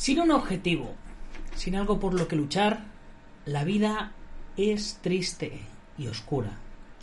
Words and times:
Sin 0.00 0.18
un 0.18 0.30
objetivo, 0.30 0.94
sin 1.54 1.76
algo 1.76 2.00
por 2.00 2.14
lo 2.14 2.26
que 2.26 2.34
luchar, 2.34 2.84
la 3.44 3.64
vida 3.64 4.12
es 4.56 4.98
triste 5.02 5.60
y 5.98 6.06
oscura. 6.06 6.52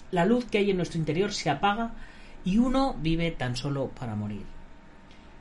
La 0.10 0.26
luz 0.26 0.46
que 0.46 0.58
hay 0.58 0.72
en 0.72 0.78
nuestro 0.78 0.98
interior 0.98 1.32
se 1.32 1.52
apaga 1.52 1.92
y 2.44 2.58
uno 2.58 2.96
vive 3.00 3.30
tan 3.30 3.56
solo 3.56 3.90
para 3.90 4.16
morir. 4.16 4.48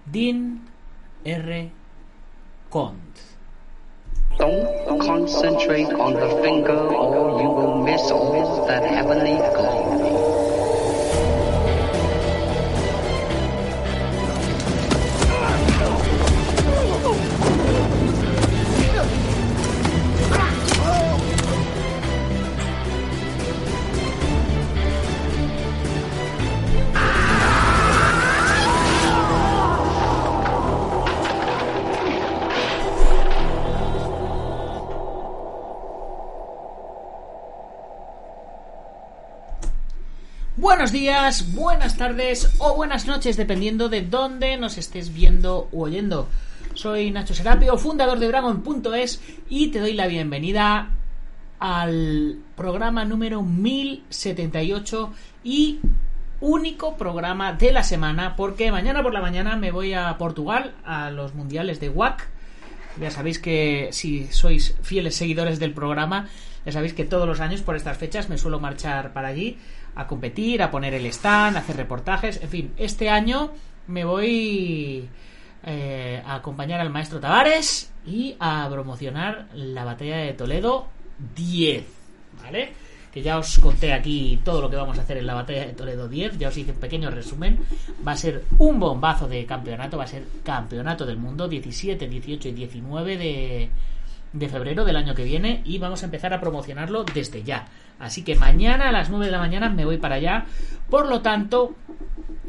Dean 0.04 0.68
R. 1.24 1.70
Cont. 2.68 3.16
Don't 4.36 5.00
concentrate 5.00 5.90
on 5.94 6.12
the 6.12 6.42
finger 6.42 6.76
or 6.76 7.40
you 7.40 7.48
will 7.48 7.82
miss 7.82 8.06
that 8.66 8.84
heavenly 8.84 9.38
glory. 9.54 10.05
Buenos 40.66 40.90
días, 40.90 41.54
buenas 41.54 41.96
tardes 41.96 42.56
o 42.58 42.74
buenas 42.74 43.06
noches, 43.06 43.36
dependiendo 43.36 43.88
de 43.88 44.02
dónde 44.02 44.56
nos 44.56 44.78
estés 44.78 45.14
viendo 45.14 45.68
o 45.70 45.82
oyendo. 45.82 46.28
Soy 46.74 47.12
Nacho 47.12 47.34
Serapio, 47.34 47.78
fundador 47.78 48.18
de 48.18 48.26
Dragon.es 48.26 49.22
y 49.48 49.68
te 49.68 49.78
doy 49.78 49.92
la 49.92 50.08
bienvenida 50.08 50.90
al 51.60 52.40
programa 52.56 53.04
número 53.04 53.42
1078 53.42 55.12
y 55.44 55.78
único 56.40 56.96
programa 56.96 57.52
de 57.52 57.70
la 57.70 57.84
semana 57.84 58.34
porque 58.34 58.72
mañana 58.72 59.04
por 59.04 59.14
la 59.14 59.20
mañana 59.20 59.54
me 59.54 59.70
voy 59.70 59.94
a 59.94 60.18
Portugal 60.18 60.74
a 60.84 61.12
los 61.12 61.32
mundiales 61.36 61.78
de 61.78 61.90
WAC. 61.90 62.28
Ya 63.00 63.12
sabéis 63.12 63.38
que 63.38 63.90
si 63.92 64.26
sois 64.32 64.74
fieles 64.82 65.14
seguidores 65.14 65.60
del 65.60 65.74
programa, 65.74 66.26
ya 66.64 66.72
sabéis 66.72 66.94
que 66.94 67.04
todos 67.04 67.28
los 67.28 67.38
años 67.38 67.62
por 67.62 67.76
estas 67.76 67.98
fechas 67.98 68.28
me 68.28 68.36
suelo 68.36 68.58
marchar 68.58 69.12
para 69.12 69.28
allí 69.28 69.58
a 69.96 70.06
competir, 70.06 70.62
a 70.62 70.70
poner 70.70 70.94
el 70.94 71.06
stand, 71.06 71.56
a 71.56 71.60
hacer 71.60 71.76
reportajes, 71.76 72.40
en 72.42 72.48
fin, 72.48 72.72
este 72.76 73.08
año 73.08 73.50
me 73.88 74.04
voy 74.04 75.08
eh, 75.64 76.22
a 76.24 76.36
acompañar 76.36 76.80
al 76.80 76.90
maestro 76.90 77.18
Tavares 77.18 77.90
y 78.06 78.36
a 78.38 78.68
promocionar 78.70 79.48
la 79.54 79.84
batalla 79.84 80.18
de 80.18 80.34
Toledo 80.34 80.86
10, 81.34 81.84
¿vale? 82.42 82.72
Que 83.12 83.22
ya 83.22 83.38
os 83.38 83.58
conté 83.58 83.94
aquí 83.94 84.38
todo 84.44 84.60
lo 84.60 84.68
que 84.68 84.76
vamos 84.76 84.98
a 84.98 85.02
hacer 85.02 85.16
en 85.16 85.26
la 85.26 85.34
batalla 85.34 85.66
de 85.66 85.72
Toledo 85.72 86.08
10, 86.08 86.38
ya 86.38 86.48
os 86.48 86.56
hice 86.58 86.72
un 86.72 86.78
pequeño 86.78 87.10
resumen, 87.10 87.58
va 88.06 88.12
a 88.12 88.16
ser 88.16 88.44
un 88.58 88.78
bombazo 88.78 89.26
de 89.26 89.46
campeonato, 89.46 89.96
va 89.96 90.04
a 90.04 90.08
ser 90.08 90.24
campeonato 90.44 91.06
del 91.06 91.16
mundo 91.16 91.48
17, 91.48 92.06
18 92.06 92.48
y 92.48 92.52
19 92.52 93.16
de, 93.16 93.70
de 94.38 94.48
febrero 94.48 94.84
del 94.84 94.96
año 94.96 95.14
que 95.14 95.24
viene 95.24 95.62
y 95.64 95.78
vamos 95.78 96.02
a 96.02 96.06
empezar 96.06 96.32
a 96.34 96.40
promocionarlo 96.40 97.04
desde 97.04 97.42
ya. 97.42 97.66
Así 97.98 98.22
que 98.22 98.36
mañana 98.36 98.88
a 98.88 98.92
las 98.92 99.08
9 99.08 99.26
de 99.26 99.32
la 99.32 99.38
mañana 99.38 99.70
me 99.70 99.84
voy 99.84 99.96
para 99.96 100.16
allá. 100.16 100.46
Por 100.90 101.08
lo 101.08 101.22
tanto, 101.22 101.74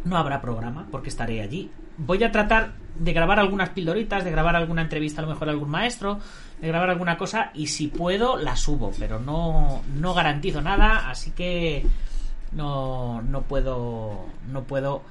no 0.03 0.17
habrá 0.17 0.41
programa 0.41 0.87
porque 0.91 1.09
estaré 1.09 1.41
allí. 1.41 1.71
Voy 1.97 2.23
a 2.23 2.31
tratar 2.31 2.73
de 2.99 3.13
grabar 3.13 3.39
algunas 3.39 3.69
pildoritas, 3.69 4.23
de 4.23 4.31
grabar 4.31 4.55
alguna 4.55 4.81
entrevista 4.81 5.21
a 5.21 5.25
lo 5.25 5.31
mejor 5.31 5.47
a 5.47 5.51
algún 5.51 5.69
maestro, 5.69 6.19
de 6.59 6.67
grabar 6.67 6.89
alguna 6.89 7.17
cosa 7.17 7.51
y 7.53 7.67
si 7.67 7.87
puedo 7.87 8.37
la 8.37 8.55
subo, 8.55 8.91
pero 8.99 9.19
no, 9.19 9.81
no 9.95 10.13
garantizo 10.13 10.61
nada, 10.61 11.09
así 11.09 11.31
que 11.31 11.85
no, 12.51 13.21
no 13.21 13.43
puedo, 13.43 14.25
no 14.51 14.63
puedo 14.63 15.03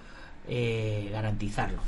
eh, 0.48 1.08
garantizarlo. 1.12 1.80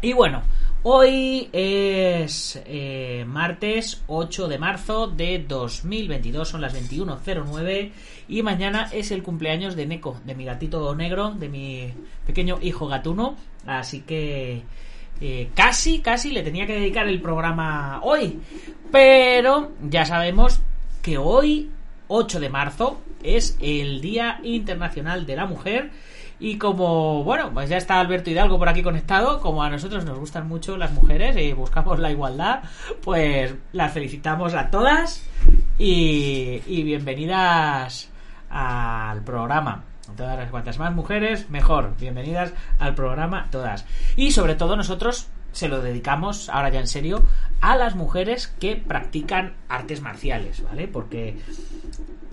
Y 0.00 0.12
bueno, 0.14 0.42
Hoy 0.84 1.48
es 1.52 2.60
eh, 2.66 3.24
martes 3.24 4.02
8 4.08 4.48
de 4.48 4.58
marzo 4.58 5.06
de 5.06 5.38
2022, 5.38 6.48
son 6.48 6.60
las 6.60 6.74
21.09 6.74 7.92
y 8.26 8.42
mañana 8.42 8.90
es 8.92 9.12
el 9.12 9.22
cumpleaños 9.22 9.76
de 9.76 9.86
Neko, 9.86 10.20
de 10.24 10.34
mi 10.34 10.44
gatito 10.44 10.92
negro, 10.96 11.30
de 11.30 11.48
mi 11.48 11.94
pequeño 12.26 12.58
hijo 12.60 12.88
gatuno, 12.88 13.36
así 13.64 14.00
que 14.00 14.62
eh, 15.20 15.50
casi, 15.54 16.00
casi 16.00 16.32
le 16.32 16.42
tenía 16.42 16.66
que 16.66 16.74
dedicar 16.74 17.06
el 17.06 17.20
programa 17.20 18.00
hoy, 18.02 18.40
pero 18.90 19.70
ya 19.88 20.04
sabemos 20.04 20.62
que 21.00 21.16
hoy, 21.16 21.70
8 22.08 22.40
de 22.40 22.48
marzo, 22.48 23.00
es 23.22 23.56
el 23.60 24.00
Día 24.00 24.40
Internacional 24.42 25.26
de 25.26 25.36
la 25.36 25.46
Mujer 25.46 25.92
y 26.42 26.58
como, 26.58 27.22
bueno, 27.22 27.52
pues 27.54 27.68
ya 27.68 27.76
está 27.76 28.00
Alberto 28.00 28.28
Hidalgo 28.28 28.58
por 28.58 28.68
aquí 28.68 28.82
conectado, 28.82 29.40
como 29.40 29.62
a 29.62 29.70
nosotros 29.70 30.04
nos 30.04 30.18
gustan 30.18 30.48
mucho 30.48 30.76
las 30.76 30.90
mujeres 30.90 31.36
y 31.36 31.52
buscamos 31.52 32.00
la 32.00 32.10
igualdad, 32.10 32.64
pues 33.00 33.54
las 33.70 33.92
felicitamos 33.92 34.52
a 34.54 34.68
todas 34.68 35.24
y, 35.78 36.60
bienvenidas 36.66 38.10
al 38.50 39.22
programa. 39.22 39.84
Todas 40.16 40.36
las 40.36 40.50
cuantas 40.50 40.80
más 40.80 40.92
mujeres, 40.92 41.48
mejor. 41.48 41.94
Bienvenidas 42.00 42.52
al 42.80 42.96
programa 42.96 43.46
todas. 43.52 43.86
Y 44.16 44.32
sobre 44.32 44.56
todo 44.56 44.74
nosotros 44.74 45.28
se 45.52 45.68
lo 45.68 45.80
dedicamos, 45.80 46.48
ahora 46.48 46.70
ya 46.70 46.80
en 46.80 46.88
serio, 46.88 47.22
a 47.60 47.76
las 47.76 47.94
mujeres 47.94 48.48
que 48.48 48.74
practican 48.74 49.54
artes 49.68 50.00
marciales, 50.00 50.60
¿vale? 50.64 50.88
Porque 50.88 51.38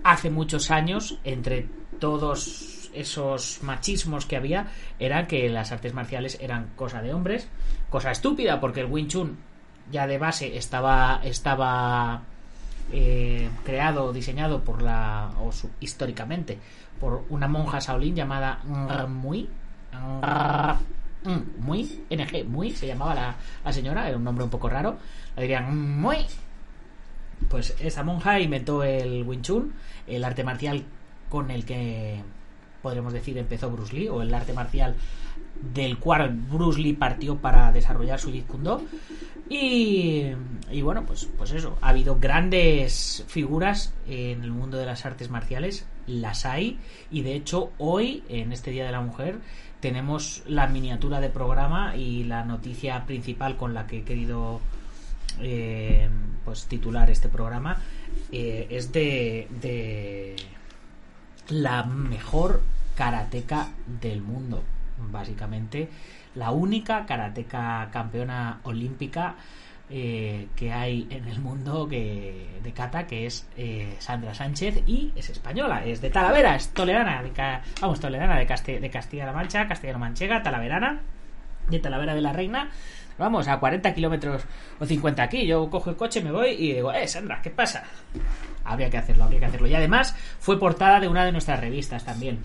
hace 0.04 0.32
muchos 0.32 0.72
años, 0.72 1.20
entre 1.24 1.68
todos 2.00 2.79
esos 2.94 3.62
machismos 3.64 4.26
que 4.26 4.36
había 4.36 4.68
era 5.00 5.28
que 5.28 5.50
las 5.50 5.72
artes 5.72 5.94
marciales 5.94 6.38
eran 6.42 6.72
cosa 6.76 7.02
de 7.02 7.14
hombres, 7.14 7.48
cosa 7.90 8.12
estúpida 8.12 8.60
porque 8.60 8.82
el 8.82 8.88
Wing 8.88 9.08
Chun 9.08 9.38
ya 9.92 10.08
de 10.08 10.18
base 10.18 10.58
estaba 10.58 11.22
estaba 11.24 12.22
eh, 12.92 13.50
creado 13.64 14.14
diseñado 14.14 14.64
por 14.64 14.82
la 14.82 15.32
o 15.40 15.52
históricamente 15.80 16.58
por 17.00 17.26
una 17.30 17.48
monja 17.48 17.80
Shaolin 17.80 18.16
llamada 18.16 18.60
Mui 19.08 19.48
Muy 21.60 22.04
NG 22.10 22.46
Muy 22.46 22.72
se 22.72 22.88
llamaba 22.88 23.16
la, 23.16 23.36
la, 23.64 23.74
señora 23.74 24.08
era 24.08 24.18
un 24.18 24.24
nombre 24.24 24.44
un 24.44 24.50
poco 24.50 24.70
raro 24.70 24.98
la 25.36 25.42
dirían 25.42 26.00
Muy 26.00 26.18
pues 27.50 27.76
esa 27.80 28.04
monja 28.04 28.40
inventó 28.40 28.84
el 28.84 29.24
Wing 29.24 29.42
Chun 29.42 29.74
el 30.08 30.24
arte 30.24 30.44
marcial 30.44 30.84
con 31.30 31.52
el 31.52 31.66
que 31.66 32.22
podríamos 32.82 33.14
decir, 33.14 33.38
empezó 33.38 33.70
Bruce 33.70 33.96
Lee, 33.96 34.10
o 34.10 34.22
el 34.22 34.34
arte 34.34 34.54
marcial 34.54 34.96
del 35.74 35.98
cual 35.98 36.30
Bruce 36.30 36.80
Lee 36.80 36.94
partió 36.94 37.38
para 37.38 37.72
desarrollar 37.72 38.20
su 38.20 38.32
Jeet 38.32 38.48
Kune 38.48 38.78
Y, 39.50 40.32
y, 40.72 40.82
bueno, 40.82 41.06
pues, 41.06 41.28
pues 41.38 41.52
eso, 41.52 41.78
ha 41.82 41.90
habido 41.90 42.18
grandes 42.20 43.26
figuras 43.28 43.94
en 44.08 44.44
el 44.44 44.52
mundo 44.52 44.78
de 44.78 44.86
las 44.86 45.06
artes 45.06 45.30
marciales, 45.30 45.86
las 46.08 46.46
hay, 46.46 46.80
y 47.12 47.22
de 47.22 47.36
hecho 47.36 47.72
hoy, 47.78 48.24
en 48.30 48.52
este 48.52 48.72
Día 48.72 48.86
de 48.86 48.92
la 48.92 49.02
Mujer, 49.02 49.40
tenemos 49.80 50.44
la 50.46 50.68
miniatura 50.68 51.20
de 51.20 51.30
programa 51.30 51.96
y 51.96 52.24
la 52.24 52.44
noticia 52.44 53.06
principal 53.06 53.58
con 53.58 53.74
la 53.74 53.88
que 53.88 54.00
he 54.00 54.04
querido 54.04 54.60
eh, 55.42 56.10
pues 56.44 56.66
titular 56.66 57.10
este 57.10 57.30
programa 57.30 57.78
eh, 58.32 58.68
es 58.70 58.92
de, 58.92 59.48
de 59.62 60.36
la 61.50 61.84
mejor 61.84 62.62
karateca 62.96 63.70
del 63.86 64.22
mundo, 64.22 64.64
básicamente. 65.12 65.90
La 66.36 66.52
única 66.52 67.06
karateca 67.06 67.90
campeona 67.92 68.60
olímpica 68.64 69.36
eh, 69.92 70.48
que 70.56 70.72
hay 70.72 71.08
en 71.10 71.28
el 71.28 71.40
mundo 71.40 71.88
que, 71.90 72.60
de 72.62 72.72
Cata, 72.74 73.08
que 73.08 73.26
es 73.26 73.48
eh, 73.58 73.96
Sandra 73.98 74.36
Sánchez 74.36 74.84
y 74.86 75.12
es 75.16 75.32
española, 75.32 75.84
es 75.84 76.00
de 76.00 76.12
Talavera, 76.12 76.56
es 76.56 76.70
tolerana, 76.70 77.24
de, 77.24 77.32
vamos, 77.82 78.00
tolerana 78.00 78.38
de, 78.38 78.80
de 78.80 78.90
Castilla-La 78.92 79.32
Mancha, 79.32 79.68
Castellano-Manchega, 79.68 80.44
Talaverana, 80.44 81.00
de 81.70 81.80
Talavera 81.80 82.14
de 82.14 82.22
la 82.22 82.34
Reina. 82.34 82.70
Vamos, 83.18 83.48
a 83.50 83.60
40 83.60 83.94
kilómetros 83.94 84.44
o 84.80 84.86
50 84.86 85.24
aquí. 85.24 85.46
Yo 85.46 85.70
cojo 85.70 85.90
el 85.90 85.98
coche, 85.98 86.22
me 86.22 86.32
voy 86.32 86.52
y 86.52 86.74
digo, 86.74 86.94
eh, 86.94 87.08
Sandra, 87.08 87.42
¿qué 87.42 87.50
pasa? 87.50 87.84
Habría 88.72 88.90
que 88.90 88.98
hacerlo, 88.98 89.24
habría 89.24 89.40
que 89.40 89.46
hacerlo. 89.48 89.68
Y 89.68 89.76
además 89.76 90.16
fue 90.40 90.60
portada 90.60 91.00
de 91.00 91.08
una 91.08 91.26
de 91.26 91.32
nuestras 91.32 91.60
revistas 91.60 92.06
también. 92.06 92.40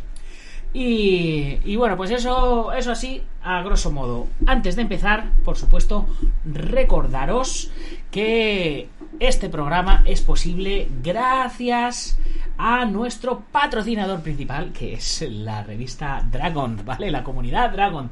Y, 0.77 1.77
bueno, 1.77 1.97
pues 1.97 2.11
eso, 2.11 2.73
eso 2.73 2.91
así, 2.91 3.23
a 3.45 3.63
grosso 3.63 3.93
modo. 3.93 4.27
Antes 4.45 4.75
de 4.75 4.83
empezar, 4.83 5.31
por 5.45 5.57
supuesto, 5.57 6.09
recordaros 6.45 7.71
que 8.11 8.89
este 9.21 9.49
programa 9.49 10.03
es 10.05 10.21
posible 10.21 10.89
gracias 11.01 12.19
a 12.59 12.87
nuestro 12.87 13.45
patrocinador 13.53 14.21
principal, 14.23 14.73
que 14.73 14.95
es 14.95 15.25
la 15.29 15.63
revista 15.63 16.27
Dragon, 16.29 16.81
¿vale? 16.85 17.09
La 17.13 17.23
comunidad 17.23 17.71
Dragon. 17.71 18.11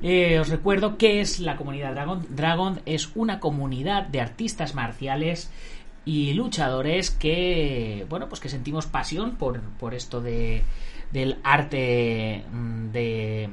Eh, 0.00 0.40
os 0.40 0.48
recuerdo 0.48 0.96
qué 0.96 1.20
es 1.20 1.40
la 1.40 1.56
comunidad 1.56 1.92
Dragon. 1.92 2.24
Dragon 2.30 2.80
es 2.86 3.10
una 3.14 3.38
comunidad 3.38 4.06
de 4.06 4.22
artistas 4.22 4.74
marciales 4.74 5.50
y 6.04 6.34
luchadores 6.34 7.10
que, 7.10 8.06
bueno, 8.08 8.28
pues 8.28 8.40
que 8.40 8.48
sentimos 8.48 8.86
pasión 8.86 9.36
por, 9.36 9.60
por 9.78 9.94
esto 9.94 10.20
de, 10.20 10.62
del 11.12 11.38
arte 11.44 12.44
mm, 12.50 12.90
de, 12.90 13.48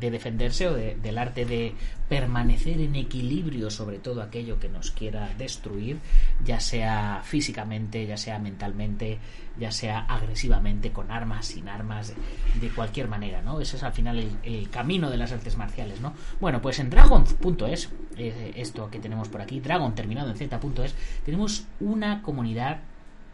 de 0.00 0.10
defenderse 0.10 0.68
o 0.68 0.74
del 0.74 1.18
arte 1.18 1.44
de 1.44 1.74
permanecer 2.08 2.80
en 2.80 2.96
equilibrio 2.96 3.70
sobre 3.70 3.98
todo 3.98 4.22
aquello 4.22 4.58
que 4.58 4.68
nos 4.68 4.90
quiera 4.90 5.34
destruir, 5.36 5.98
ya 6.44 6.60
sea 6.60 7.20
físicamente, 7.24 8.06
ya 8.06 8.16
sea 8.16 8.38
mentalmente, 8.38 9.18
ya 9.58 9.70
sea 9.70 10.00
agresivamente, 10.00 10.90
con 10.90 11.10
armas, 11.10 11.46
sin 11.46 11.68
armas, 11.68 12.14
de, 12.60 12.68
cualquier 12.70 13.08
manera, 13.08 13.42
¿no? 13.42 13.60
Ese 13.60 13.76
es 13.76 13.82
al 13.82 13.92
final 13.92 14.18
el, 14.42 14.70
camino 14.70 15.10
de 15.10 15.16
las 15.16 15.32
artes 15.32 15.56
marciales, 15.56 16.00
¿no? 16.00 16.14
Bueno, 16.40 16.62
pues 16.62 16.78
en 16.78 16.90
dragon.es, 16.90 17.90
eh, 18.16 18.52
esto 18.56 18.90
que 18.90 19.00
tenemos 19.00 19.28
por 19.28 19.40
aquí, 19.40 19.60
dragon 19.60 19.94
terminado 19.94 20.30
en 20.30 20.36
z.es, 20.36 20.94
tenemos 21.24 21.66
una 21.80 22.22
comunidad 22.22 22.80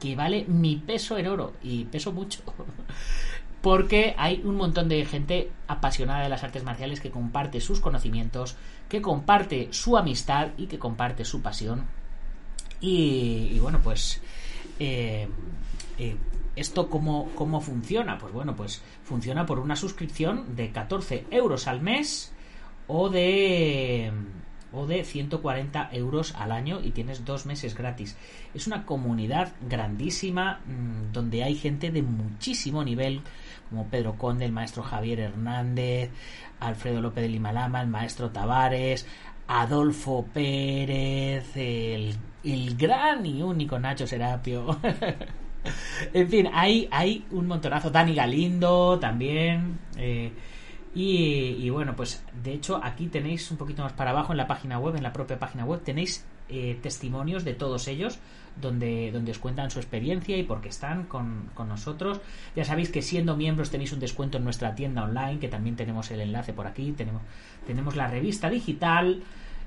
que 0.01 0.17
vale 0.17 0.45
mi 0.47 0.77
peso 0.77 1.17
en 1.17 1.29
oro 1.29 1.55
y 1.63 1.85
peso 1.85 2.13
mucho 2.13 2.41
porque 3.65 4.15
hay 4.19 4.43
un 4.45 4.57
montón 4.57 4.91
de 4.91 5.07
gente 5.07 5.51
apasionada 5.69 6.25
de 6.25 6.29
las 6.29 6.45
artes 6.45 6.65
marciales 6.65 7.01
que 7.01 7.11
comparte 7.11 7.63
sus 7.63 7.81
conocimientos, 7.81 8.57
que 8.91 9.01
comparte 9.01 9.69
su 9.71 9.97
amistad 9.97 10.49
y 10.59 10.67
que 10.67 10.79
comparte 10.79 11.25
su 11.25 11.41
pasión. 11.41 11.87
Y, 12.83 13.59
bueno, 13.61 13.81
pues 13.83 14.21
eh, 14.79 15.27
eh, 15.97 16.17
¿Esto 16.55 16.91
cómo, 16.91 17.31
cómo, 17.35 17.63
funciona? 17.63 18.19
Pues 18.19 18.35
bueno, 18.35 18.55
pues 18.55 18.83
funciona 19.03 19.47
por 19.47 19.59
una 19.59 19.77
suscripción 19.77 20.55
de 20.57 20.71
14 20.71 21.25
euros 21.31 21.67
al 21.67 21.81
mes 21.81 22.35
o 22.87 23.09
de 23.09 24.13
o 24.75 24.87
de 24.87 25.05
140 25.05 25.89
euros 25.93 26.35
al 26.35 26.53
año 26.53 26.81
y 26.83 26.91
tienes 26.91 27.25
dos 27.25 27.47
meses 27.47 27.75
gratis. 27.75 28.17
Es 28.53 28.67
una 28.67 28.85
comunidad 28.85 29.53
grandísima 29.67 30.61
mm, 30.67 31.13
donde 31.13 31.45
hay 31.45 31.55
gente 31.55 31.91
de 31.91 32.03
muchísimo 32.03 32.85
nivel 32.85 33.23
como 33.75 33.89
Pedro 33.89 34.17
Conde, 34.17 34.45
el 34.45 34.53
maestro 34.53 34.85
Javier 34.85 35.19
Hernández, 35.19 36.11
Alfredo 36.61 37.01
López 37.01 37.23
de 37.23 37.29
Limalama, 37.29 37.83
el 37.83 37.89
maestro 37.89 38.31
Tavares, 38.31 39.05
Adolfo 39.49 40.27
Pérez, 40.33 41.57
el, 41.57 42.17
gran 42.77 43.27
y 43.27 43.43
único 43.43 43.77
Nacho 43.81 44.07
Serapio. 44.07 44.79
en 46.13 46.29
fin, 46.29 46.49
hay, 46.53 46.89
hay 46.93 47.27
un 47.33 47.49
montonazo. 47.49 47.91
Dani 47.91 48.15
Galindo 48.15 49.01
también. 49.01 49.81
Eh, 49.97 50.33
y, 50.95 51.69
bueno, 51.71 51.97
pues 51.97 52.25
de 52.45 52.53
hecho 52.53 52.81
aquí 52.81 53.09
tenéis 53.09 53.51
un 53.51 53.57
poquito 53.57 53.83
más 53.83 53.93
para 53.93 54.11
abajo 54.11 54.33
en 54.33 54.37
la 54.37 54.47
página 54.47 54.79
web, 54.79 54.95
en 54.95 55.03
la 55.03 55.13
propia 55.13 55.41
página 55.41 55.65
web, 55.65 55.83
tenéis 55.83 56.25
eh, 56.49 56.79
testimonios 56.81 57.45
de 57.45 57.55
todos 57.55 57.89
ellos 57.89 58.21
donde, 58.61 59.11
donde 59.13 59.33
os 59.33 59.39
cuentan 59.39 59.71
su 59.71 59.79
experiencia 59.79 60.37
y 60.37 60.43
por 60.43 60.61
qué 60.61 60.69
están 60.69 61.05
con, 61.05 61.51
nosotros. 61.69 62.21
Ya 62.55 62.65
sabéis 62.65 62.91
que 62.91 63.03
siendo 63.03 63.37
miembros 63.37 63.71
tenéis 63.71 63.93
un 63.93 64.01
descuento 64.01 64.39
en 64.39 64.45
nuestra 64.45 64.75
tienda 64.75 65.05
online, 65.05 65.39
que 65.39 65.49
también 65.49 65.77
tenemos 65.77 66.11
el 66.11 66.21
enlace 66.21 66.53
por 66.53 66.67
aquí. 66.67 66.93
Tenemos, 66.93 67.23
tenemos 67.67 67.97
la 67.97 68.07
revista 68.07 68.49
digital 68.49 69.23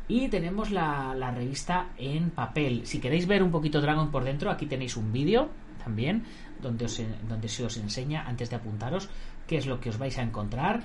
y 0.08 0.30
tenemos 0.30 0.72
la, 0.72 1.14
la 1.16 1.32
revista 1.32 1.90
en 1.98 2.30
papel. 2.30 2.86
Si 2.86 3.00
queréis 3.00 3.28
ver 3.28 3.44
un 3.44 3.52
poquito 3.52 3.82
Dragon 3.82 4.10
por 4.12 4.24
dentro, 4.24 4.52
aquí 4.52 4.66
tenéis 4.66 4.96
un 4.96 5.12
vídeo 5.12 5.50
también 5.84 6.24
donde, 6.62 6.86
os, 6.86 7.02
donde 7.28 7.48
se 7.48 7.66
os 7.66 7.78
enseña 7.78 8.28
antes 8.28 8.50
de 8.50 8.56
apuntaros 8.56 9.10
qué 9.48 9.58
es 9.58 9.66
lo 9.66 9.80
que 9.80 9.90
os 9.90 9.98
vais 9.98 10.18
a 10.18 10.22
encontrar. 10.22 10.82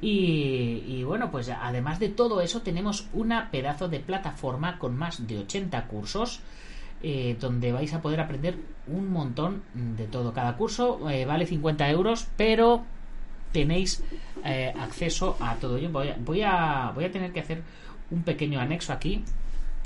Y, 0.00 0.84
y, 0.86 1.04
bueno, 1.04 1.30
pues 1.30 1.48
además 1.48 1.98
de 1.98 2.08
todo 2.08 2.40
eso 2.40 2.62
tenemos 2.62 3.08
una 3.12 3.50
pedazo 3.50 3.88
de 3.88 4.00
plataforma 4.00 4.78
con 4.78 4.96
más 4.96 5.26
de 5.26 5.38
80 5.38 5.86
cursos 5.86 6.40
eh, 7.06 7.36
donde 7.38 7.70
vais 7.70 7.92
a 7.92 8.00
poder 8.00 8.18
aprender 8.18 8.56
un 8.86 9.12
montón 9.12 9.62
de 9.74 10.06
todo. 10.06 10.32
Cada 10.32 10.56
curso 10.56 11.10
eh, 11.10 11.26
vale 11.26 11.44
50 11.44 11.90
euros, 11.90 12.28
pero 12.38 12.82
tenéis 13.52 14.02
eh, 14.42 14.72
acceso 14.80 15.36
a 15.38 15.56
todo 15.56 15.76
a, 15.76 15.88
voy, 15.90 16.40
a, 16.40 16.92
voy 16.94 17.04
a 17.04 17.12
tener 17.12 17.30
que 17.30 17.40
hacer 17.40 17.60
un 18.10 18.22
pequeño 18.22 18.58
anexo 18.58 18.94
aquí 18.94 19.22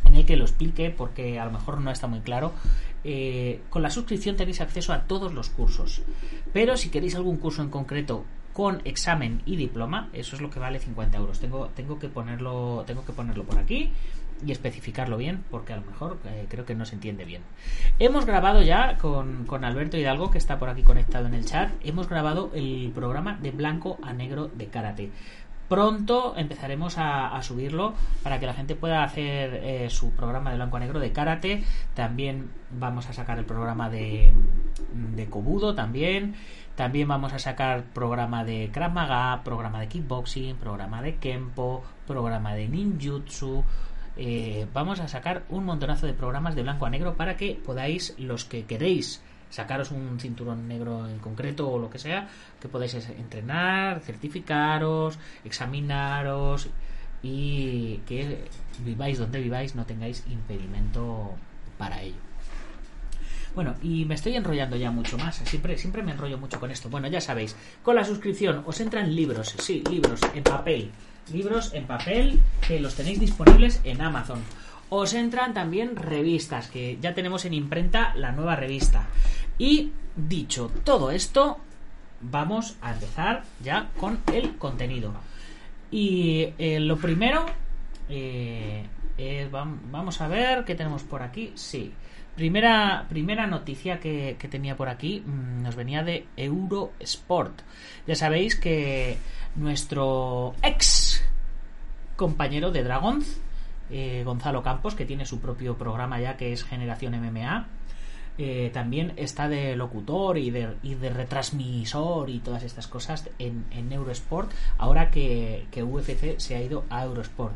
en 0.04 0.14
el 0.14 0.26
que 0.26 0.36
lo 0.36 0.44
explique 0.44 0.90
porque 0.90 1.40
a 1.40 1.44
lo 1.44 1.50
mejor 1.50 1.80
no 1.80 1.90
está 1.90 2.06
muy 2.06 2.20
claro. 2.20 2.52
con 3.68 3.82
la 3.82 3.90
suscripción 3.90 4.36
tenéis 4.36 4.60
acceso 4.60 4.92
a 4.92 5.02
todos 5.02 5.34
los 5.34 5.50
cursos, 5.50 6.02
pero 6.52 6.76
si 6.76 6.88
queréis 6.88 7.16
algún 7.16 7.38
curso 7.38 7.62
en 7.62 7.70
concreto 7.70 8.24
con 8.52 8.80
examen 8.84 9.42
y 9.44 9.56
diploma, 9.56 10.08
eso 10.12 10.36
es 10.36 10.42
lo 10.42 10.50
que 10.50 10.60
vale 10.60 10.78
50 10.78 11.18
euros. 11.18 11.40
Tengo, 11.40 11.66
tengo 11.74 11.98
que 11.98 12.08
ponerlo, 12.08 12.84
tengo 12.86 13.04
que 13.04 13.12
ponerlo 13.12 13.42
por 13.42 13.58
aquí 13.58 13.90
y 14.44 14.52
especificarlo 14.52 15.16
bien, 15.16 15.44
porque 15.50 15.72
a 15.72 15.76
lo 15.76 15.82
mejor 15.82 16.18
eh, 16.24 16.46
creo 16.48 16.64
que 16.64 16.74
no 16.74 16.84
se 16.84 16.94
entiende 16.94 17.24
bien. 17.24 17.42
Hemos 17.98 18.26
grabado 18.26 18.62
ya 18.62 18.98
con, 18.98 19.44
con, 19.46 19.64
Alberto 19.64 19.96
Hidalgo, 19.96 20.30
que 20.30 20.38
está 20.38 20.58
por 20.58 20.68
aquí 20.68 20.82
conectado 20.82 21.26
en 21.26 21.34
el 21.34 21.44
chat, 21.44 21.70
hemos 21.82 22.08
grabado 22.08 22.50
el 22.54 22.92
programa 22.94 23.38
de 23.40 23.50
blanco 23.50 23.98
a 24.02 24.12
negro 24.12 24.48
de 24.48 24.66
karate. 24.66 25.10
Pronto 25.68 26.34
empezaremos 26.38 26.96
a, 26.96 27.38
subirlo 27.42 27.92
para 28.22 28.40
que 28.40 28.46
la 28.46 28.54
gente 28.54 28.74
pueda 28.74 29.04
hacer 29.04 29.60
eh, 29.62 29.90
su 29.90 30.12
programa 30.12 30.50
de 30.50 30.56
blanco 30.56 30.78
a 30.78 30.80
negro 30.80 30.98
de 30.98 31.12
karate. 31.12 31.62
También 31.94 32.50
vamos 32.70 33.06
a 33.10 33.12
sacar 33.12 33.38
el 33.38 33.44
programa 33.44 33.90
de, 33.90 34.32
de 35.14 35.26
Kobudo 35.26 35.74
también. 35.74 36.34
También 36.74 37.08
vamos 37.08 37.34
a 37.34 37.38
sacar 37.38 37.82
programa 37.92 38.44
de 38.44 38.70
Krav 38.72 38.92
Maga, 38.92 39.42
programa 39.44 39.80
de 39.80 39.88
kickboxing, 39.88 40.56
programa 40.56 41.02
de 41.02 41.16
Kempo, 41.16 41.82
programa 42.06 42.54
de 42.54 42.68
ninjutsu, 42.68 43.64
eh, 44.18 44.66
vamos 44.74 44.98
a 45.00 45.08
sacar 45.08 45.44
un 45.48 45.64
montonazo 45.64 46.06
de 46.06 46.12
programas 46.12 46.54
de 46.56 46.62
blanco 46.62 46.86
a 46.86 46.90
negro 46.90 47.14
para 47.14 47.36
que 47.36 47.54
podáis, 47.54 48.14
los 48.18 48.44
que 48.44 48.64
queréis 48.64 49.22
sacaros 49.48 49.90
un 49.92 50.20
cinturón 50.20 50.68
negro 50.68 51.08
en 51.08 51.18
concreto 51.20 51.70
o 51.70 51.78
lo 51.78 51.88
que 51.88 51.98
sea, 51.98 52.28
que 52.60 52.68
podáis 52.68 52.94
entrenar, 52.94 54.00
certificaros, 54.00 55.18
examinaros 55.44 56.68
y 57.22 57.98
que 58.06 58.44
viváis 58.84 59.18
donde 59.18 59.40
viváis, 59.40 59.74
no 59.74 59.86
tengáis 59.86 60.24
impedimento 60.28 61.34
para 61.78 62.02
ello. 62.02 62.27
Bueno, 63.54 63.74
y 63.82 64.04
me 64.04 64.14
estoy 64.14 64.36
enrollando 64.36 64.76
ya 64.76 64.90
mucho 64.90 65.18
más. 65.18 65.36
Siempre, 65.36 65.76
siempre 65.76 66.02
me 66.02 66.12
enrollo 66.12 66.38
mucho 66.38 66.60
con 66.60 66.70
esto. 66.70 66.88
Bueno, 66.88 67.08
ya 67.08 67.20
sabéis, 67.20 67.56
con 67.82 67.96
la 67.96 68.04
suscripción 68.04 68.62
os 68.66 68.80
entran 68.80 69.14
libros, 69.14 69.54
sí, 69.58 69.82
libros 69.90 70.20
en 70.34 70.44
papel, 70.44 70.90
libros 71.32 71.72
en 71.74 71.86
papel 71.86 72.40
que 72.66 72.80
los 72.80 72.94
tenéis 72.94 73.20
disponibles 73.20 73.80
en 73.84 74.00
Amazon. 74.00 74.40
Os 74.90 75.12
entran 75.12 75.52
también 75.52 75.96
revistas, 75.96 76.68
que 76.68 76.98
ya 77.00 77.14
tenemos 77.14 77.44
en 77.44 77.54
imprenta 77.54 78.14
la 78.14 78.32
nueva 78.32 78.56
revista. 78.56 79.08
Y 79.58 79.92
dicho 80.16 80.70
todo 80.84 81.10
esto, 81.10 81.58
vamos 82.20 82.76
a 82.80 82.92
empezar 82.94 83.44
ya 83.62 83.90
con 83.98 84.20
el 84.32 84.56
contenido. 84.56 85.12
Y 85.90 86.54
eh, 86.58 86.80
lo 86.80 86.96
primero, 86.96 87.44
eh, 88.08 88.84
vamos 89.50 90.20
a 90.20 90.28
ver 90.28 90.64
qué 90.64 90.74
tenemos 90.74 91.02
por 91.02 91.22
aquí. 91.22 91.52
Sí, 91.54 91.92
primera, 92.38 93.06
primera 93.08 93.48
noticia 93.48 93.98
que, 93.98 94.36
que 94.38 94.46
tenía 94.46 94.76
por 94.76 94.88
aquí 94.88 95.24
mm, 95.26 95.62
nos 95.64 95.74
venía 95.74 96.04
de 96.04 96.28
Eurosport. 96.36 97.62
Ya 98.06 98.14
sabéis 98.14 98.54
que 98.54 99.18
nuestro 99.56 100.54
ex 100.62 101.20
compañero 102.14 102.70
de 102.70 102.84
Dragons, 102.84 103.40
eh, 103.90 104.22
Gonzalo 104.24 104.62
Campos, 104.62 104.94
que 104.94 105.04
tiene 105.04 105.26
su 105.26 105.40
propio 105.40 105.76
programa 105.76 106.20
ya 106.20 106.36
que 106.36 106.52
es 106.52 106.62
Generación 106.62 107.20
MMA, 107.20 107.66
eh, 108.38 108.70
también 108.72 109.14
está 109.16 109.48
de 109.48 109.74
locutor 109.74 110.38
y 110.38 110.50
de, 110.50 110.76
y 110.84 110.94
de 110.94 111.10
retransmisor 111.10 112.30
y 112.30 112.38
todas 112.38 112.62
estas 112.62 112.86
cosas 112.86 113.28
en, 113.40 113.92
Eurosport, 113.92 114.52
ahora 114.78 115.10
que, 115.10 115.66
que, 115.72 115.82
UFC 115.82 116.38
se 116.38 116.54
ha 116.54 116.62
ido 116.62 116.84
a 116.88 117.04
Eurosport. 117.04 117.54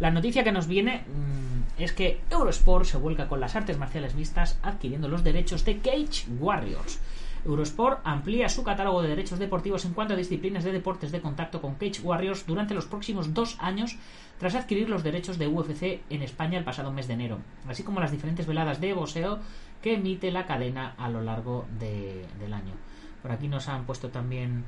La 0.00 0.10
noticia 0.10 0.42
que 0.42 0.52
nos 0.52 0.66
viene 0.66 1.04
mmm, 1.06 1.82
es 1.82 1.92
que 1.92 2.20
Eurosport 2.30 2.86
se 2.86 2.96
vuelca 2.96 3.28
con 3.28 3.40
las 3.40 3.56
artes 3.56 3.76
marciales 3.76 4.14
mixtas 4.14 4.58
adquiriendo 4.62 5.06
los 5.06 5.22
derechos 5.22 5.66
de 5.66 5.78
Cage 5.78 6.26
Warriors. 6.40 6.98
Eurosport 7.44 8.00
amplía 8.04 8.48
su 8.48 8.62
catálogo 8.62 9.02
de 9.02 9.08
derechos 9.08 9.38
deportivos 9.38 9.84
en 9.84 9.94
cuanto 9.94 10.14
a 10.14 10.16
disciplinas 10.16 10.64
de 10.64 10.72
deportes 10.72 11.10
de 11.10 11.20
contacto 11.20 11.60
con 11.60 11.74
Cage 11.74 12.00
Warriors 12.02 12.46
durante 12.46 12.74
los 12.74 12.86
próximos 12.86 13.34
dos 13.34 13.56
años 13.58 13.96
tras 14.38 14.54
adquirir 14.54 14.88
los 14.88 15.02
derechos 15.02 15.38
de 15.38 15.48
UFC 15.48 16.00
en 16.08 16.22
España 16.22 16.58
el 16.58 16.64
pasado 16.64 16.92
mes 16.92 17.08
de 17.08 17.14
enero, 17.14 17.38
así 17.68 17.82
como 17.82 18.00
las 18.00 18.12
diferentes 18.12 18.46
veladas 18.46 18.80
de 18.80 18.94
boxeo 18.94 19.40
que 19.82 19.94
emite 19.94 20.30
la 20.30 20.46
cadena 20.46 20.94
a 20.96 21.08
lo 21.08 21.20
largo 21.22 21.66
de, 21.78 22.24
del 22.38 22.52
año. 22.54 22.72
Por 23.20 23.32
aquí 23.32 23.48
nos 23.48 23.68
han 23.68 23.84
puesto 23.84 24.08
también 24.08 24.64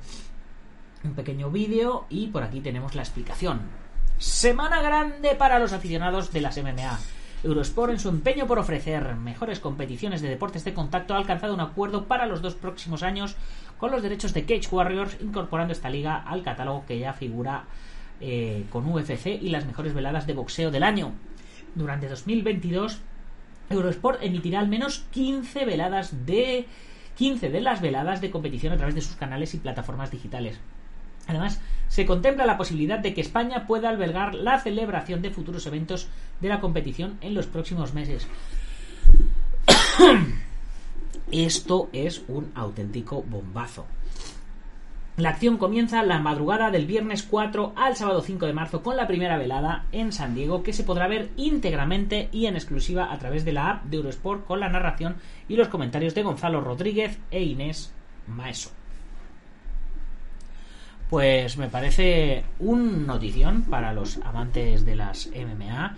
un 1.04 1.14
pequeño 1.14 1.50
vídeo 1.50 2.06
y 2.10 2.28
por 2.28 2.42
aquí 2.42 2.60
tenemos 2.60 2.94
la 2.94 3.02
explicación. 3.02 3.60
Semana 4.18 4.80
grande 4.80 5.34
para 5.34 5.58
los 5.58 5.72
aficionados 5.72 6.32
de 6.32 6.40
las 6.40 6.56
MMA. 6.56 6.98
Eurosport, 7.42 7.92
en 7.92 7.98
su 7.98 8.08
empeño 8.08 8.46
por 8.46 8.58
ofrecer 8.58 9.14
mejores 9.16 9.60
competiciones 9.60 10.22
de 10.22 10.30
deportes 10.30 10.64
de 10.64 10.72
contacto, 10.72 11.14
ha 11.14 11.18
alcanzado 11.18 11.52
un 11.52 11.60
acuerdo 11.60 12.06
para 12.06 12.26
los 12.26 12.40
dos 12.40 12.54
próximos 12.54 13.02
años 13.02 13.36
con 13.76 13.90
los 13.90 14.02
derechos 14.02 14.32
de 14.32 14.44
Cage 14.46 14.68
Warriors, 14.70 15.18
incorporando 15.20 15.72
esta 15.72 15.90
liga 15.90 16.16
al 16.16 16.42
catálogo 16.42 16.86
que 16.86 16.98
ya 16.98 17.12
figura 17.12 17.64
eh, 18.20 18.64
con 18.70 18.86
UFC 18.86 19.26
y 19.26 19.50
las 19.50 19.66
mejores 19.66 19.92
veladas 19.92 20.26
de 20.26 20.32
boxeo 20.32 20.70
del 20.70 20.84
año. 20.84 21.12
Durante 21.74 22.08
2022, 22.08 23.00
Eurosport 23.70 24.22
emitirá 24.22 24.60
al 24.60 24.68
menos 24.68 25.04
15 25.12 25.64
veladas 25.64 26.26
de 26.26 26.66
15 27.16 27.50
de 27.50 27.60
las 27.60 27.80
veladas 27.80 28.20
de 28.20 28.30
competición 28.30 28.72
a 28.72 28.76
través 28.76 28.94
de 28.94 29.00
sus 29.00 29.16
canales 29.16 29.54
y 29.54 29.58
plataformas 29.58 30.10
digitales. 30.10 30.58
Además, 31.26 31.60
se 31.88 32.06
contempla 32.06 32.46
la 32.46 32.58
posibilidad 32.58 32.98
de 32.98 33.14
que 33.14 33.20
España 33.20 33.66
pueda 33.66 33.88
albergar 33.88 34.34
la 34.34 34.58
celebración 34.60 35.22
de 35.22 35.30
futuros 35.30 35.66
eventos 35.66 36.08
de 36.40 36.48
la 36.48 36.60
competición 36.60 37.18
en 37.20 37.34
los 37.34 37.46
próximos 37.46 37.94
meses. 37.94 38.26
Esto 41.32 41.88
es 41.92 42.22
un 42.28 42.52
auténtico 42.54 43.22
bombazo. 43.22 43.86
La 45.16 45.28
acción 45.28 45.58
comienza 45.58 46.02
la 46.02 46.18
madrugada 46.18 46.72
del 46.72 46.86
viernes 46.86 47.22
4 47.22 47.74
al 47.76 47.94
sábado 47.94 48.20
5 48.20 48.46
de 48.46 48.52
marzo 48.52 48.82
con 48.82 48.96
la 48.96 49.06
primera 49.06 49.38
velada 49.38 49.84
en 49.92 50.10
San 50.10 50.34
Diego 50.34 50.64
que 50.64 50.72
se 50.72 50.82
podrá 50.82 51.06
ver 51.06 51.30
íntegramente 51.36 52.28
y 52.32 52.46
en 52.46 52.56
exclusiva 52.56 53.12
a 53.12 53.18
través 53.20 53.44
de 53.44 53.52
la 53.52 53.70
app 53.70 53.84
de 53.84 53.98
Eurosport 53.98 54.44
con 54.44 54.58
la 54.58 54.68
narración 54.68 55.14
y 55.48 55.54
los 55.54 55.68
comentarios 55.68 56.16
de 56.16 56.24
Gonzalo 56.24 56.60
Rodríguez 56.60 57.20
e 57.30 57.44
Inés 57.44 57.94
Maeso. 58.26 58.72
Pues 61.08 61.58
me 61.58 61.68
parece 61.68 62.42
un 62.58 63.06
notición 63.06 63.62
para 63.62 63.92
los 63.92 64.16
amantes 64.16 64.84
de 64.84 64.96
las 64.96 65.28
MMA 65.28 65.96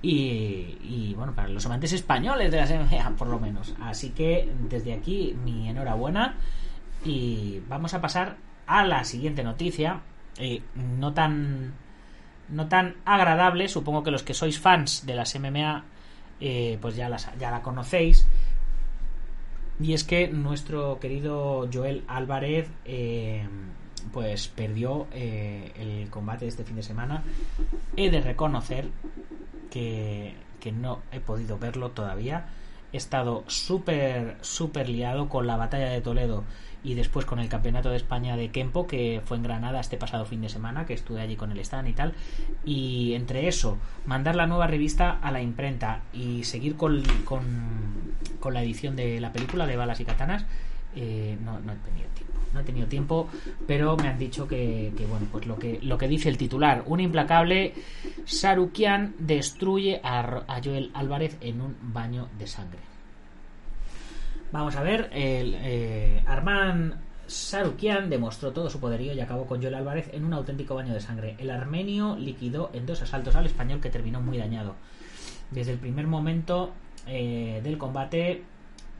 y, 0.00 0.78
y, 0.82 1.14
bueno, 1.14 1.34
para 1.34 1.48
los 1.48 1.66
amantes 1.66 1.92
españoles 1.92 2.50
de 2.50 2.56
las 2.56 2.70
MMA 2.70 3.16
por 3.18 3.28
lo 3.28 3.38
menos. 3.38 3.74
Así 3.82 4.10
que 4.10 4.50
desde 4.70 4.94
aquí 4.94 5.36
mi 5.44 5.68
enhorabuena 5.68 6.36
y 7.04 7.60
vamos 7.68 7.92
a 7.92 8.00
pasar 8.00 8.45
a 8.66 8.84
la 8.84 9.04
siguiente 9.04 9.42
noticia, 9.42 10.00
eh, 10.38 10.62
no 10.74 11.12
tan 11.12 11.74
no 12.48 12.68
tan 12.68 12.94
agradable, 13.04 13.68
supongo 13.68 14.04
que 14.04 14.12
los 14.12 14.22
que 14.22 14.34
sois 14.34 14.60
fans 14.60 15.04
de 15.04 15.14
las 15.14 15.34
MMA 15.34 15.84
eh, 16.40 16.78
pues 16.80 16.94
ya, 16.94 17.08
las, 17.08 17.28
ya 17.38 17.50
la 17.50 17.62
conocéis. 17.62 18.26
Y 19.80 19.94
es 19.94 20.04
que 20.04 20.28
nuestro 20.28 21.00
querido 21.00 21.68
Joel 21.72 22.04
Álvarez 22.06 22.68
eh, 22.84 23.46
pues 24.12 24.46
perdió 24.46 25.08
el 25.12 26.08
combate 26.08 26.44
de 26.44 26.50
este 26.50 26.64
fin 26.64 26.76
de 26.76 26.84
semana. 26.84 27.24
He 27.96 28.10
de 28.10 28.20
reconocer 28.20 28.88
que, 29.70 30.36
que 30.60 30.72
no 30.72 31.00
he 31.10 31.20
podido 31.20 31.58
verlo 31.58 31.90
todavía. 31.90 32.46
He 32.92 32.96
estado 32.96 33.44
súper, 33.48 34.36
súper 34.40 34.88
liado 34.88 35.28
con 35.28 35.46
la 35.46 35.56
batalla 35.56 35.90
de 35.90 36.00
Toledo 36.00 36.44
y 36.86 36.94
después 36.94 37.26
con 37.26 37.40
el 37.40 37.48
Campeonato 37.48 37.90
de 37.90 37.96
España 37.96 38.36
de 38.36 38.50
Kempo, 38.50 38.86
que 38.86 39.20
fue 39.24 39.36
en 39.36 39.42
Granada 39.42 39.80
este 39.80 39.96
pasado 39.96 40.24
fin 40.24 40.40
de 40.40 40.48
semana, 40.48 40.86
que 40.86 40.94
estuve 40.94 41.20
allí 41.20 41.34
con 41.34 41.50
el 41.50 41.58
stand 41.58 41.88
y 41.88 41.92
tal. 41.92 42.14
Y 42.64 43.14
entre 43.14 43.48
eso, 43.48 43.76
mandar 44.06 44.36
la 44.36 44.46
nueva 44.46 44.68
revista 44.68 45.18
a 45.20 45.32
la 45.32 45.42
imprenta 45.42 46.02
y 46.12 46.44
seguir 46.44 46.76
con, 46.76 47.02
con, 47.24 47.42
con 48.38 48.54
la 48.54 48.62
edición 48.62 48.94
de 48.94 49.18
la 49.18 49.32
película 49.32 49.66
de 49.66 49.76
Balas 49.76 49.98
y 49.98 50.04
Katanas, 50.04 50.46
eh, 50.94 51.36
no, 51.44 51.58
no 51.58 51.72
he 51.72 51.76
tenido 51.76 52.08
tiempo 52.14 52.32
no 52.54 52.60
he 52.60 52.64
tenido 52.64 52.86
tiempo, 52.86 53.28
pero 53.66 53.98
me 53.98 54.08
han 54.08 54.18
dicho 54.18 54.48
que, 54.48 54.90
bueno, 55.10 55.26
pues 55.30 55.44
lo 55.46 55.58
que, 55.58 55.78
lo 55.82 55.98
que 55.98 56.08
dice 56.08 56.30
el 56.30 56.38
titular, 56.38 56.84
un 56.86 57.00
implacable 57.00 57.74
Sarukian 58.24 59.14
destruye 59.18 60.00
a 60.02 60.60
Joel 60.64 60.90
Álvarez 60.94 61.36
en 61.42 61.60
un 61.60 61.76
baño 61.92 62.28
de 62.38 62.46
sangre. 62.46 62.95
Vamos 64.56 64.74
a 64.76 64.82
ver, 64.82 65.10
el 65.12 65.54
eh, 65.54 66.24
Sarukian 67.26 68.08
demostró 68.08 68.52
todo 68.52 68.70
su 68.70 68.80
poderío 68.80 69.12
y 69.12 69.20
acabó 69.20 69.44
con 69.44 69.60
Joel 69.60 69.74
Álvarez 69.74 70.08
en 70.14 70.24
un 70.24 70.32
auténtico 70.32 70.74
baño 70.74 70.94
de 70.94 71.00
sangre. 71.00 71.36
El 71.38 71.50
armenio 71.50 72.16
liquidó 72.16 72.70
en 72.72 72.86
dos 72.86 73.02
asaltos 73.02 73.36
al 73.36 73.44
español 73.44 73.82
que 73.82 73.90
terminó 73.90 74.22
muy 74.22 74.38
dañado. 74.38 74.74
Desde 75.50 75.72
el 75.72 75.78
primer 75.78 76.06
momento 76.06 76.72
eh, 77.06 77.60
del 77.62 77.76
combate, 77.76 78.44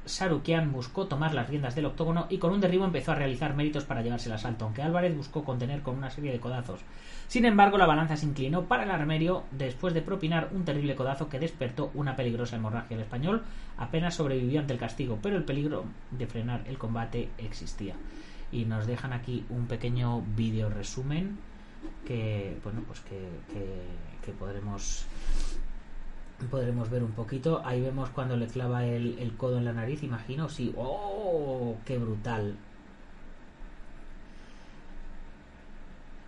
Sarukian 0.04 0.72
buscó 0.72 1.06
tomar 1.06 1.32
las 1.32 1.48
riendas 1.48 1.74
del 1.74 1.86
octógono 1.86 2.26
y 2.28 2.36
con 2.36 2.52
un 2.52 2.60
derribo 2.60 2.84
empezó 2.84 3.12
a 3.12 3.14
realizar 3.14 3.56
méritos 3.56 3.84
para 3.84 4.02
llevarse 4.02 4.28
el 4.28 4.34
asalto, 4.34 4.66
aunque 4.66 4.82
Álvarez 4.82 5.16
buscó 5.16 5.42
contener 5.42 5.80
con 5.80 5.96
una 5.96 6.10
serie 6.10 6.32
de 6.32 6.38
codazos. 6.38 6.80
Sin 7.28 7.44
embargo, 7.44 7.76
la 7.76 7.86
balanza 7.86 8.16
se 8.16 8.26
inclinó 8.26 8.64
para 8.66 8.84
el 8.84 8.90
armerio 8.90 9.44
después 9.50 9.94
de 9.94 10.02
propinar 10.02 10.50
un 10.52 10.64
terrible 10.64 10.94
codazo 10.94 11.28
que 11.28 11.40
despertó 11.40 11.90
una 11.94 12.14
peligrosa 12.14 12.56
hemorragia. 12.56 12.96
El 12.96 13.02
español 13.02 13.42
apenas 13.78 14.14
sobrevivió 14.14 14.60
ante 14.60 14.72
el 14.72 14.78
castigo, 14.78 15.18
pero 15.20 15.36
el 15.36 15.44
peligro 15.44 15.84
de 16.12 16.26
frenar 16.26 16.62
el 16.66 16.78
combate 16.78 17.30
existía. 17.38 17.94
Y 18.52 18.64
nos 18.64 18.86
dejan 18.86 19.12
aquí 19.12 19.44
un 19.50 19.66
pequeño 19.66 20.22
vídeo 20.36 20.70
resumen 20.70 21.38
que, 22.06 22.56
bueno, 22.62 22.82
pues 22.86 23.00
que, 23.00 23.18
que, 23.52 23.82
que 24.24 24.32
podremos 24.32 25.06
podremos 26.50 26.90
ver 26.90 27.02
un 27.02 27.12
poquito. 27.12 27.62
Ahí 27.64 27.80
vemos 27.80 28.10
cuando 28.10 28.36
le 28.36 28.46
clava 28.46 28.84
el, 28.84 29.18
el, 29.18 29.36
codo 29.36 29.58
en 29.58 29.64
la 29.64 29.72
nariz, 29.72 30.02
imagino. 30.02 30.48
Sí, 30.48 30.72
¡oh! 30.76 31.76
¡Qué 31.84 31.98
brutal! 31.98 32.56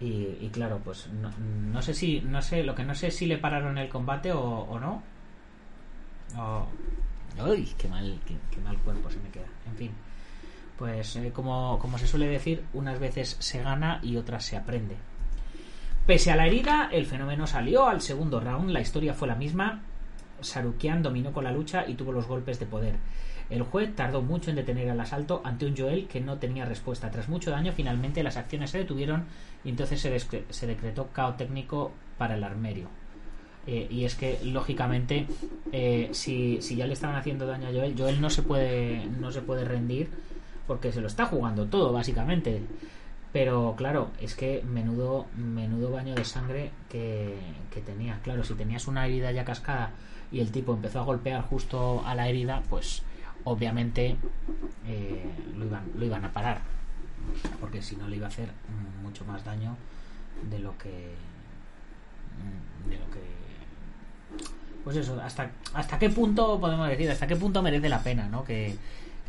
Y, 0.01 0.37
y 0.41 0.51
claro, 0.53 0.81
pues 0.85 1.09
no, 1.09 1.31
no, 1.39 1.83
sé 1.83 1.93
si, 1.95 2.21
no 2.21 2.41
sé, 2.41 2.63
lo 2.63 2.75
que 2.75 2.85
no 2.85 2.95
sé 2.95 3.11
si 3.11 3.27
le 3.27 3.39
pararon 3.39 3.79
el 3.79 3.89
combate 3.89 4.33
o, 4.33 4.41
o 4.41 4.79
no. 4.79 5.03
Oh. 6.37 6.67
¡Uy! 7.47 7.69
Qué 7.77 7.89
mal, 7.89 8.19
qué, 8.27 8.61
mal 8.61 8.77
cuerpo 8.79 9.11
se 9.11 9.19
me 9.19 9.31
queda. 9.31 9.47
En 9.67 9.77
fin. 9.77 9.93
Pues 10.77 11.17
eh, 11.17 11.33
como, 11.33 11.79
como 11.79 11.99
se 11.99 12.07
suele 12.07 12.27
decir, 12.29 12.65
unas 12.73 12.99
veces 12.99 13.37
se 13.41 13.63
gana 13.63 14.01
y 14.03 14.17
otras 14.17 14.45
se 14.45 14.57
aprende. 14.57 14.97
Pese 16.07 16.31
a 16.31 16.37
la 16.37 16.47
herida, 16.47 16.89
el 16.93 17.07
fenómeno 17.07 17.47
salió 17.47 17.89
al 17.89 18.01
segundo 18.01 18.41
round, 18.41 18.71
la 18.71 18.81
historia 18.81 19.13
fue 19.13 19.29
la 19.29 19.35
misma, 19.35 19.83
Sarukian 20.41 21.03
dominó 21.03 21.33
con 21.33 21.45
la 21.45 21.53
lucha 21.53 21.85
y 21.87 21.95
tuvo 21.95 22.13
los 22.13 22.27
golpes 22.27 22.59
de 22.59 22.67
poder. 22.67 22.95
El 23.51 23.63
juez 23.63 23.95
tardó 23.97 24.21
mucho 24.21 24.51
en 24.51 24.57
detener 24.57 24.89
el 24.89 25.01
asalto 25.01 25.41
ante 25.45 25.67
un 25.67 25.77
Joel 25.77 26.07
que 26.07 26.21
no 26.21 26.39
tenía 26.39 26.67
respuesta. 26.67 27.11
Tras 27.11 27.29
mucho 27.29 27.51
daño, 27.51 27.73
finalmente 27.73 28.23
las 28.23 28.37
acciones 28.37 28.71
se 28.71 28.79
detuvieron 28.79 29.25
y 29.65 29.71
entonces 29.71 30.01
se, 30.01 30.67
decretó 30.67 31.09
caos 31.09 31.37
técnico 31.37 31.93
para 32.19 32.35
el 32.35 32.45
armerio. 32.45 32.89
Eh, 33.67 33.87
y 33.91 34.05
es 34.05 34.15
que, 34.15 34.39
lógicamente, 34.45 35.27
eh, 35.73 36.09
si, 36.13 36.61
si, 36.63 36.77
ya 36.77 36.87
le 36.87 36.93
estaban 36.93 37.17
haciendo 37.17 37.47
daño 37.47 37.69
a 37.69 37.73
Joel, 37.73 37.95
Joel 37.97 38.21
no 38.21 38.31
se 38.31 38.43
puede, 38.43 39.07
no 39.19 39.31
se 39.31 39.43
puede 39.43 39.65
rendir 39.65 40.11
porque 40.67 40.93
se 40.93 41.01
lo 41.01 41.07
está 41.07 41.27
jugando 41.27 41.67
todo, 41.67 41.93
básicamente. 41.93 42.63
Pero 43.33 43.75
claro, 43.77 44.11
es 44.21 44.35
que 44.35 44.63
menudo, 44.63 45.27
menudo 45.37 45.91
baño 45.91 46.15
de 46.15 46.25
sangre 46.25 46.71
que, 46.89 47.35
que 47.71 47.81
tenía. 47.81 48.21
Claro, 48.23 48.45
si 48.45 48.55
tenías 48.55 48.87
una 48.87 49.07
herida 49.07 49.33
ya 49.33 49.45
cascada 49.45 49.93
y 50.31 50.41
el 50.41 50.51
tipo 50.51 50.75
empezó 50.75 51.01
a 51.01 51.05
golpear 51.05 51.43
justo 51.43 52.03
a 52.07 52.15
la 52.15 52.29
herida, 52.29 52.63
pues 52.71 53.03
obviamente 53.45 54.17
eh, 54.87 55.25
lo, 55.57 55.67
iban, 55.67 55.85
lo 55.97 56.05
iban 56.05 56.25
a 56.25 56.33
parar. 56.33 56.61
Porque 57.61 57.83
si 57.83 57.97
no 57.97 58.09
le 58.09 58.17
iba 58.17 58.27
a 58.27 58.31
hacer 58.31 58.49
mucho 59.03 59.25
más 59.25 59.45
daño 59.45 59.77
de 60.51 60.59
lo 60.59 60.77
que. 60.79 61.15
de 62.89 62.99
lo 62.99 63.11
que. 63.11 63.21
Pues 64.85 64.97
eso, 64.97 65.21
hasta, 65.21 65.51
hasta 65.75 65.99
qué 65.99 66.09
punto 66.09 66.59
podemos 66.61 66.89
decir, 66.89 67.11
hasta 67.11 67.27
qué 67.27 67.37
punto 67.37 67.63
merece 67.63 67.89
la 67.89 68.03
pena, 68.03 68.29
¿no? 68.29 68.45
Que, 68.45 68.77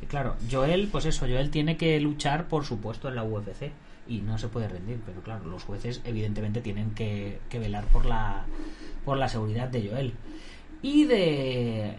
claro, 0.08 0.36
Joel, 0.50 0.88
pues 0.90 1.06
eso, 1.06 1.26
Joel 1.28 1.50
tiene 1.50 1.76
que 1.76 2.00
luchar, 2.00 2.48
por 2.48 2.64
supuesto, 2.64 3.10
en 3.10 3.16
la 3.16 3.24
UFC 3.24 3.72
y 4.08 4.20
no 4.22 4.38
se 4.38 4.48
puede 4.48 4.68
rendir, 4.68 5.02
pero 5.06 5.22
claro, 5.22 5.46
los 5.46 5.64
jueces 5.64 6.02
evidentemente 6.06 6.62
tienen 6.62 6.92
que, 6.92 7.40
que 7.50 7.60
velar 7.60 7.86
por 7.86 8.06
la, 8.06 8.46
por 9.04 9.18
la 9.18 9.28
seguridad 9.28 9.68
de 9.68 9.90
Joel 9.90 10.14
y 10.82 11.06
de 11.06 11.98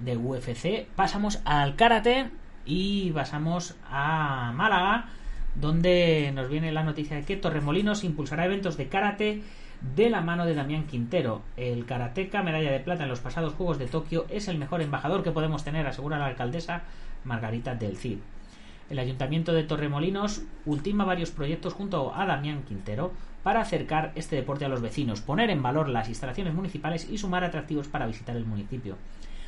de 0.00 0.16
UFC, 0.16 0.86
pasamos 0.94 1.40
al 1.44 1.76
karate 1.76 2.30
y 2.64 3.10
pasamos 3.12 3.76
a 3.90 4.52
Málaga, 4.54 5.06
donde 5.54 6.32
nos 6.34 6.48
viene 6.48 6.72
la 6.72 6.82
noticia 6.82 7.16
de 7.16 7.24
que 7.24 7.36
Torremolinos 7.36 8.04
impulsará 8.04 8.44
eventos 8.44 8.76
de 8.76 8.88
karate 8.88 9.42
de 9.94 10.10
la 10.10 10.20
mano 10.20 10.46
de 10.46 10.54
Damián 10.54 10.86
Quintero. 10.86 11.42
El 11.56 11.86
karateca, 11.86 12.42
medalla 12.42 12.72
de 12.72 12.80
plata 12.80 13.04
en 13.04 13.08
los 13.08 13.20
pasados 13.20 13.54
Juegos 13.54 13.78
de 13.78 13.86
Tokio, 13.86 14.26
es 14.28 14.48
el 14.48 14.58
mejor 14.58 14.82
embajador 14.82 15.22
que 15.22 15.30
podemos 15.30 15.64
tener, 15.64 15.86
asegura 15.86 16.18
la 16.18 16.26
alcaldesa 16.26 16.82
Margarita 17.24 17.74
del 17.74 17.96
Cid. 17.96 18.18
El 18.88 18.98
Ayuntamiento 18.98 19.52
de 19.52 19.64
Torremolinos 19.64 20.42
ultima 20.64 21.04
varios 21.04 21.30
proyectos 21.30 21.72
junto 21.72 22.14
a 22.14 22.24
Damián 22.24 22.62
Quintero 22.62 23.12
para 23.42 23.60
acercar 23.60 24.12
este 24.14 24.36
deporte 24.36 24.64
a 24.64 24.68
los 24.68 24.80
vecinos, 24.80 25.20
poner 25.20 25.50
en 25.50 25.62
valor 25.62 25.88
las 25.88 26.08
instalaciones 26.08 26.54
municipales 26.54 27.08
y 27.10 27.18
sumar 27.18 27.44
atractivos 27.44 27.88
para 27.88 28.06
visitar 28.06 28.36
el 28.36 28.44
municipio. 28.44 28.96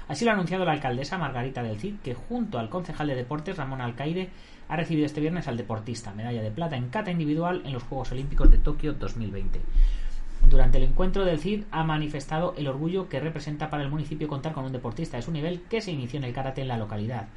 Así 0.08 0.24
lo 0.24 0.30
ha 0.30 0.34
anunciado 0.34 0.64
la 0.64 0.72
alcaldesa 0.72 1.18
Margarita 1.18 1.62
del 1.62 1.78
Cid, 1.78 1.96
que 2.02 2.14
junto 2.14 2.58
al 2.58 2.70
concejal 2.70 3.08
de 3.08 3.14
deportes 3.14 3.58
Ramón 3.58 3.82
Alcaide 3.82 4.30
ha 4.68 4.76
recibido 4.76 5.04
este 5.04 5.20
viernes 5.20 5.48
al 5.48 5.58
deportista, 5.58 6.14
medalla 6.14 6.42
de 6.42 6.50
plata 6.50 6.76
en 6.76 6.88
cata 6.88 7.10
individual 7.10 7.62
en 7.66 7.74
los 7.74 7.82
Juegos 7.82 8.12
Olímpicos 8.12 8.50
de 8.50 8.56
Tokio 8.56 8.94
2020. 8.94 9.60
Durante 10.48 10.78
el 10.78 10.84
encuentro 10.84 11.26
del 11.26 11.38
CID 11.38 11.64
ha 11.70 11.84
manifestado 11.84 12.54
el 12.56 12.68
orgullo 12.68 13.10
que 13.10 13.20
representa 13.20 13.68
para 13.68 13.82
el 13.82 13.90
municipio 13.90 14.28
contar 14.28 14.54
con 14.54 14.64
un 14.64 14.72
deportista 14.72 15.18
de 15.18 15.22
su 15.22 15.30
nivel 15.30 15.62
que 15.68 15.82
se 15.82 15.92
inició 15.92 16.18
en 16.18 16.24
el 16.24 16.32
karate 16.32 16.62
en 16.62 16.68
la 16.68 16.78
localidad. 16.78 17.28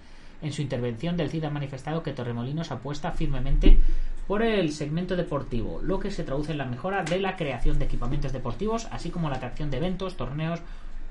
En 0.42 0.54
su 0.54 0.62
intervención 0.62 1.18
del 1.18 1.30
CID 1.30 1.44
ha 1.44 1.50
manifestado 1.50 2.04
que 2.04 2.14
Torremolinos 2.14 2.72
apuesta 2.72 3.12
firmemente 3.12 3.80
por 4.28 4.44
el 4.44 4.72
segmento 4.72 5.18
deportivo, 5.18 5.82
lo 5.84 6.00
que 6.00 6.10
se 6.10 6.24
traduce 6.24 6.54
en 6.54 6.58
la 6.58 6.66
mejora 6.66 7.04
de 7.04 7.20
la 7.20 7.36
creación 7.36 7.80
de 7.80 7.86
equipamientos 7.86 8.32
deportivos, 8.32 8.88
así 8.92 9.10
como 9.10 9.30
la 9.30 9.36
atracción 9.36 9.70
de 9.72 9.78
eventos, 9.78 10.16
torneos 10.16 10.62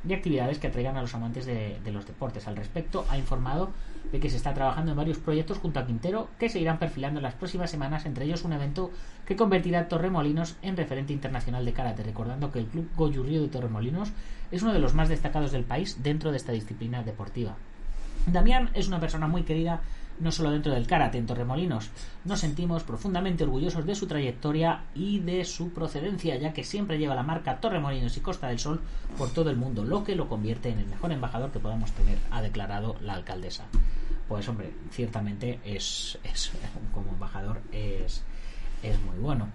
y 0.07 0.15
actividades 0.15 0.59
que 0.59 0.69
atraigan 0.69 0.97
a 0.97 1.03
los 1.03 1.15
amantes 1.15 1.47
de, 1.47 1.79
los 1.93 2.07
deportes. 2.07 2.47
Al 2.49 2.57
respecto, 2.57 3.05
ha 3.09 3.19
informado 3.19 3.71
de 4.11 4.19
que 4.19 4.31
se 4.31 4.37
está 4.37 4.55
trabajando 4.55 4.93
en 4.93 4.97
varios 4.97 5.19
proyectos 5.19 5.59
junto 5.59 5.79
a 5.79 5.87
Quintero 5.87 6.29
que 6.39 6.49
se 6.49 6.59
irán 6.59 6.79
perfilando 6.79 7.19
en 7.19 7.25
las 7.25 7.35
próximas 7.35 7.71
semanas, 7.71 8.07
entre 8.07 8.25
ellos 8.25 8.45
un 8.45 8.53
evento 8.53 8.91
que 9.27 9.37
convertirá 9.37 9.81
a 9.81 9.89
Torremolinos 9.89 10.57
en 10.63 10.77
referente 10.77 11.13
internacional 11.13 11.65
de 11.65 11.73
karate, 11.73 12.03
recordando 12.03 12.51
que 12.51 12.61
el 12.61 12.67
Club 12.67 12.89
Goyurrío 12.97 13.43
de 13.43 13.49
Torremolinos 13.49 14.13
es 14.51 14.63
uno 14.63 14.73
de 14.73 14.81
los 14.81 14.95
más 14.95 15.09
destacados 15.09 15.53
del 15.53 15.65
país 15.65 16.03
dentro 16.03 16.31
de 16.31 16.39
esta 16.39 16.53
disciplina 16.53 17.03
deportiva. 17.03 17.57
Damián 18.27 18.71
es 18.75 18.89
una 18.89 19.01
persona 19.01 19.29
muy 19.29 19.43
querida 19.43 19.81
no 20.21 20.31
solo 20.31 20.51
dentro 20.51 20.73
del 20.73 20.87
karate 20.87 21.19
en 21.19 21.27
Torremolinos. 21.27 21.91
Nos 22.25 22.41
sentimos 22.41 22.83
profundamente 22.83 23.45
orgullosos 23.45 23.87
de 23.87 23.95
su 23.95 24.07
trayectoria 24.07 24.85
y 24.95 25.21
de 25.21 25.45
su 25.45 25.73
procedencia, 25.73 26.37
ya 26.37 26.53
que 26.53 26.65
siempre 26.65 26.99
lleva 26.99 27.15
la 27.15 27.23
marca 27.23 27.61
Torremolinos 27.61 28.17
y 28.17 28.21
Costa 28.21 28.49
del 28.49 28.59
Sol 28.59 28.81
por 29.19 29.31
todo 29.31 29.51
el 29.51 29.57
mundo, 29.57 29.85
lo 29.85 30.05
que 30.05 30.15
lo 30.15 30.29
convierte 30.29 30.71
en 30.71 30.79
el 30.79 30.87
mejor 30.87 31.13
embajador 31.13 31.51
que 31.51 31.59
podamos 31.59 31.91
tener, 31.93 32.19
ha 32.31 32.43
declarado 32.43 32.97
la 33.01 33.15
alcaldesa. 33.15 33.67
Pues 34.29 34.49
hombre, 34.49 34.73
ciertamente 34.93 35.59
es, 35.65 36.19
es 36.23 36.53
como 36.95 37.11
embajador 37.11 37.61
es, 37.73 38.23
es 38.83 39.01
muy 39.03 39.19
bueno. 39.19 39.49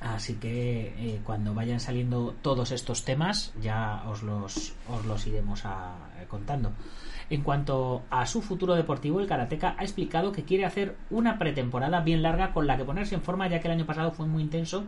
Así 0.00 0.34
que 0.34 0.94
eh, 0.96 1.20
cuando 1.24 1.54
vayan 1.54 1.80
saliendo 1.80 2.34
todos 2.40 2.70
estos 2.70 3.04
temas 3.04 3.52
ya 3.60 4.04
os 4.08 4.22
los, 4.22 4.74
os 4.88 5.04
los 5.04 5.26
iremos 5.26 5.64
a, 5.64 5.96
eh, 6.20 6.26
contando. 6.28 6.72
En 7.30 7.42
cuanto 7.42 8.02
a 8.08 8.24
su 8.26 8.40
futuro 8.40 8.74
deportivo, 8.74 9.20
el 9.20 9.26
karateca 9.26 9.74
ha 9.76 9.82
explicado 9.82 10.32
que 10.32 10.44
quiere 10.44 10.64
hacer 10.64 10.96
una 11.10 11.38
pretemporada 11.38 12.00
bien 12.00 12.22
larga 12.22 12.52
con 12.52 12.66
la 12.66 12.76
que 12.76 12.84
ponerse 12.84 13.16
en 13.16 13.22
forma 13.22 13.48
ya 13.48 13.60
que 13.60 13.68
el 13.68 13.74
año 13.74 13.86
pasado 13.86 14.12
fue 14.12 14.26
muy 14.26 14.42
intenso 14.42 14.84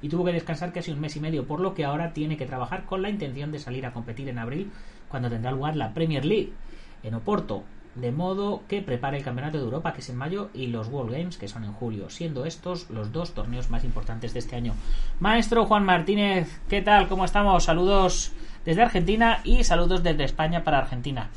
y 0.00 0.08
tuvo 0.08 0.24
que 0.24 0.32
descansar 0.32 0.72
casi 0.72 0.90
un 0.90 1.00
mes 1.00 1.16
y 1.16 1.20
medio, 1.20 1.46
por 1.46 1.60
lo 1.60 1.74
que 1.74 1.84
ahora 1.84 2.12
tiene 2.12 2.36
que 2.36 2.46
trabajar 2.46 2.86
con 2.86 3.02
la 3.02 3.10
intención 3.10 3.52
de 3.52 3.58
salir 3.58 3.84
a 3.84 3.92
competir 3.92 4.28
en 4.28 4.38
abril 4.38 4.70
cuando 5.08 5.28
tendrá 5.28 5.50
lugar 5.52 5.76
la 5.76 5.92
Premier 5.92 6.24
League 6.24 6.52
en 7.02 7.14
Oporto, 7.14 7.64
de 7.94 8.12
modo 8.12 8.62
que 8.68 8.82
prepare 8.82 9.18
el 9.18 9.24
Campeonato 9.24 9.58
de 9.58 9.64
Europa, 9.64 9.92
que 9.92 10.00
es 10.00 10.08
en 10.08 10.16
mayo, 10.16 10.50
y 10.54 10.68
los 10.68 10.88
World 10.88 11.12
Games, 11.12 11.36
que 11.36 11.48
son 11.48 11.64
en 11.64 11.72
julio, 11.72 12.08
siendo 12.10 12.44
estos 12.44 12.88
los 12.90 13.12
dos 13.12 13.32
torneos 13.32 13.70
más 13.70 13.84
importantes 13.84 14.32
de 14.32 14.38
este 14.38 14.56
año. 14.56 14.74
Maestro 15.20 15.66
Juan 15.66 15.84
Martínez, 15.84 16.60
¿qué 16.68 16.82
tal? 16.82 17.08
¿Cómo 17.08 17.24
estamos? 17.24 17.64
Saludos 17.64 18.32
desde 18.64 18.82
Argentina 18.82 19.40
y 19.44 19.64
saludos 19.64 20.02
desde 20.02 20.24
España 20.24 20.64
para 20.64 20.78
Argentina. 20.78 21.30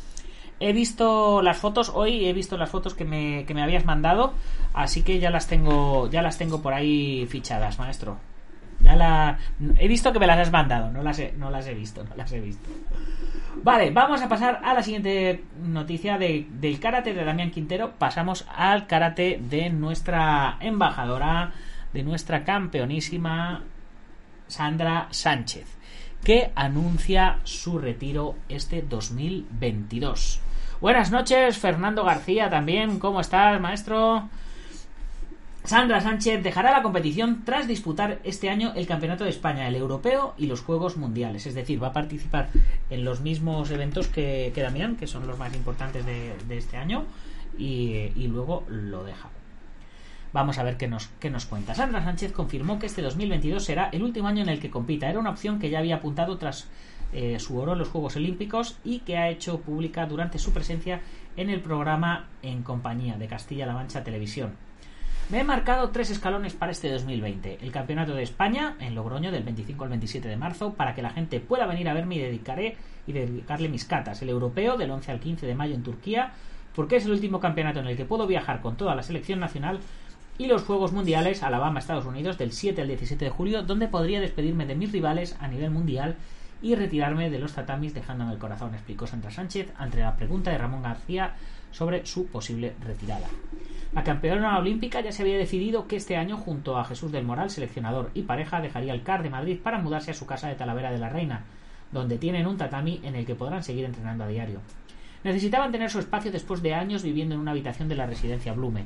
He 0.60 0.72
visto 0.72 1.42
las 1.42 1.58
fotos, 1.58 1.92
hoy 1.94 2.26
he 2.26 2.34
visto 2.34 2.58
las 2.58 2.70
fotos 2.70 2.94
que 2.94 3.04
me, 3.04 3.46
que 3.46 3.54
me 3.54 3.62
habías 3.62 3.84
mandado, 3.84 4.34
así 4.74 5.04
que 5.04 5.20
ya 5.20 5.30
las 5.30 5.48
tengo, 5.48 6.10
ya 6.10 6.22
las 6.22 6.38
tengo 6.38 6.62
por 6.62 6.74
ahí 6.74 7.26
fichadas, 7.28 7.78
maestro. 7.78 8.18
Ya 8.82 8.96
la, 8.96 9.38
he 9.78 9.88
visto 9.88 10.14
que 10.14 10.20
me 10.20 10.28
las 10.28 10.40
has 10.40 10.52
mandado, 10.52 10.92
no 10.92 11.02
las 11.02 11.20
he, 11.20 11.34
no 11.38 11.50
las 11.50 11.68
he 11.68 11.74
visto, 11.74 12.04
no 12.04 12.16
las 12.16 12.32
he 12.32 12.40
visto. 12.40 12.70
Vale, 13.64 13.90
vamos 13.92 14.22
a 14.22 14.30
pasar 14.30 14.62
a 14.64 14.74
la 14.74 14.84
siguiente 14.84 15.44
noticia 15.64 16.18
de, 16.18 16.48
del 16.52 16.80
karate 16.80 17.14
de 17.14 17.24
Damián 17.24 17.52
Quintero. 17.52 17.94
Pasamos 17.98 18.46
al 18.56 18.86
karate 18.86 19.40
de 19.42 19.70
nuestra 19.70 20.58
embajadora, 20.60 21.54
de 21.94 22.04
nuestra 22.04 22.44
campeonísima 22.44 23.64
Sandra 24.48 25.08
Sánchez, 25.12 25.66
que 26.24 26.52
anuncia 26.56 27.40
su 27.44 27.80
retiro 27.80 28.36
este 28.50 28.82
2022. 28.82 30.42
Buenas 30.82 31.10
noches, 31.10 31.58
Fernando 31.58 32.04
García 32.04 32.50
también. 32.50 33.00
¿Cómo 33.00 33.22
estás, 33.22 33.60
maestro? 33.60 34.30
Sandra 35.66 36.00
Sánchez 36.00 36.44
dejará 36.44 36.72
la 36.72 36.84
competición 36.84 37.44
tras 37.44 37.68
disputar 37.68 38.20
este 38.24 38.52
año 38.52 38.74
el 38.76 38.86
Campeonato 38.86 39.24
de 39.24 39.32
España, 39.32 39.68
el 39.68 39.76
Europeo 39.76 40.36
y 40.38 40.46
los 40.46 40.62
Juegos 40.62 40.96
Mundiales. 40.96 41.48
Es 41.48 41.56
decir, 41.56 41.82
va 41.82 41.88
a 41.88 41.94
participar 41.94 42.50
en 42.92 43.04
los 43.04 43.22
mismos 43.22 43.72
eventos 43.72 44.08
que, 44.08 44.52
que 44.54 44.62
Damián, 44.62 44.96
que 44.96 45.08
son 45.08 45.26
los 45.26 45.40
más 45.40 45.56
importantes 45.56 46.06
de, 46.06 46.34
de 46.48 46.58
este 46.60 46.78
año, 46.78 47.06
y, 47.58 48.12
y, 48.16 48.28
luego 48.28 48.64
lo 48.70 49.04
deja. 49.04 49.30
Vamos 50.34 50.60
a 50.60 50.64
ver 50.64 50.78
qué 50.78 50.88
nos, 50.88 51.08
qué 51.20 51.32
nos 51.32 51.46
cuenta. 51.46 51.74
Sandra 51.74 52.04
Sánchez 52.04 52.32
confirmó 52.32 52.78
que 52.78 52.86
este 52.86 53.02
2022 53.02 53.64
será 53.64 53.90
el 53.92 54.04
último 54.04 54.28
año 54.28 54.44
en 54.44 54.50
el 54.50 54.60
que 54.60 54.70
compita. 54.70 55.10
Era 55.10 55.20
una 55.20 55.32
opción 55.32 55.58
que 55.58 55.72
ya 55.72 55.80
había 55.80 55.96
apuntado 55.96 56.38
tras 56.38 56.68
eh, 57.12 57.40
su 57.40 57.58
oro 57.58 57.74
en 57.74 57.80
los 57.80 57.88
Juegos 57.88 58.18
Olímpicos 58.18 58.78
y 58.84 59.00
que 59.00 59.18
ha 59.18 59.30
hecho 59.30 59.62
pública 59.62 60.06
durante 60.06 60.38
su 60.38 60.54
presencia 60.54 61.02
en 61.38 61.50
el 61.50 61.62
programa 61.62 62.28
En 62.44 62.62
Compañía 62.62 63.18
de 63.18 63.28
Castilla-La 63.28 63.74
Mancha 63.74 64.04
Televisión. 64.04 64.65
Me 65.30 65.40
he 65.40 65.44
marcado 65.44 65.90
tres 65.90 66.12
escalones 66.12 66.54
para 66.54 66.72
este 66.72 66.92
2020. 66.92 67.58
El 67.62 67.72
Campeonato 67.72 68.14
de 68.14 68.22
España 68.22 68.76
en 68.80 68.94
Logroño 68.94 69.32
del 69.32 69.42
25 69.42 69.84
al 69.84 69.90
27 69.90 70.28
de 70.28 70.38
marzo 70.38 70.76
para 70.76 70.94
que 70.94 71.02
la 71.02 71.10
gente 71.10 71.40
pueda 71.40 71.66
venir 71.66 71.90
a 71.90 71.96
verme 71.96 72.16
y 72.16 72.20
dedicaré 72.20 72.78
y 73.08 73.14
dedicarle 73.14 73.68
mis 73.68 73.86
catas. 73.86 74.22
El 74.22 74.30
Europeo 74.30 74.78
del 74.78 74.92
11 74.92 75.12
al 75.12 75.20
15 75.20 75.48
de 75.48 75.56
mayo 75.56 75.74
en 75.74 75.82
Turquía 75.82 76.34
porque 76.76 76.98
es 76.98 77.06
el 77.06 77.12
último 77.12 77.40
campeonato 77.40 77.80
en 77.80 77.88
el 77.88 77.98
que 77.98 78.06
puedo 78.06 78.28
viajar 78.28 78.62
con 78.62 78.78
toda 78.78 78.94
la 78.94 79.02
selección 79.02 79.40
nacional 79.40 79.80
y 80.38 80.46
los 80.46 80.62
Juegos 80.62 80.92
Mundiales 80.92 81.42
Alabama 81.42 81.80
Estados 81.80 82.06
Unidos 82.06 82.38
del 82.38 82.52
7 82.52 82.82
al 82.84 82.88
17 82.88 83.26
de 83.26 83.32
julio 83.32 83.64
donde 83.64 83.88
podría 83.88 84.22
despedirme 84.22 84.68
de 84.68 84.76
mis 84.76 84.92
rivales 84.92 85.36
a 85.40 85.48
nivel 85.48 85.72
mundial 85.72 86.18
y 86.62 86.76
retirarme 86.76 87.32
de 87.32 87.40
los 87.40 87.54
tatamis 87.54 87.94
dejándome 87.94 88.34
el 88.34 88.40
corazón, 88.40 88.76
explicó 88.76 89.08
Sandra 89.08 89.32
Sánchez 89.32 89.74
ante 89.78 90.00
la 90.00 90.16
pregunta 90.16 90.52
de 90.52 90.58
Ramón 90.58 90.84
García 90.84 91.34
sobre 91.76 92.06
su 92.06 92.28
posible 92.28 92.74
retirada. 92.80 93.28
La 93.94 94.04
campeona 94.04 94.58
olímpica 94.58 95.02
ya 95.02 95.12
se 95.12 95.24
había 95.24 95.38
decidido 95.38 95.88
que 95.88 95.98
este 95.98 96.16
año, 96.16 96.38
junto 96.38 96.78
a 96.78 96.86
Jesús 96.86 97.12
del 97.12 97.26
Moral, 97.26 97.50
seleccionador 97.50 98.12
y 98.14 98.22
pareja, 98.24 98.62
dejaría 98.62 98.94
el 98.94 99.04
CAR 99.04 99.24
de 99.24 99.30
Madrid 99.30 99.60
para 99.62 99.80
mudarse 99.80 100.12
a 100.12 100.14
su 100.14 100.26
casa 100.26 100.48
de 100.48 100.56
Talavera 100.56 100.92
de 100.92 101.00
la 101.00 101.10
Reina, 101.10 101.44
donde 101.92 102.18
tienen 102.18 102.48
un 102.48 102.58
tatami 102.58 103.02
en 103.04 103.16
el 103.16 103.26
que 103.26 103.36
podrán 103.36 103.64
seguir 103.64 103.84
entrenando 103.84 104.24
a 104.24 104.28
diario. 104.28 104.62
Necesitaban 105.26 105.72
tener 105.72 105.90
su 105.90 106.00
espacio 106.00 106.32
después 106.32 106.62
de 106.62 106.74
años 106.74 107.04
viviendo 107.04 107.36
en 107.36 107.42
una 107.42 107.52
habitación 107.52 107.90
de 107.90 107.96
la 107.96 108.06
residencia 108.06 108.54
Blume. 108.54 108.86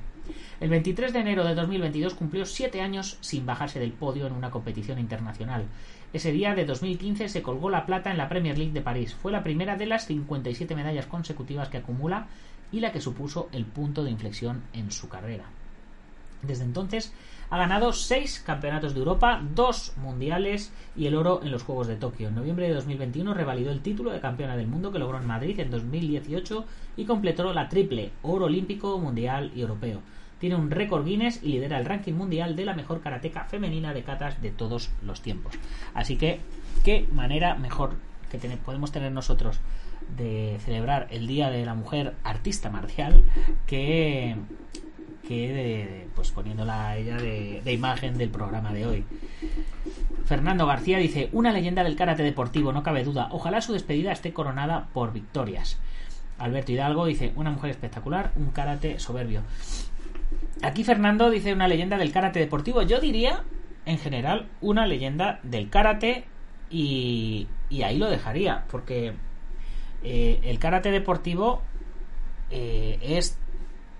El 0.59 0.69
23 0.69 1.11
de 1.11 1.19
enero 1.19 1.43
de 1.43 1.53
2022 1.53 2.13
cumplió 2.13 2.45
siete 2.45 2.81
años 2.81 3.17
sin 3.19 3.45
bajarse 3.45 3.79
del 3.79 3.91
podio 3.91 4.25
en 4.25 4.33
una 4.33 4.49
competición 4.49 4.99
internacional. 4.99 5.65
Ese 6.13 6.31
día 6.31 6.55
de 6.55 6.65
2015 6.65 7.29
se 7.29 7.41
colgó 7.41 7.69
la 7.69 7.85
plata 7.85 8.09
en 8.09 8.17
la 8.17 8.29
Premier 8.29 8.57
League 8.57 8.73
de 8.73 8.81
París. 8.81 9.13
Fue 9.13 9.31
la 9.31 9.43
primera 9.43 9.75
de 9.75 9.85
las 9.85 10.05
57 10.05 10.75
medallas 10.75 11.07
consecutivas 11.07 11.69
que 11.69 11.77
acumula 11.77 12.27
y 12.71 12.79
la 12.79 12.91
que 12.91 13.01
supuso 13.01 13.49
el 13.51 13.65
punto 13.65 14.03
de 14.03 14.11
inflexión 14.11 14.63
en 14.73 14.91
su 14.91 15.09
carrera. 15.09 15.45
Desde 16.41 16.63
entonces 16.63 17.13
ha 17.49 17.57
ganado 17.57 17.91
seis 17.93 18.39
campeonatos 18.45 18.93
de 18.93 18.99
Europa, 18.99 19.41
dos 19.55 19.93
mundiales 19.97 20.71
y 20.95 21.07
el 21.07 21.15
oro 21.15 21.41
en 21.43 21.51
los 21.51 21.63
Juegos 21.63 21.87
de 21.87 21.95
Tokio. 21.95 22.27
En 22.27 22.35
noviembre 22.35 22.67
de 22.67 22.75
2021 22.75 23.33
revalidó 23.33 23.71
el 23.71 23.81
título 23.81 24.11
de 24.11 24.19
campeona 24.19 24.55
del 24.55 24.67
mundo 24.67 24.91
que 24.91 24.99
logró 24.99 25.17
en 25.17 25.25
Madrid 25.25 25.59
en 25.59 25.71
2018 25.71 26.65
y 26.95 27.05
completó 27.05 27.51
la 27.53 27.67
triple 27.67 28.11
oro 28.21 28.45
olímpico, 28.45 28.99
mundial 28.99 29.51
y 29.55 29.61
europeo. 29.61 30.01
Tiene 30.39 30.55
un 30.55 30.71
récord 30.71 31.05
Guinness 31.05 31.43
y 31.43 31.49
lidera 31.49 31.79
el 31.79 31.85
ranking 31.85 32.13
mundial 32.13 32.55
de 32.55 32.65
la 32.65 32.73
mejor 32.73 33.01
karateca 33.01 33.43
femenina 33.45 33.93
de 33.93 34.03
katas 34.03 34.41
de 34.41 34.51
todos 34.51 34.91
los 35.03 35.21
tiempos. 35.21 35.53
Así 35.93 36.15
que, 36.15 36.39
qué 36.85 37.07
manera 37.11 37.55
mejor 37.55 37.95
que 38.31 38.37
podemos 38.37 38.91
tener 38.91 39.11
nosotros 39.11 39.59
de 40.17 40.57
celebrar 40.63 41.07
el 41.11 41.27
Día 41.27 41.49
de 41.49 41.65
la 41.65 41.73
Mujer 41.73 42.15
Artista 42.23 42.69
Marcial 42.69 43.23
que, 43.67 44.35
que 45.27 45.53
de, 45.53 46.07
pues 46.15 46.31
poniéndola 46.31 46.97
ella 46.97 47.17
de, 47.17 47.61
de, 47.63 47.73
imagen 47.73 48.17
del 48.17 48.29
programa 48.29 48.73
de 48.73 48.85
hoy. 48.85 49.05
Fernando 50.25 50.65
García 50.65 50.97
dice, 50.97 51.29
una 51.31 51.51
leyenda 51.51 51.83
del 51.83 51.95
karate 51.95 52.23
deportivo, 52.23 52.71
no 52.71 52.83
cabe 52.83 53.03
duda. 53.03 53.29
Ojalá 53.31 53.61
su 53.61 53.73
despedida 53.73 54.11
esté 54.11 54.33
coronada 54.33 54.87
por 54.93 55.13
victorias. 55.13 55.79
Alberto 56.37 56.71
Hidalgo 56.71 57.05
dice, 57.05 57.33
una 57.35 57.51
mujer 57.51 57.71
espectacular, 57.71 58.31
un 58.35 58.51
karate 58.51 58.99
soberbio. 58.99 59.41
Aquí 60.61 60.83
Fernando 60.83 61.29
dice 61.29 61.53
una 61.53 61.67
leyenda 61.67 61.97
del 61.97 62.11
karate 62.11 62.39
deportivo. 62.39 62.81
Yo 62.81 62.99
diría, 62.99 63.43
en 63.85 63.97
general, 63.97 64.47
una 64.61 64.85
leyenda 64.85 65.39
del 65.43 65.69
karate 65.69 66.25
y, 66.69 67.47
y 67.69 67.83
ahí 67.83 67.97
lo 67.97 68.09
dejaría, 68.09 68.65
porque 68.69 69.13
eh, 70.03 70.39
el 70.43 70.59
karate 70.59 70.91
deportivo 70.91 71.61
eh, 72.49 72.97
es 73.01 73.37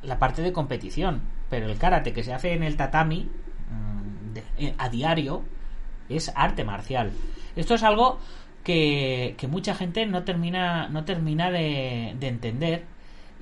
la 0.01 0.17
parte 0.17 0.41
de 0.41 0.53
competición, 0.53 1.21
pero 1.49 1.69
el 1.69 1.77
karate 1.77 2.13
que 2.13 2.23
se 2.23 2.33
hace 2.33 2.53
en 2.53 2.63
el 2.63 2.77
tatami 2.77 3.23
mm, 3.23 4.37
eh, 4.57 4.75
a 4.77 4.89
diario 4.89 5.43
es 6.07 6.31
arte 6.35 6.63
marcial. 6.63 7.11
Esto 7.55 7.75
es 7.75 7.83
algo 7.83 8.19
que, 8.63 9.35
mucha 9.49 9.75
gente 9.75 10.05
no 10.05 10.23
termina, 10.23 10.87
no 10.89 11.03
termina 11.03 11.51
de, 11.51 12.09
entender 12.21 12.85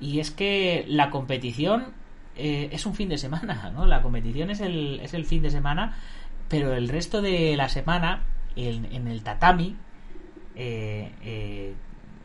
y 0.00 0.20
es 0.20 0.30
que 0.30 0.84
la 0.88 1.10
competición 1.10 1.96
es 2.36 2.86
un 2.86 2.94
fin 2.94 3.08
de 3.08 3.18
semana, 3.18 3.70
¿no? 3.74 3.84
La 3.86 4.00
competición 4.00 4.50
es 4.50 4.60
el, 4.60 5.00
es 5.02 5.12
el 5.12 5.24
fin 5.24 5.42
de 5.42 5.50
semana, 5.50 5.98
pero 6.48 6.72
el 6.72 6.88
resto 6.88 7.20
de 7.20 7.56
la 7.56 7.68
semana 7.68 8.22
en, 8.54 9.08
el 9.08 9.22
tatami 9.22 9.76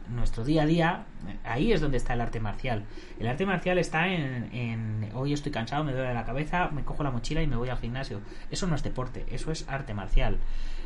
nuestro 0.09 0.43
día 0.43 0.63
a 0.63 0.65
día, 0.65 1.05
ahí 1.43 1.71
es 1.71 1.81
donde 1.81 1.97
está 1.97 2.13
el 2.13 2.21
arte 2.21 2.39
marcial. 2.39 2.83
El 3.19 3.27
arte 3.27 3.45
marcial 3.45 3.77
está 3.77 4.07
en, 4.07 5.09
hoy 5.13 5.33
estoy 5.33 5.51
cansado, 5.51 5.83
me 5.83 5.93
duele 5.93 6.13
la 6.13 6.25
cabeza, 6.25 6.69
me 6.71 6.83
cojo 6.83 7.03
la 7.03 7.11
mochila 7.11 7.41
y 7.41 7.47
me 7.47 7.55
voy 7.55 7.69
al 7.69 7.77
gimnasio. 7.77 8.19
Eso 8.51 8.67
no 8.67 8.75
es 8.75 8.83
deporte, 8.83 9.25
eso 9.31 9.51
es 9.51 9.67
arte 9.69 9.93
marcial. 9.93 10.37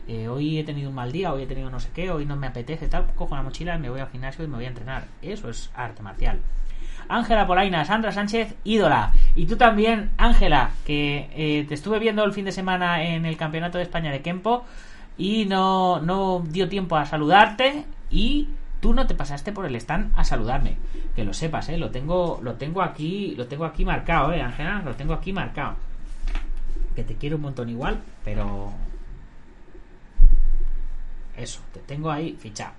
Eh, 0.08 0.28
hoy 0.28 0.58
he 0.58 0.64
tenido 0.64 0.90
un 0.90 0.96
mal 0.96 1.12
día, 1.12 1.34
hoy 1.34 1.44
he 1.44 1.48
tenido 1.48 1.70
no 1.70 1.80
sé 1.80 1.90
qué, 1.94 2.12
hoy 2.12 2.26
no 2.26 2.38
me 2.38 2.48
apetece 2.48 2.88
tal, 2.88 3.08
cojo 3.16 3.36
la 3.36 3.44
mochila 3.44 3.76
y 3.76 3.80
me 3.80 3.90
voy 3.90 4.00
al 4.00 4.10
gimnasio 4.10 4.46
y 4.46 4.48
me 4.48 4.56
voy 4.56 4.66
a 4.66 4.70
entrenar. 4.70 5.06
Eso 5.22 5.50
es 5.50 5.70
arte 5.76 6.02
marcial. 6.02 6.40
Ángela 7.10 7.48
Polaina, 7.48 7.86
Sandra 7.86 8.12
Sánchez, 8.12 8.56
ídola. 8.64 9.14
Y 9.36 9.46
tú 9.46 9.58
también, 9.58 10.12
Ángela, 10.18 10.72
que 10.86 11.30
eh, 11.36 11.66
te 11.68 11.74
estuve 11.74 12.00
viendo 12.00 12.24
el 12.24 12.34
fin 12.34 12.46
de 12.46 12.52
semana 12.52 13.04
en 13.04 13.26
el 13.26 13.38
Campeonato 13.38 13.78
de 13.78 13.84
España 13.84 14.12
de 14.12 14.22
Kempo 14.22 14.66
y 15.18 15.46
no, 15.46 16.00
no 16.02 16.44
dio 16.48 16.70
tiempo 16.70 16.96
a 16.96 17.06
saludarte 17.06 17.86
y 18.10 18.50
Tú 18.88 18.94
no 18.94 19.06
te 19.06 19.16
pasaste 19.16 19.52
por 19.52 19.66
el 19.66 19.76
stand 19.76 20.14
a 20.16 20.24
saludarme. 20.24 20.78
Que 21.14 21.26
lo 21.26 21.34
sepas, 21.34 21.68
¿eh? 21.68 21.78
Lo 21.78 21.92
tengo, 21.92 22.40
lo 22.42 22.54
tengo 22.54 22.82
aquí, 22.82 23.36
lo 23.36 23.46
tengo 23.46 23.66
aquí 23.66 23.84
marcado, 23.84 24.32
¿eh, 24.32 24.42
Ángela? 24.42 24.82
Lo 24.86 24.96
tengo 24.96 25.14
aquí 25.14 25.34
marcado. 25.34 25.76
Que 26.96 27.04
te 27.04 27.16
quiero 27.16 27.36
un 27.36 27.42
montón 27.42 27.68
igual, 27.68 28.00
pero... 28.24 28.72
Eso, 31.36 31.60
te 31.74 31.82
tengo 31.82 32.10
ahí 32.10 32.38
fichado. 32.40 32.72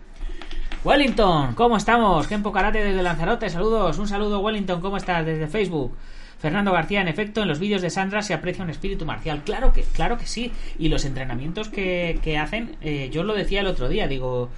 Wellington, 0.82 1.54
¿cómo 1.54 1.76
estamos? 1.76 2.26
Kempo 2.26 2.52
Karate 2.52 2.82
desde 2.82 3.02
Lanzarote, 3.02 3.50
saludos. 3.50 3.98
Un 3.98 4.08
saludo, 4.08 4.40
Wellington, 4.40 4.80
¿cómo 4.80 4.96
estás? 4.96 5.26
Desde 5.26 5.46
Facebook. 5.46 5.94
Fernando 6.38 6.72
García, 6.72 7.02
en 7.02 7.08
efecto, 7.08 7.42
en 7.42 7.48
los 7.48 7.58
vídeos 7.58 7.82
de 7.82 7.90
Sandra 7.90 8.22
se 8.22 8.32
aprecia 8.32 8.64
un 8.64 8.70
espíritu 8.70 9.04
marcial. 9.04 9.42
Claro 9.44 9.74
que, 9.74 9.82
claro 9.82 10.16
que 10.16 10.24
sí. 10.24 10.52
Y 10.78 10.88
los 10.88 11.04
entrenamientos 11.04 11.68
que, 11.68 12.38
hacen, 12.40 12.76
eh, 12.80 13.10
yo 13.12 13.24
lo 13.24 13.34
decía 13.34 13.60
el 13.60 13.66
otro 13.66 13.90
día, 13.90 14.08
digo, 14.08 14.48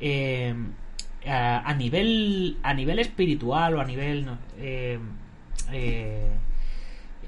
eh, 0.00 0.54
a, 1.26 1.74
nivel 1.74 2.58
a 2.62 2.74
nivel 2.74 2.98
espiritual 2.98 3.74
o 3.74 3.80
a 3.80 3.84
nivel 3.84 4.28
eh, 4.58 4.98
eh, 5.72 6.30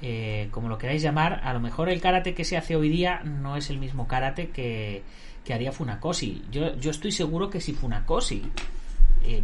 eh, 0.01 0.47
como 0.51 0.69
lo 0.69 0.77
queráis 0.77 1.01
llamar 1.01 1.41
a 1.43 1.53
lo 1.53 1.59
mejor 1.59 1.89
el 1.89 2.01
karate 2.01 2.33
que 2.33 2.43
se 2.43 2.57
hace 2.57 2.75
hoy 2.75 2.89
día 2.89 3.21
no 3.23 3.57
es 3.57 3.69
el 3.69 3.79
mismo 3.79 4.07
karate 4.07 4.49
que, 4.49 5.03
que 5.43 5.53
haría 5.53 5.71
Funakoshi. 5.71 6.43
Yo, 6.51 6.75
yo 6.77 6.91
estoy 6.91 7.11
seguro 7.11 7.49
que 7.49 7.61
si 7.61 7.73
Funakoshi 7.73 8.43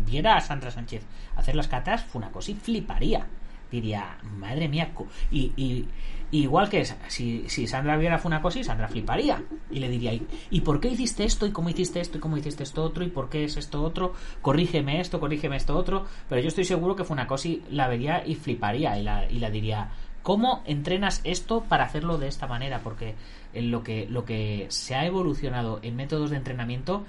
viera 0.06 0.38
a 0.38 0.42
Sandra 0.42 0.72
Sánchez 0.72 1.04
hacer 1.36 1.56
las 1.56 1.68
catas 1.68 2.04
Funakoshi 2.06 2.54
fliparía. 2.54 3.26
Diría 3.72 4.18
madre 4.22 4.70
mía 4.70 4.92
y 5.32 5.88
Igual 6.34 6.68
que 6.68 6.84
si, 7.10 7.48
si 7.48 7.68
Sandra 7.68 7.96
viera 7.96 8.18
Funakoshi, 8.18 8.64
Sandra 8.64 8.88
fliparía 8.88 9.44
y 9.70 9.78
le 9.78 9.88
diría, 9.88 10.20
¿y 10.50 10.62
por 10.62 10.80
qué 10.80 10.88
hiciste 10.88 11.26
esto? 11.26 11.46
¿Y 11.46 11.52
cómo 11.52 11.70
hiciste 11.70 12.00
esto? 12.00 12.18
¿Y 12.18 12.22
cómo 12.22 12.38
hiciste 12.38 12.64
esto 12.64 12.84
otro? 12.84 13.04
¿Y 13.04 13.10
por 13.10 13.30
qué 13.30 13.44
es 13.44 13.56
esto 13.56 13.84
otro? 13.84 14.16
Corrígeme 14.42 15.00
esto, 15.00 15.20
corrígeme 15.20 15.58
esto 15.58 15.78
otro. 15.78 16.08
Pero 16.28 16.42
yo 16.42 16.48
estoy 16.48 16.66
seguro 16.66 16.96
que 16.96 17.04
Funakoshi 17.04 17.62
la 17.70 17.88
vería 17.88 18.26
y 18.26 18.34
fliparía 18.34 18.98
y 18.98 19.04
la, 19.04 19.30
y 19.30 19.38
la 19.38 19.52
diría, 19.52 19.92
¿cómo 20.24 20.64
entrenas 20.66 21.22
esto 21.24 21.66
para 21.70 21.84
hacerlo 21.84 22.18
de 22.18 22.30
esta 22.30 22.48
manera? 22.48 22.80
Porque 22.80 23.14
en 23.54 23.70
lo 23.70 23.84
que, 23.84 24.08
lo 24.10 24.26
que 24.26 24.66
se 24.70 24.96
ha 24.96 25.06
evolucionado 25.06 25.82
en 25.84 25.96
métodos 25.96 26.32
de 26.32 26.38
entrenamiento 26.38 27.06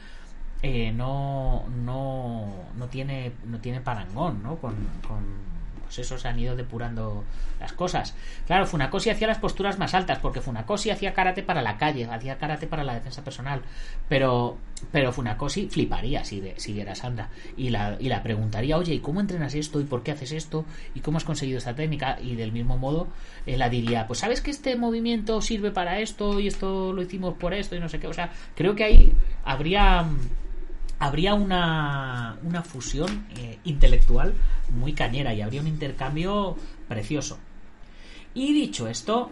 eh, 0.61 0.93
no, 0.93 1.65
no, 1.83 2.67
no, 2.77 2.89
tiene, 2.89 3.33
no 3.47 3.59
tiene 3.59 3.81
parangón 3.81 4.43
¿no? 4.43 4.57
con 4.57 4.75
pues 5.85 5.99
eso 5.99 6.19
se 6.19 6.29
han 6.29 6.39
ido 6.39 6.57
depurando 6.57 7.25
las 7.61 7.73
cosas. 7.73 8.15
Claro, 8.47 8.67
Funakoshi 8.67 9.11
hacía 9.11 9.27
las 9.27 9.39
posturas 9.39 9.79
más 9.79 9.95
altas, 9.95 10.19
porque 10.19 10.41
Funakoshi 10.41 10.91
hacía 10.91 11.15
karate 11.15 11.43
para 11.43 11.63
la 11.63 11.77
calle, 11.77 12.05
hacía 12.05 12.39
karate 12.39 12.67
para 12.67 12.85
la 12.85 12.95
defensa 12.95 13.23
personal. 13.23 13.63
Pero, 14.09 14.59
pero 14.93 15.13
Funakoshi 15.13 15.69
fliparía 15.69 16.25
si, 16.25 16.41
de, 16.41 16.55
si 16.59 16.73
viera 16.73 16.95
Sandra. 16.95 17.29
Y 17.57 17.71
la, 17.71 17.97
y 17.99 18.09
la 18.09 18.23
preguntaría, 18.23 18.77
oye, 18.77 18.95
¿y 18.95 19.01
cómo 19.01 19.21
entrenas 19.21 19.55
esto? 19.55 19.81
¿Y 19.81 19.85
por 19.85 20.03
qué 20.03 20.13
haces 20.13 20.33
esto? 20.33 20.65
¿Y 20.95 21.01
cómo 21.01 21.19
has 21.19 21.25
conseguido 21.25 21.59
esta 21.59 21.75
técnica? 21.75 22.19
Y 22.21 22.37
del 22.37 22.53
mismo 22.53 22.77
modo, 22.77 23.09
él 23.47 23.59
la 23.59 23.69
diría, 23.69 24.07
pues 24.07 24.21
sabes 24.21 24.41
que 24.41 24.51
este 24.51 24.77
movimiento 24.77 25.41
sirve 25.41 25.71
para 25.71 26.01
esto 26.01 26.41
y 26.41 26.49
esto 26.49 26.93
lo 26.93 27.03
hicimos 27.03 27.35
por 27.35 27.55
esto 27.55 27.77
y 27.77 27.81
no 27.81 27.89
sé 27.89 27.99
qué. 28.01 28.07
O 28.07 28.15
sea, 28.15 28.31
creo 28.55 28.75
que 28.75 28.85
ahí 28.85 29.13
habría 29.45 30.07
habría 31.05 31.35
una, 31.35 32.39
una 32.43 32.63
fusión 32.63 33.27
eh, 33.37 33.59
intelectual 33.65 34.33
muy 34.71 34.95
cañera 34.95 35.35
y 35.35 35.43
habría 35.43 35.61
un 35.61 35.67
intercambio 35.67 36.57
precioso. 36.89 37.39
Y 38.33 38.55
dicho 38.55 38.89
esto, 38.89 39.31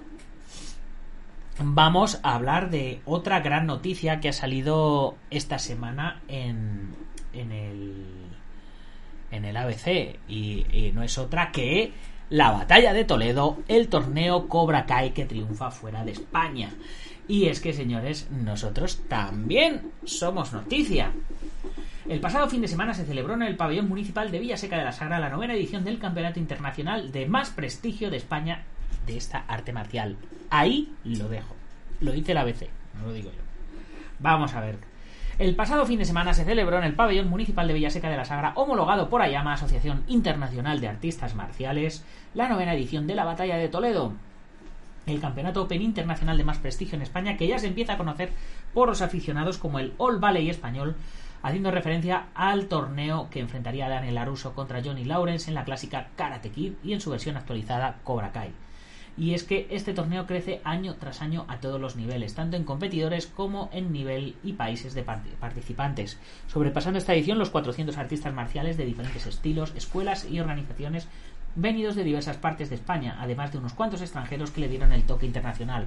vamos 1.59 2.21
a 2.23 2.35
hablar 2.35 2.69
de 2.69 3.01
otra 3.07 3.41
gran 3.41 3.67
noticia 3.67 4.21
que 4.21 4.29
ha 4.29 4.35
salido 4.35 5.17
esta 5.31 5.59
semana 5.59 6.21
en, 6.29 6.95
en, 7.33 7.53
el, 7.53 8.05
en 9.31 9.45
el 9.47 9.57
ABC 9.57 10.19
y, 10.29 10.67
y 10.71 10.93
no 10.93 11.03
es 11.03 11.17
otra 11.17 11.53
que 11.53 11.95
la 12.29 12.51
batalla 12.51 12.93
de 12.93 13.05
Toledo, 13.05 13.59
el 13.67 13.89
torneo 13.89 14.47
Cobra 14.47 14.85
Kai 14.85 15.13
que 15.13 15.25
triunfa 15.25 15.71
fuera 15.71 16.05
de 16.05 16.13
España. 16.13 16.71
Y 17.33 17.47
es 17.47 17.61
que, 17.61 17.73
señores, 17.73 18.29
nosotros 18.31 19.01
también 19.09 19.91
somos 20.05 20.53
noticia. 20.53 21.13
El 22.07 22.21
pasado 22.21 22.47
fin 22.47 22.61
de 22.61 22.69
semana 22.69 22.93
se 22.93 23.07
celebró 23.07 23.33
en 23.33 23.41
el 23.41 23.57
pabellón 23.57 23.89
municipal 23.89 24.31
de 24.31 24.39
Villaseca 24.39 24.77
de 24.77 24.85
la 24.85 24.93
Sagra 24.93 25.19
la 25.19 25.31
novena 25.31 25.55
edición 25.55 25.83
del 25.83 25.99
Campeonato 25.99 26.39
Internacional 26.39 27.11
de 27.11 27.25
más 27.25 27.49
prestigio 27.49 28.11
de 28.11 28.19
España 28.19 28.65
de 29.07 29.17
esta 29.17 29.47
arte 29.49 29.73
marcial. 29.73 30.19
Ahí 30.51 30.93
lo 31.05 31.31
dejo. 31.31 31.57
Lo 32.01 32.13
dice 32.13 32.35
la 32.35 32.43
ABC, 32.43 32.69
no 32.99 33.07
lo 33.07 33.15
digo 33.15 33.31
yo. 33.31 33.41
Vamos 34.19 34.53
a 34.53 34.61
ver. 34.61 34.77
El 35.39 35.57
pasado 35.57 35.87
fin 35.87 36.01
de 36.01 36.05
semana 36.05 36.35
se 36.35 36.45
celebró 36.45 36.77
en 36.77 36.85
el 36.85 36.95
pabellón 36.95 37.31
municipal 37.31 37.67
de 37.67 37.73
Villaseca 37.73 38.11
de 38.11 38.19
la 38.19 38.27
Sagra, 38.27 38.53
homologado 38.57 39.09
por 39.09 39.23
Ayama, 39.23 39.55
Asociación 39.55 40.05
Internacional 40.07 40.83
de 40.83 40.89
Artistas 40.89 41.35
Marciales, 41.35 42.05
la 42.35 42.51
novena 42.51 42.75
edición 42.75 43.07
de 43.07 43.15
la 43.15 43.25
Batalla 43.25 43.57
de 43.57 43.71
Toledo, 43.71 44.13
el 45.07 45.21
campeonato 45.21 45.63
Open 45.63 45.83
internacional 45.83 46.39
de 46.39 46.45
más 46.45 46.59
prestigio 46.59 46.97
en 46.97 47.03
España, 47.03 47.37
que 47.37 47.49
ya 47.49 47.59
se 47.59 47.67
empieza 47.67 47.95
a 47.95 47.99
conocer 47.99 48.33
por 48.73 48.89
los 48.89 49.03
aficionados 49.03 49.59
como 49.59 49.79
el 49.79 49.95
All 49.99 50.19
Valley 50.19 50.51
español, 50.51 50.97
haciendo 51.43 51.71
referencia 51.71 52.27
al 52.35 52.67
torneo 52.67 53.29
que 53.31 53.41
enfrentaría 53.41 53.89
Daniel 53.89 54.15
Laruso 54.15 54.55
contra 54.55 54.83
Johnny 54.83 55.05
Lawrence 55.05 55.51
en 55.51 55.55
la 55.55 55.65
clásica 55.65 56.09
Karate 56.17 56.51
Kid 56.51 56.75
y 56.85 56.93
en 56.93 57.01
su 57.01 57.11
versión 57.11 57.37
actualizada 57.37 57.99
Cobra 58.05 58.33
Kai. 58.33 58.53
Y 59.17 59.35
es 59.35 59.45
que 59.45 59.67
este 59.71 59.93
torneo 59.93 60.27
crece 60.27 60.63
año 60.65 60.95
tras 60.95 61.21
año 61.21 61.45
a 61.49 61.61
todos 61.61 61.79
los 61.79 61.97
niveles, 61.97 62.35
tanto 62.35 62.57
en 62.57 62.65
competidores 62.65 63.27
como 63.27 63.69
en 63.73 63.93
nivel 63.93 64.37
y 64.43 64.55
países 64.55 64.95
de 64.95 65.03
participantes, 65.03 66.19
sobrepasando 66.47 66.99
esta 66.99 67.13
edición 67.13 67.39
los 67.39 67.51
400 67.51 67.99
artistas 67.99 68.33
marciales 68.33 68.79
de 68.79 68.87
diferentes 68.87 69.27
estilos, 69.27 69.75
escuelas 69.77 70.27
y 70.31 70.41
organizaciones 70.41 71.09
venidos 71.55 71.95
de 71.95 72.05
diversas 72.05 72.37
partes 72.37 72.71
de 72.71 72.77
España, 72.77 73.17
además 73.21 73.53
de 73.53 73.59
unos 73.59 73.75
cuantos 73.75 74.01
extranjeros 74.01 74.51
que 74.51 74.61
le 74.61 74.69
dieron 74.69 74.93
el 74.93 75.05
toque 75.05 75.27
internacional. 75.27 75.87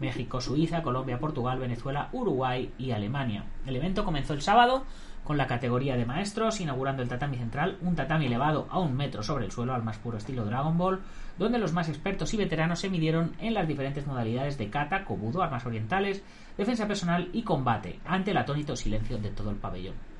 México, 0.00 0.40
Suiza, 0.40 0.82
Colombia, 0.82 1.18
Portugal, 1.18 1.58
Venezuela, 1.58 2.08
Uruguay 2.12 2.72
y 2.78 2.92
Alemania. 2.92 3.44
El 3.66 3.76
evento 3.76 4.04
comenzó 4.04 4.32
el 4.34 4.42
sábado 4.42 4.84
con 5.24 5.36
la 5.36 5.46
categoría 5.46 5.96
de 5.96 6.04
maestros, 6.04 6.60
inaugurando 6.60 7.02
el 7.02 7.08
tatami 7.08 7.36
central, 7.36 7.78
un 7.80 7.94
tatami 7.94 8.26
elevado 8.26 8.66
a 8.70 8.80
un 8.80 8.96
metro 8.96 9.22
sobre 9.22 9.44
el 9.44 9.52
suelo 9.52 9.74
al 9.74 9.84
más 9.84 9.98
puro 9.98 10.18
estilo 10.18 10.44
Dragon 10.44 10.76
Ball, 10.76 11.00
donde 11.38 11.58
los 11.58 11.72
más 11.72 11.88
expertos 11.88 12.34
y 12.34 12.36
veteranos 12.36 12.80
se 12.80 12.90
midieron 12.90 13.32
en 13.38 13.54
las 13.54 13.68
diferentes 13.68 14.06
modalidades 14.06 14.58
de 14.58 14.70
kata, 14.70 15.04
kobudo, 15.04 15.42
armas 15.42 15.64
orientales, 15.64 16.22
defensa 16.58 16.88
personal 16.88 17.28
y 17.32 17.42
combate, 17.42 18.00
ante 18.04 18.32
el 18.32 18.38
atónito 18.38 18.74
silencio 18.74 19.18
de 19.18 19.30
todo 19.30 19.50
el 19.50 19.56
pabellón. 19.56 20.11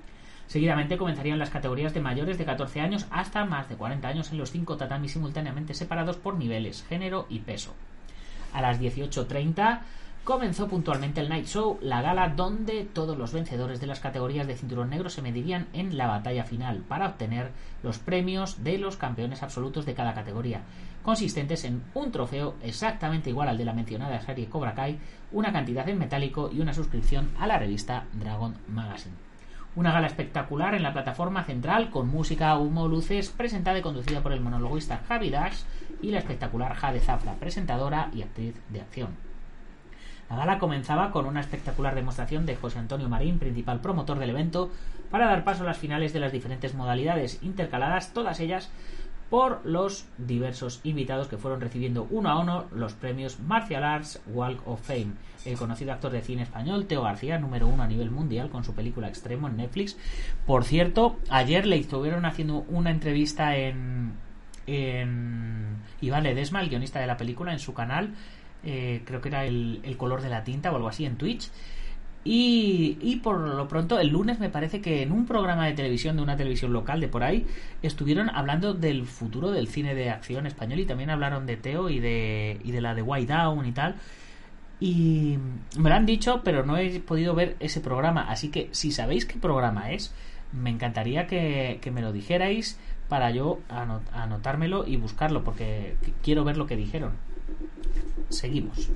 Seguidamente 0.53 0.99
comenzarían 0.99 1.39
las 1.39 1.49
categorías 1.49 1.95
de 1.95 2.03
mayores 2.03 2.37
de 2.37 2.45
14 2.45 2.83
años 2.83 3.07
hasta 3.11 3.47
más 3.47 3.71
de 3.71 3.77
40 3.77 4.07
años 4.07 4.33
en 4.33 4.37
los 4.37 4.51
cinco 4.51 4.77
tatamis 4.77 5.13
simultáneamente 5.13 5.73
separados 5.73 6.19
por 6.19 6.35
niveles, 6.35 6.85
género 6.87 7.25
y 7.31 7.39
peso. 7.39 7.73
A 8.53 8.61
las 8.61 8.79
18.30 8.79 9.81
comenzó 10.25 10.69
puntualmente 10.69 11.23
el 11.23 11.31
Night 11.31 11.47
Show, 11.47 11.79
la 11.81 12.03
gala 12.03 12.29
donde 12.29 12.85
todos 12.85 13.17
los 13.17 13.33
vencedores 13.33 13.81
de 13.81 13.87
las 13.87 14.01
categorías 14.01 14.47
de 14.47 14.55
cinturón 14.55 14.91
negro 14.91 15.09
se 15.09 15.23
medirían 15.23 15.69
en 15.73 15.97
la 15.97 16.07
batalla 16.07 16.45
final 16.45 16.81
para 16.87 17.07
obtener 17.07 17.51
los 17.83 17.99
premios 17.99 18.63
de 18.63 18.77
los 18.77 18.99
campeones 18.99 19.43
absolutos 19.43 19.87
de 19.87 19.95
cada 19.95 20.13
categoría, 20.13 20.61
consistentes 21.03 21.65
en 21.65 21.83
un 21.95 22.13
trofeo 22.13 22.57
exactamente 22.63 23.31
igual 23.31 23.49
al 23.49 23.57
de 23.57 23.65
la 23.65 23.73
mencionada 23.73 24.21
serie 24.21 24.51
Cobra 24.51 24.75
Kai, 24.75 24.99
una 25.33 25.51
cantidad 25.51 25.89
en 25.89 25.99
metálico 25.99 26.51
y 26.53 26.61
una 26.61 26.75
suscripción 26.75 27.31
a 27.39 27.47
la 27.47 27.59
revista 27.59 28.05
Dragon 28.13 28.55
Magazine. 28.69 29.32
Una 29.75 29.91
gala 29.91 30.07
espectacular 30.07 30.75
en 30.75 30.83
la 30.83 30.93
plataforma 30.93 31.45
central 31.45 31.89
con 31.89 32.07
música, 32.07 32.59
humo, 32.59 32.89
luces, 32.89 33.31
presentada 33.31 33.79
y 33.79 33.83
conducida 33.83 34.21
por 34.21 34.33
el 34.33 34.43
monologuista 34.43 35.01
Javi 35.09 35.31
Dash 35.31 35.63
y 36.03 36.11
la 36.11 36.19
espectacular 36.19 36.75
Jade 36.75 37.01
Zafra, 37.01 37.37
presentadora 37.37 38.11
y 38.13 38.21
actriz 38.21 38.55
de 38.69 38.83
acción. 38.83 39.17
La 40.29 40.37
gala 40.37 40.59
comenzaba 40.59 41.11
con 41.11 41.25
una 41.25 41.41
espectacular 41.41 41.95
demostración 41.95 42.45
de 42.45 42.57
José 42.57 42.81
Antonio 42.81 43.09
Marín, 43.09 43.39
principal 43.39 43.81
promotor 43.81 44.19
del 44.19 44.31
evento, 44.31 44.71
para 45.11 45.27
dar 45.27 45.43
paso 45.43 45.63
a 45.63 45.67
las 45.67 45.79
finales 45.79 46.13
de 46.13 46.21
las 46.21 46.33
diferentes 46.33 46.75
modalidades, 46.75 47.43
intercaladas 47.43 48.13
todas 48.13 48.41
ellas 48.41 48.71
por 49.33 49.65
los 49.65 50.05
diversos 50.19 50.81
invitados 50.85 51.27
que 51.27 51.39
fueron 51.39 51.63
recibiendo 51.63 52.07
uno 52.11 52.29
a 52.29 52.39
uno 52.39 52.67
los 52.71 52.93
premios 52.93 53.41
Martial 53.41 53.83
Arts 53.83 54.21
Walk 54.27 54.61
of 54.69 54.83
Fame. 54.83 55.15
El 55.47 55.57
conocido 55.57 55.91
actor 55.91 56.13
de 56.13 56.21
cine 56.21 56.43
español 56.43 56.85
Teo 56.85 57.01
García, 57.01 57.39
número 57.39 57.67
uno 57.67 57.83
a 57.83 57.87
nivel 57.87 58.11
mundial 58.11 58.51
con 58.51 58.63
su 58.63 58.75
película 58.75 59.09
Extremo 59.09 59.49
en 59.49 59.57
Netflix. 59.57 59.97
Por 60.45 60.65
cierto, 60.65 61.17
ayer 61.31 61.65
le 61.65 61.79
estuvieron 61.79 62.27
haciendo 62.27 62.67
una 62.69 62.91
entrevista 62.91 63.57
en, 63.57 64.13
en 64.67 65.79
Iván 66.03 66.25
Ledesma, 66.25 66.61
el 66.61 66.69
guionista 66.69 67.01
de 67.01 67.07
la 67.07 67.17
película, 67.17 67.55
en 67.55 67.59
su 67.59 67.73
canal. 67.73 68.13
Eh, 68.65 69.01
creo 69.07 69.23
que 69.23 69.31
era 69.31 69.47
el, 69.47 69.81
el 69.83 69.97
color 69.97 70.21
de 70.21 70.29
la 70.29 70.45
tinta 70.45 70.71
o 70.71 70.77
algo 70.77 70.89
así 70.89 71.07
en 71.07 71.17
Twitch. 71.17 71.51
Y, 72.25 73.21
por 73.23 73.41
lo 73.41 73.67
pronto, 73.67 73.99
el 73.99 74.09
lunes 74.09 74.39
me 74.39 74.49
parece 74.49 74.81
que 74.81 75.03
en 75.03 75.11
un 75.11 75.27
programa 75.27 75.67
de 75.67 75.73
televisión, 75.73 76.17
de 76.17 76.23
una 76.23 76.37
televisión 76.37 76.73
local 76.73 77.01
de 77.01 77.09
por 77.09 77.25
ahí, 77.25 77.47
estuvieron 77.83 78.31
hablando 78.31 78.75
del 78.75 79.07
futuro 79.07 79.51
del 79.51 79.67
cine 79.67 79.95
de 79.95 80.11
acción 80.11 80.47
español 80.47 80.79
y 80.79 80.87
también 80.87 81.11
hablaron 81.11 81.47
de 81.47 81.57
Teo 81.57 81.91
y 81.91 81.99
de, 81.99 82.61
y 82.63 82.71
de 82.71 82.81
la 82.81 82.95
de 82.95 83.03
White 83.03 83.33
Down 83.33 83.67
y 83.67 83.73
tal. 83.73 83.97
Y 84.79 85.39
me 85.79 85.91
lo 85.91 85.97
han 85.97 86.07
dicho, 86.07 86.43
pero 86.45 86.65
no 86.65 86.77
he 86.77 87.01
podido 87.01 87.35
ver 87.35 87.57
ese 87.59 87.81
programa. 87.81 88.31
Así 88.31 88.51
que 88.51 88.69
si 88.71 88.93
sabéis 88.93 89.27
qué 89.27 89.39
programa 89.39 89.91
es, 89.91 90.15
me 90.53 90.71
encantaría 90.71 91.27
que, 91.27 91.79
que 91.81 91.91
me 91.91 92.03
lo 92.03 92.13
dijerais 92.13 92.79
para 93.09 93.31
yo 93.31 93.61
anotármelo 93.69 94.87
y 94.87 94.97
buscarlo, 94.97 95.45
porque 95.45 95.97
quiero 96.23 96.45
ver 96.45 96.57
lo 96.57 96.67
que 96.67 96.77
dijeron. 96.77 97.13
Seguimos. 98.29 98.91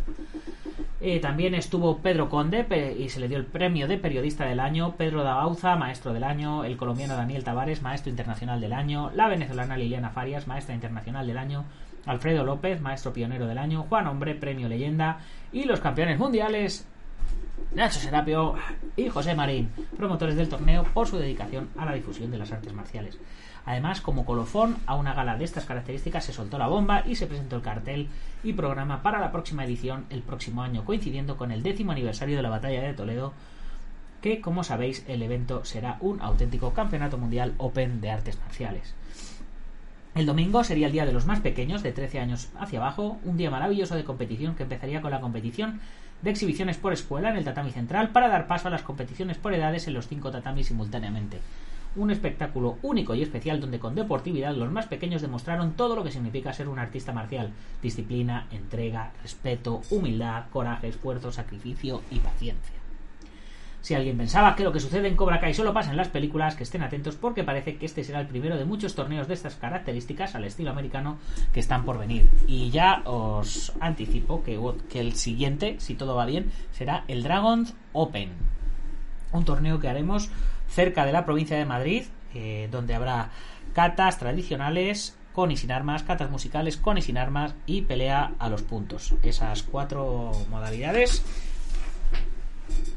Eh, 1.01 1.21
también 1.21 1.55
estuvo 1.55 1.99
Pedro 1.99 2.31
Conde 2.31 2.97
y 2.99 3.11
se 3.11 3.21
le 3.21 3.29
dio 3.29 3.37
el 3.37 3.45
premio 3.45 3.87
de 3.87 3.99
periodista 3.99 4.47
del 4.47 4.61
año, 4.61 4.95
Pedro 4.97 5.23
Dabauza, 5.23 5.77
maestro 5.77 6.15
del 6.15 6.25
año, 6.25 6.65
el 6.65 6.79
colombiano 6.79 7.17
Daniel 7.17 7.45
Tavares, 7.45 7.83
maestro 7.83 8.09
internacional 8.09 8.63
del 8.63 8.73
año, 8.73 9.11
la 9.15 9.29
venezolana 9.29 9.77
Liliana 9.77 10.09
Farias, 10.09 10.47
maestra 10.47 10.75
internacional 10.75 11.27
del 11.27 11.37
año, 11.37 11.67
Alfredo 12.07 12.45
López, 12.45 12.81
maestro 12.81 13.13
pionero 13.13 13.47
del 13.47 13.59
año, 13.59 13.85
Juan 13.89 14.07
Hombre, 14.07 14.35
premio 14.35 14.69
leyenda, 14.71 15.19
y 15.53 15.65
los 15.65 15.81
campeones 15.81 16.19
mundiales, 16.19 16.89
Nacho 17.75 17.99
Serapio 17.99 18.55
y 18.97 19.11
José 19.11 19.35
Marín, 19.35 19.69
promotores 19.99 20.37
del 20.37 20.49
torneo 20.49 20.85
por 20.85 21.07
su 21.07 21.19
dedicación 21.19 21.69
a 21.77 21.85
la 21.85 21.93
difusión 21.93 22.31
de 22.31 22.39
las 22.39 22.53
artes 22.53 22.73
marciales. 22.73 23.19
Además, 23.67 24.01
como 24.01 24.25
colofón 24.25 24.77
a 24.87 24.95
una 24.95 25.13
gala 25.13 25.37
de 25.37 25.45
estas 25.45 25.65
características 25.65 26.25
se 26.25 26.33
soltó 26.33 26.57
la 26.57 26.69
bomba 26.69 27.03
y 27.05 27.17
se 27.17 27.27
presentó 27.27 27.57
el 27.57 27.63
cartel 27.63 28.09
y 28.45 28.53
programa 28.53 29.03
para 29.03 29.19
la 29.19 29.33
próxima 29.33 29.65
edición 29.65 30.07
el 30.09 30.23
próximo 30.23 30.63
año, 30.63 30.85
coincidiendo 30.85 31.37
con 31.37 31.51
el 31.51 31.65
décimo 31.65 31.91
aniversario 31.91 32.37
de 32.37 32.43
la 32.43 32.49
Batalla 32.49 32.81
de 32.81 32.95
Toledo, 32.95 33.33
que 34.23 34.41
como 34.41 34.63
sabéis 34.63 35.05
el 35.09 35.21
evento 35.21 35.65
será 35.65 35.99
un 36.01 36.21
auténtico 36.21 36.73
campeonato 36.75 37.19
mundial 37.19 37.55
open 37.59 38.01
de 38.01 38.13
artes 38.13 38.39
marciales. 38.39 38.95
El 40.15 40.27
domingo 40.27 40.63
sería 40.63 40.87
el 40.87 40.93
día 40.93 41.05
de 41.05 41.13
los 41.13 41.27
más 41.27 41.41
pequeños, 41.41 41.83
de 41.83 41.93
13 41.93 42.21
años 42.21 42.49
hacia 42.59 42.79
abajo, 42.79 43.19
un 43.25 43.37
día 43.37 43.51
maravilloso 43.51 43.97
de 43.97 44.05
competición 44.05 44.55
que 44.55 44.63
empezaría 44.63 45.03
con 45.03 45.11
la 45.11 45.21
competición 45.21 45.81
de 46.23 46.31
exhibiciones 46.31 46.77
por 46.77 46.93
escuela 46.93 47.31
en 47.31 47.37
el 47.37 47.45
tatami 47.45 47.73
central 47.73 48.11
para 48.11 48.29
dar 48.29 48.47
paso 48.47 48.69
a 48.69 48.71
las 48.71 48.83
competiciones 48.83 49.39
por 49.39 49.53
edades 49.53 49.89
en 49.89 49.95
los 49.95 50.07
cinco 50.07 50.31
tatamis 50.31 50.69
simultáneamente 50.69 51.41
un 51.97 52.11
espectáculo 52.11 52.79
único 52.83 53.15
y 53.15 53.23
especial 53.23 53.61
donde 53.61 53.79
con 53.79 53.95
deportividad 53.95 54.55
los 54.55 54.71
más 54.71 54.87
pequeños 54.87 55.23
demostraron 55.23 55.73
todo 55.73 55.97
lo 55.97 56.05
que 56.05 56.13
significa 56.13 56.53
ser 56.53 56.69
un 56.69 56.79
artista 56.79 57.13
marcial. 57.13 57.53
Disciplina, 57.83 58.47
entrega, 58.51 59.13
respeto, 59.23 59.83
humildad, 59.91 60.45
coraje, 60.53 60.89
esfuerzo, 60.89 61.33
sacrificio 61.33 62.03
y 62.11 62.19
paciencia. 62.19 62.77
Si 63.87 63.95
alguien 63.95 64.17
pensaba 64.17 64.57
que 64.57 64.65
lo 64.65 64.73
que 64.73 64.81
sucede 64.81 65.07
en 65.07 65.15
Cobra 65.15 65.39
Kai 65.39 65.55
solo 65.55 65.73
pasa 65.73 65.93
en 65.93 65.97
las 65.97 66.09
películas, 66.09 66.57
que 66.57 66.65
estén 66.65 66.83
atentos 66.83 67.15
porque 67.15 67.45
parece 67.45 67.77
que 67.77 67.87
este 67.87 68.03
será 68.03 68.19
el 68.19 68.27
primero 68.27 68.57
de 68.57 68.65
muchos 68.65 68.97
torneos 68.97 69.29
de 69.29 69.35
estas 69.35 69.55
características 69.55 70.35
al 70.35 70.43
estilo 70.43 70.73
americano 70.73 71.19
que 71.53 71.61
están 71.61 71.85
por 71.85 71.97
venir. 71.97 72.29
Y 72.49 72.71
ya 72.71 73.03
os 73.05 73.73
anticipo 73.79 74.43
que, 74.43 74.61
que 74.91 74.99
el 74.99 75.13
siguiente, 75.13 75.77
si 75.79 75.95
todo 75.95 76.17
va 76.17 76.27
bien, 76.27 76.51
será 76.73 77.05
el 77.07 77.23
Dragons 77.23 77.77
Open. 77.93 78.31
Un 79.31 79.45
torneo 79.45 79.79
que 79.79 79.89
haremos 79.89 80.31
cerca 80.69 81.05
de 81.07 81.13
la 81.13 81.25
provincia 81.25 81.57
de 81.57 81.65
Madrid, 81.65 82.05
eh, 82.35 82.69
donde 82.71 82.95
habrá 82.95 83.31
catas 83.73 84.19
tradicionales 84.19 85.17
con 85.33 85.51
y 85.51 85.57
sin 85.57 85.71
armas, 85.71 86.03
catas 86.03 86.31
musicales 86.31 86.79
con 86.79 86.97
y 86.97 87.03
sin 87.03 87.19
armas 87.19 87.55
y 87.67 87.83
pelea 87.83 88.33
a 88.39 88.49
los 88.49 88.63
puntos. 88.63 89.15
Esas 89.23 89.63
cuatro 89.63 90.33
modalidades 90.51 91.23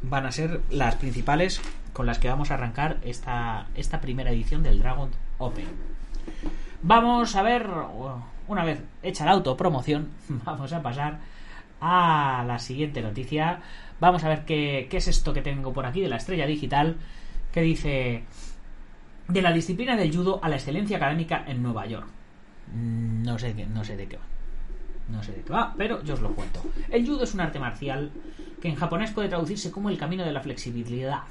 van 0.01 0.25
a 0.25 0.31
ser 0.31 0.61
las 0.69 0.95
principales 0.95 1.61
con 1.91 2.05
las 2.05 2.17
que 2.19 2.29
vamos 2.29 2.49
a 2.49 2.53
arrancar 2.53 2.97
esta, 3.03 3.67
esta 3.75 3.99
primera 3.99 4.31
edición 4.31 4.63
del 4.63 4.79
Dragon 4.79 5.09
Open. 5.37 5.67
Vamos 6.81 7.35
a 7.35 7.41
ver, 7.41 7.67
una 8.47 8.63
vez 8.63 8.81
hecha 9.03 9.25
la 9.25 9.31
autopromoción, 9.31 10.09
vamos 10.45 10.71
a 10.71 10.81
pasar 10.81 11.19
a 11.81 12.45
la 12.47 12.59
siguiente 12.59 13.01
noticia. 13.01 13.59
Vamos 13.99 14.23
a 14.23 14.29
ver 14.29 14.45
qué, 14.45 14.87
qué 14.89 14.97
es 14.97 15.09
esto 15.09 15.33
que 15.33 15.41
tengo 15.41 15.73
por 15.73 15.85
aquí 15.85 15.99
de 15.99 16.07
la 16.07 16.15
estrella 16.15 16.45
digital 16.45 16.95
que 17.51 17.61
dice 17.61 18.23
de 19.27 19.41
la 19.41 19.53
disciplina 19.53 19.95
del 19.95 20.15
judo 20.15 20.39
a 20.43 20.49
la 20.49 20.55
excelencia 20.55 20.97
académica 20.97 21.43
en 21.47 21.61
Nueva 21.61 21.85
York. 21.85 22.07
Mm, 22.73 23.23
no 23.23 23.37
sé, 23.37 23.53
no 23.53 23.83
sé 23.83 23.95
de 23.95 24.07
qué 24.07 24.17
va. 24.17 24.23
No 25.07 25.23
sé 25.23 25.31
de 25.31 25.41
qué 25.41 25.53
va, 25.53 25.73
pero 25.77 26.03
yo 26.03 26.15
os 26.15 26.21
lo 26.21 26.33
cuento. 26.33 26.61
El 26.89 27.05
judo 27.05 27.23
es 27.23 27.33
un 27.33 27.41
arte 27.41 27.59
marcial 27.59 28.11
que 28.61 28.69
en 28.69 28.75
japonés 28.75 29.11
puede 29.11 29.29
traducirse 29.29 29.71
como 29.71 29.89
el 29.89 29.97
camino 29.97 30.23
de 30.23 30.31
la 30.31 30.41
flexibilidad, 30.41 31.21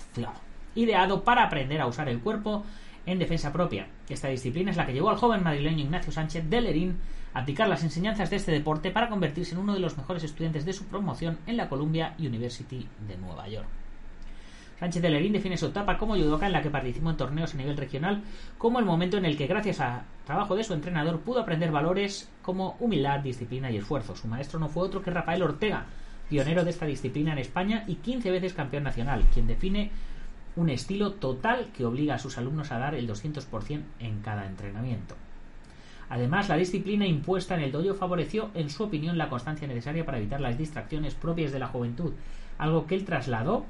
ideado 0.75 1.25
para 1.25 1.45
aprender 1.45 1.81
a 1.81 1.87
usar 1.87 2.09
el 2.09 2.21
cuerpo 2.21 2.65
en 3.07 3.19
defensa 3.19 3.53
propia. 3.53 3.89
Esta 4.09 4.29
disciplina 4.29 4.71
es 4.71 4.77
la 4.77 4.87
que 4.87 4.93
llevó 4.93 5.11
al 5.11 5.17
joven 5.17 5.43
madrileño 5.43 5.85
Ignacio 5.85 6.13
Sánchez 6.13 6.49
de 6.49 6.61
Lerín 6.61 6.99
a 7.35 7.41
aplicar 7.41 7.69
las 7.69 7.83
enseñanzas 7.83 8.31
de 8.31 8.37
este 8.37 8.53
deporte 8.53 8.91
para 8.91 9.09
convertirse 9.09 9.55
en 9.55 9.61
uno 9.61 9.75
de 9.75 9.81
los 9.81 9.97
mejores 9.97 10.25
estudiantes 10.25 10.65
de 10.65 10.73
su 10.73 10.85
promoción 10.87 11.39
en 11.47 11.57
la 11.57 11.69
Columbia 11.69 12.15
University 12.19 12.87
de 13.07 13.17
Nueva 13.17 13.49
York. 13.49 13.69
Sánchez 14.79 15.03
de 15.03 15.11
Lerín 15.11 15.33
define 15.33 15.57
su 15.57 15.67
etapa 15.67 15.99
como 15.99 16.15
judoka 16.15 16.47
en 16.47 16.53
la 16.53 16.63
que 16.63 16.71
participó 16.71 17.11
en 17.11 17.17
torneos 17.17 17.53
a 17.53 17.57
nivel 17.57 17.77
regional 17.77 18.23
como 18.59 18.79
el 18.79 18.85
momento 18.85 19.17
en 19.17 19.25
el 19.25 19.37
que 19.37 19.49
gracias 19.49 19.81
al 19.81 20.03
trabajo 20.25 20.55
de 20.55 20.63
su 20.63 20.73
entrenador 20.73 21.21
pudo 21.21 21.41
aprender 21.41 21.73
valores 21.73 22.31
como 22.43 22.77
humildad, 22.79 23.21
disciplina 23.21 23.71
y 23.71 23.77
esfuerzo. 23.79 24.15
Su 24.15 24.29
maestro 24.29 24.61
no 24.61 24.69
fue 24.69 24.85
otro 24.85 25.03
que 25.03 25.11
Rafael 25.11 25.43
Ortega, 25.43 25.87
pionero 26.29 26.65
de 26.65 26.71
esta 26.71 26.87
disciplina 26.87 27.33
en 27.33 27.39
España 27.39 27.85
y 27.89 27.97
15 27.97 28.31
veces 28.31 28.55
campeón 28.55 28.85
nacional, 28.85 29.25
quien 29.35 29.49
define 29.49 29.91
un 30.55 30.71
estilo 30.71 31.13
total 31.13 31.69
que 31.77 31.85
obliga 31.85 32.15
a 32.15 32.19
sus 32.19 32.39
alumnos 32.39 32.71
a 32.71 32.79
dar 32.79 32.95
el 32.95 33.09
200% 33.09 33.83
en 33.99 34.21
cada 34.21 34.47
entrenamiento. 34.47 35.17
Además, 36.09 36.49
la 36.49 36.57
disciplina 36.57 37.07
impuesta 37.07 37.55
en 37.55 37.63
el 37.63 37.73
dojo 37.73 37.95
favoreció, 37.95 38.51
en 38.55 38.71
su 38.71 38.85
opinión, 38.85 39.19
la 39.19 39.29
constancia 39.29 39.69
necesaria 39.69 40.07
para 40.07 40.19
evitar 40.19 40.41
las 40.41 40.57
distracciones 40.57 41.15
propias 41.15 41.53
de 41.53 41.59
la 41.59 41.67
juventud, 41.67 42.13
algo 42.59 42.87
que 42.87 42.95
él 42.95 43.05
trasladó 43.05 43.67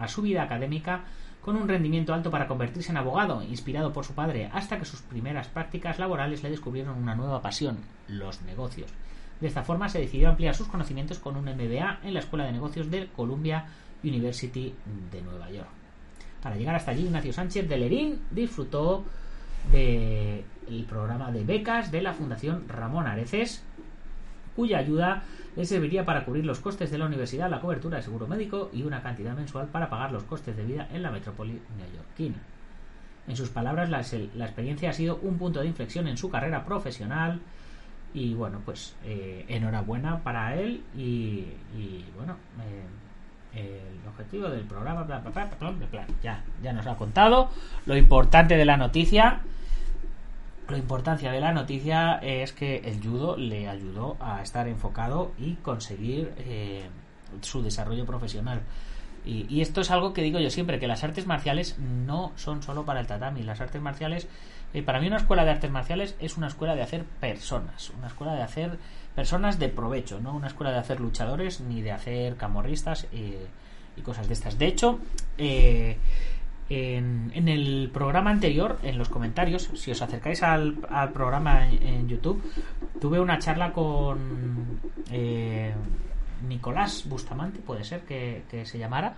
a 0.00 0.08
su 0.08 0.22
vida 0.22 0.42
académica 0.42 1.04
con 1.42 1.56
un 1.56 1.68
rendimiento 1.68 2.12
alto 2.12 2.30
para 2.30 2.46
convertirse 2.46 2.90
en 2.90 2.98
abogado, 2.98 3.42
inspirado 3.42 3.92
por 3.92 4.04
su 4.04 4.14
padre, 4.14 4.50
hasta 4.52 4.78
que 4.78 4.84
sus 4.84 5.00
primeras 5.00 5.48
prácticas 5.48 5.98
laborales 5.98 6.42
le 6.42 6.50
descubrieron 6.50 6.98
una 6.98 7.14
nueva 7.14 7.40
pasión, 7.40 7.78
los 8.06 8.42
negocios. 8.42 8.90
De 9.40 9.46
esta 9.46 9.62
forma 9.62 9.88
se 9.88 10.00
decidió 10.00 10.28
ampliar 10.28 10.54
sus 10.54 10.68
conocimientos 10.68 11.18
con 11.18 11.36
un 11.36 11.44
MBA 11.44 12.00
en 12.02 12.12
la 12.12 12.20
Escuela 12.20 12.44
de 12.44 12.52
Negocios 12.52 12.90
de 12.90 13.06
Columbia 13.06 13.66
University 14.02 14.74
de 15.12 15.22
Nueva 15.22 15.50
York. 15.50 15.68
Para 16.42 16.56
llegar 16.56 16.74
hasta 16.74 16.90
allí, 16.90 17.04
Ignacio 17.04 17.32
Sánchez 17.32 17.68
de 17.68 17.78
Lerín 17.78 18.20
disfrutó 18.30 19.04
del 19.72 20.84
programa 20.88 21.30
de 21.30 21.44
becas 21.44 21.90
de 21.90 22.02
la 22.02 22.14
Fundación 22.14 22.68
Ramón 22.68 23.06
Areces, 23.06 23.62
cuya 24.54 24.78
ayuda 24.78 25.22
le 25.56 25.64
serviría 25.64 26.04
para 26.04 26.24
cubrir 26.24 26.44
los 26.44 26.60
costes 26.60 26.90
de 26.90 26.98
la 26.98 27.06
universidad, 27.06 27.50
la 27.50 27.60
cobertura 27.60 27.96
de 27.96 28.02
seguro 28.02 28.26
médico 28.26 28.70
y 28.72 28.82
una 28.82 29.02
cantidad 29.02 29.34
mensual 29.34 29.68
para 29.68 29.90
pagar 29.90 30.12
los 30.12 30.24
costes 30.24 30.56
de 30.56 30.64
vida 30.64 30.88
en 30.92 31.02
la 31.02 31.10
metrópoli 31.10 31.60
neoyorquina. 31.76 32.38
En 33.26 33.36
sus 33.36 33.50
palabras, 33.50 33.90
la, 33.90 34.00
experiencia 34.00 34.90
ha 34.90 34.92
sido 34.94 35.18
un 35.22 35.36
punto 35.36 35.60
de 35.60 35.66
inflexión 35.66 36.08
en 36.08 36.16
su 36.16 36.30
carrera 36.30 36.64
profesional 36.64 37.40
Y 38.14 38.32
bueno, 38.32 38.60
pues 38.64 38.96
eh, 39.04 39.44
enhorabuena 39.48 40.20
para 40.20 40.54
él 40.56 40.82
y, 40.96 41.44
y 41.76 42.06
bueno, 42.16 42.36
eh, 43.54 43.82
el 44.02 44.08
objetivo 44.08 44.48
del 44.48 44.64
programa, 44.64 45.02
bla, 45.02 45.18
bla, 45.18 45.50
bla, 45.60 46.06
ya, 46.22 46.42
ya 46.62 46.72
nos 46.72 46.86
ha 46.86 46.96
contado 46.96 47.50
lo 47.86 47.96
importante 47.96 48.56
de 48.56 48.64
la 48.64 48.76
noticia. 48.76 49.40
La 50.68 50.76
importancia 50.76 51.32
de 51.32 51.40
la 51.40 51.52
noticia 51.52 52.16
es 52.16 52.52
que 52.52 52.76
el 52.84 53.02
judo 53.02 53.36
le 53.38 53.68
ayudó 53.68 54.18
a 54.20 54.42
estar 54.42 54.68
enfocado 54.68 55.32
y 55.38 55.54
conseguir 55.54 56.34
eh, 56.38 56.88
su 57.40 57.62
desarrollo 57.62 58.04
profesional. 58.04 58.60
Y, 59.24 59.60
esto 59.60 59.82
es 59.82 59.90
algo 59.90 60.14
que 60.14 60.22
digo 60.22 60.38
yo 60.38 60.48
siempre, 60.48 60.78
que 60.78 60.86
las 60.86 61.04
artes 61.04 61.26
marciales 61.26 61.78
no 61.78 62.32
son 62.36 62.62
solo 62.62 62.84
para 62.84 63.00
el 63.00 63.06
tatami. 63.06 63.42
Las 63.42 63.60
artes 63.60 63.80
marciales, 63.80 64.26
eh, 64.72 64.82
para 64.82 65.00
mí 65.00 65.06
una 65.06 65.18
escuela 65.18 65.44
de 65.44 65.50
artes 65.50 65.70
marciales 65.70 66.16
es 66.18 66.36
una 66.38 66.46
escuela 66.46 66.74
de 66.74 66.82
hacer 66.82 67.04
personas, 67.04 67.90
una 67.90 68.06
escuela 68.06 68.34
de 68.34 68.42
hacer 68.42 68.78
personas 69.14 69.58
de 69.58 69.68
provecho, 69.68 70.20
no 70.20 70.34
una 70.34 70.46
escuela 70.46 70.72
de 70.72 70.78
hacer 70.78 71.00
luchadores 71.00 71.60
ni 71.60 71.82
de 71.82 71.92
hacer 71.92 72.36
camorristas 72.36 73.06
eh, 73.12 73.46
y 73.96 74.00
cosas 74.00 74.28
de 74.28 74.34
estas. 74.34 74.58
De 74.58 74.66
hecho, 74.66 74.98
eh, 75.36 75.98
en, 76.68 77.48
el 77.48 77.90
programa 77.92 78.30
anterior, 78.30 78.78
en 78.82 78.98
los 78.98 79.08
comentarios, 79.08 79.70
si 79.74 79.90
os 79.90 80.02
acercáis 80.02 80.42
al, 80.42 80.74
programa 81.12 81.68
en, 81.68 82.08
YouTube, 82.08 82.42
tuve 83.00 83.20
una 83.20 83.38
charla 83.38 83.72
con 83.72 84.80
eh, 85.10 85.74
Nicolás 86.46 87.08
Bustamante, 87.08 87.60
puede 87.60 87.84
ser 87.84 88.02
que, 88.02 88.42
se 88.64 88.78
llamara, 88.78 89.16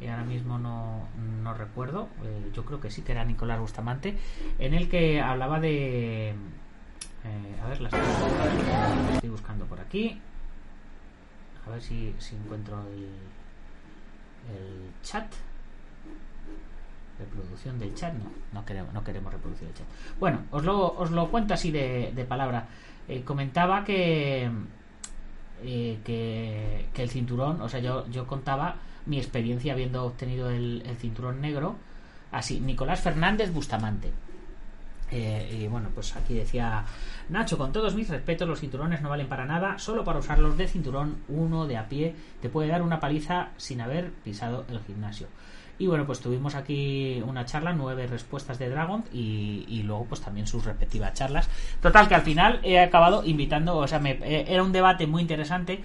y 0.00 0.06
ahora 0.06 0.24
mismo 0.24 0.58
no, 0.58 1.08
no 1.42 1.54
recuerdo, 1.54 2.08
eh, 2.24 2.50
yo 2.52 2.64
creo 2.64 2.80
que 2.80 2.90
sí 2.90 3.02
que 3.02 3.12
era 3.12 3.24
Nicolás 3.24 3.58
Bustamante, 3.58 4.16
en 4.58 4.74
el 4.74 4.88
que 4.88 5.20
hablaba 5.20 5.60
de... 5.60 6.30
eh, 6.30 7.60
a 7.62 7.68
ver, 7.68 7.80
las 7.80 7.92
estoy 9.14 9.30
buscando 9.30 9.66
por 9.66 9.80
aquí. 9.80 10.20
A 11.66 11.70
ver 11.70 11.80
si, 11.80 12.12
si 12.18 12.34
encuentro 12.34 12.80
el, 12.88 13.04
el 14.52 14.90
chat. 15.02 15.32
Reproducción 17.22 17.78
del 17.78 17.94
chat, 17.94 18.12
no, 18.14 18.24
no 18.52 18.64
queremos, 18.64 18.92
no 18.92 19.02
queremos 19.04 19.32
reproducir 19.32 19.68
el 19.68 19.74
chat. 19.74 19.86
Bueno, 20.18 20.40
os 20.50 20.64
lo, 20.64 20.94
os 20.98 21.10
lo 21.10 21.28
cuento 21.30 21.54
así 21.54 21.70
de, 21.70 22.12
de 22.14 22.24
palabra. 22.24 22.66
Eh, 23.08 23.22
comentaba 23.22 23.84
que, 23.84 24.50
eh, 25.62 25.98
que, 26.04 26.88
que 26.92 27.02
el 27.02 27.10
cinturón, 27.10 27.60
o 27.60 27.68
sea, 27.68 27.80
yo, 27.80 28.06
yo 28.10 28.26
contaba 28.26 28.76
mi 29.06 29.18
experiencia 29.18 29.72
habiendo 29.72 30.04
obtenido 30.04 30.50
el, 30.50 30.82
el 30.86 30.96
cinturón 30.96 31.40
negro. 31.40 31.76
Así, 32.32 32.60
Nicolás 32.60 33.00
Fernández 33.00 33.52
Bustamante. 33.52 34.10
Eh, 35.10 35.60
y 35.60 35.68
bueno, 35.68 35.90
pues 35.94 36.16
aquí 36.16 36.32
decía 36.32 36.84
Nacho, 37.28 37.58
con 37.58 37.70
todos 37.70 37.94
mis 37.94 38.08
respetos, 38.08 38.48
los 38.48 38.60
cinturones 38.60 39.02
no 39.02 39.10
valen 39.10 39.28
para 39.28 39.44
nada, 39.44 39.78
solo 39.78 40.04
para 40.04 40.18
usarlos 40.18 40.56
de 40.56 40.66
cinturón, 40.66 41.18
uno 41.28 41.66
de 41.66 41.76
a 41.76 41.86
pie 41.86 42.14
te 42.40 42.48
puede 42.48 42.68
dar 42.68 42.80
una 42.80 42.98
paliza 42.98 43.50
sin 43.58 43.82
haber 43.82 44.10
pisado 44.24 44.64
el 44.70 44.80
gimnasio. 44.80 45.26
Y 45.78 45.86
bueno, 45.86 46.06
pues 46.06 46.20
tuvimos 46.20 46.54
aquí 46.54 47.22
una 47.26 47.44
charla, 47.44 47.72
nueve 47.72 48.06
respuestas 48.06 48.58
de 48.58 48.68
Dragon 48.68 49.04
y, 49.12 49.64
y 49.68 49.82
luego 49.82 50.04
pues 50.04 50.20
también 50.20 50.46
sus 50.46 50.64
respectivas 50.64 51.14
charlas. 51.14 51.48
Total, 51.80 52.08
que 52.08 52.14
al 52.14 52.22
final 52.22 52.60
he 52.62 52.78
acabado 52.78 53.24
invitando, 53.24 53.76
o 53.78 53.88
sea, 53.88 53.98
me, 53.98 54.12
eh, 54.12 54.46
era 54.48 54.62
un 54.62 54.72
debate 54.72 55.06
muy 55.06 55.22
interesante 55.22 55.82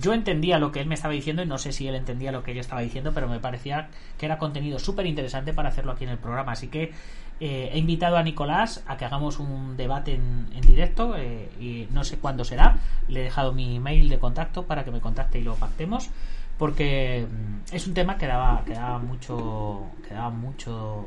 yo 0.00 0.12
entendía 0.12 0.58
lo 0.58 0.72
que 0.72 0.80
él 0.80 0.86
me 0.86 0.94
estaba 0.94 1.14
diciendo 1.14 1.42
y 1.42 1.46
no 1.46 1.58
sé 1.58 1.72
si 1.72 1.86
él 1.86 1.94
entendía 1.94 2.32
lo 2.32 2.42
que 2.42 2.54
yo 2.54 2.60
estaba 2.60 2.80
diciendo, 2.80 3.12
pero 3.14 3.28
me 3.28 3.38
parecía 3.38 3.88
que 4.18 4.26
era 4.26 4.38
contenido 4.38 4.78
súper 4.78 5.06
interesante 5.06 5.52
para 5.52 5.68
hacerlo 5.68 5.92
aquí 5.92 6.04
en 6.04 6.10
el 6.10 6.18
programa. 6.18 6.52
Así 6.52 6.68
que 6.68 6.92
eh, 7.40 7.70
he 7.72 7.78
invitado 7.78 8.16
a 8.16 8.22
Nicolás 8.22 8.82
a 8.86 8.96
que 8.96 9.04
hagamos 9.04 9.38
un 9.38 9.76
debate 9.76 10.14
en, 10.14 10.48
en 10.54 10.60
directo 10.62 11.14
eh, 11.16 11.48
y 11.60 11.88
no 11.92 12.04
sé 12.04 12.18
cuándo 12.18 12.44
será. 12.44 12.78
Le 13.08 13.20
he 13.20 13.24
dejado 13.24 13.52
mi 13.52 13.78
mail 13.78 14.08
de 14.08 14.18
contacto 14.18 14.64
para 14.64 14.84
que 14.84 14.90
me 14.90 15.00
contacte 15.00 15.38
y 15.38 15.42
lo 15.42 15.54
pactemos 15.54 16.10
porque 16.58 17.26
mm, 17.30 17.74
es 17.74 17.86
un 17.86 17.94
tema 17.94 18.18
que 18.18 18.26
daba, 18.26 18.64
que 18.64 18.74
daba 18.74 18.98
mucho 18.98 19.86
que 20.06 20.12
daba 20.12 20.30
mucho 20.30 21.06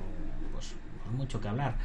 pues, 0.53 0.73
mucho 1.15 1.39
que 1.41 1.47
hablar 1.49 1.75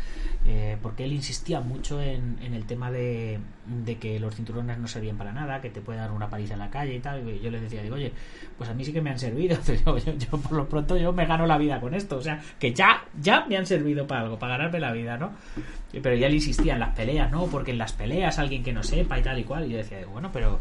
eh, 0.45 0.77
porque 0.81 1.05
él 1.05 1.13
insistía 1.13 1.61
mucho 1.61 2.01
en, 2.01 2.39
en 2.41 2.55
el 2.55 2.65
tema 2.67 2.93
de, 2.93 3.41
de, 3.67 3.97
que 3.97 4.21
los 4.21 4.37
cinturones 4.37 4.79
no 4.79 4.87
servían 4.87 5.17
para 5.17 5.33
nada 5.33 5.61
que 5.61 5.71
te 5.71 5.81
puede 5.81 5.99
dar 5.99 6.13
una 6.13 6.31
paliza 6.31 6.55
en 6.55 6.61
la 6.61 6.71
calle 6.71 6.95
y 6.95 7.01
tal 7.01 7.29
y 7.29 7.41
yo 7.41 7.51
le 7.51 7.61
decía 7.61 7.83
digo 7.83 7.97
oye 7.97 8.13
pues 8.57 8.71
a 8.71 8.75
mí 8.75 8.85
sí 8.85 8.93
que 8.93 9.01
me 9.01 9.11
han 9.11 9.19
servido 9.19 9.59
yo, 9.85 9.99
yo, 9.99 10.13
yo, 10.17 10.39
por 10.39 10.53
lo 10.53 10.69
pronto 10.69 10.97
yo 10.97 11.13
me 11.13 11.27
gano 11.27 11.47
la 11.47 11.59
vida 11.59 11.81
con 11.81 11.95
esto 11.95 12.19
o 12.19 12.23
sea 12.23 12.41
que 12.61 12.73
ya 12.73 13.05
ya 13.21 13.45
me 13.47 13.57
han 13.57 13.67
servido 13.67 14.07
para 14.07 14.21
algo 14.23 14.39
para 14.39 14.57
ganarme 14.57 14.79
la 14.79 14.93
vida 14.93 15.19
no 15.19 15.33
pero 15.91 16.15
ya 16.15 16.29
le 16.29 16.37
insistía 16.37 16.75
en 16.75 16.81
las 16.81 16.95
peleas 16.95 17.31
no 17.33 17.47
porque 17.47 17.73
en 17.73 17.79
las 17.79 17.93
peleas 17.93 18.39
alguien 18.39 18.63
que 18.63 18.73
no 18.73 18.85
sepa 18.85 19.19
y 19.19 19.23
tal 19.23 19.39
y 19.41 19.45
cual 19.45 19.67
y 19.67 19.71
yo 19.71 19.79
decía 19.79 20.07
bueno 20.07 20.31
pero 20.33 20.61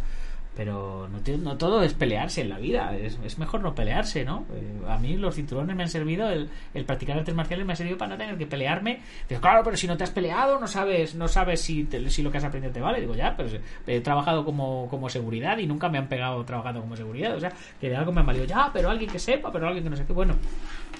pero 0.56 1.08
no, 1.12 1.20
te, 1.20 1.38
no, 1.38 1.58
todo 1.58 1.84
es 1.84 1.94
pelearse 1.94 2.42
en 2.42 2.50
la 2.50 2.58
vida, 2.58 2.96
es, 2.96 3.20
es 3.24 3.38
mejor 3.38 3.62
no 3.62 3.76
pelearse, 3.76 4.24
¿no? 4.24 4.46
Eh, 4.54 4.88
a 4.88 4.98
mí 4.98 5.18
los 5.18 5.36
cinturones 5.36 5.76
me 5.76 5.84
han 5.84 5.90
servido, 5.90 6.30
el, 6.30 6.50
el, 6.74 6.86
practicar 6.86 7.18
artes 7.18 7.36
marciales 7.36 7.66
me 7.66 7.74
ha 7.74 7.76
servido 7.76 7.98
para 7.98 8.12
no 8.12 8.18
tener 8.18 8.38
que 8.38 8.48
pelearme. 8.48 9.02
Digo, 9.28 9.42
claro, 9.42 9.64
pero 9.64 9.76
si 9.76 9.88
no 9.88 9.98
te 9.98 10.04
has 10.04 10.12
peleado, 10.12 10.60
no 10.60 10.68
sabes 10.68 11.16
no 11.16 11.28
sabes 11.28 11.62
si, 11.62 11.84
te, 11.84 12.10
si 12.10 12.22
lo 12.22 12.32
que 12.32 12.38
has 12.38 12.44
aprendido 12.44 12.74
te 12.74 12.80
vale. 12.80 13.02
Digo, 13.02 13.16
ya, 13.16 13.36
pero 13.36 13.50
he 13.88 14.02
trabajado 14.02 14.46
como, 14.46 14.88
como 14.90 15.10
seguridad 15.10 15.58
y 15.58 15.68
nunca 15.68 15.90
me 15.90 15.98
han 15.98 16.08
pegado 16.08 16.44
trabajando 16.46 16.82
como 16.82 16.96
seguridad. 16.96 17.36
O 17.36 17.40
sea, 17.40 17.52
que 17.80 17.90
de 17.90 17.96
algo 17.96 18.12
me 18.12 18.22
han 18.22 18.28
valido, 18.28 18.46
ya, 18.46 18.70
pero 18.74 18.90
alguien 18.90 19.10
que 19.10 19.20
sepa, 19.20 19.52
pero 19.52 19.68
alguien 19.68 19.84
que 19.84 19.90
no 19.90 20.08
qué. 20.08 20.14
Bueno, 20.14 20.36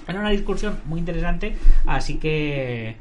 era 0.06 0.20
una 0.20 0.30
discusión 0.30 0.80
muy 0.84 1.00
interesante, 1.00 1.56
así 1.86 2.18
que, 2.18 2.96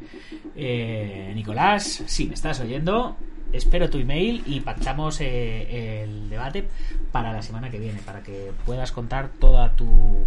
eh, 0.56 1.32
Nicolás, 1.36 2.04
si 2.06 2.26
me 2.26 2.34
estás 2.34 2.60
oyendo, 2.62 3.18
espero 3.56 3.90
tu 3.90 3.98
email 3.98 4.44
y 4.46 4.60
pactamos 4.60 5.22
eh, 5.22 6.04
el 6.04 6.30
debate 6.30 6.68
para 7.12 7.34
la 7.34 7.42
semana 7.42 7.70
que 7.70 7.80
viene, 7.80 8.00
para 8.06 8.22
que 8.22 8.52
puedas 8.66 8.92
contar 8.92 9.30
toda 9.40 9.72
tu, 9.76 10.26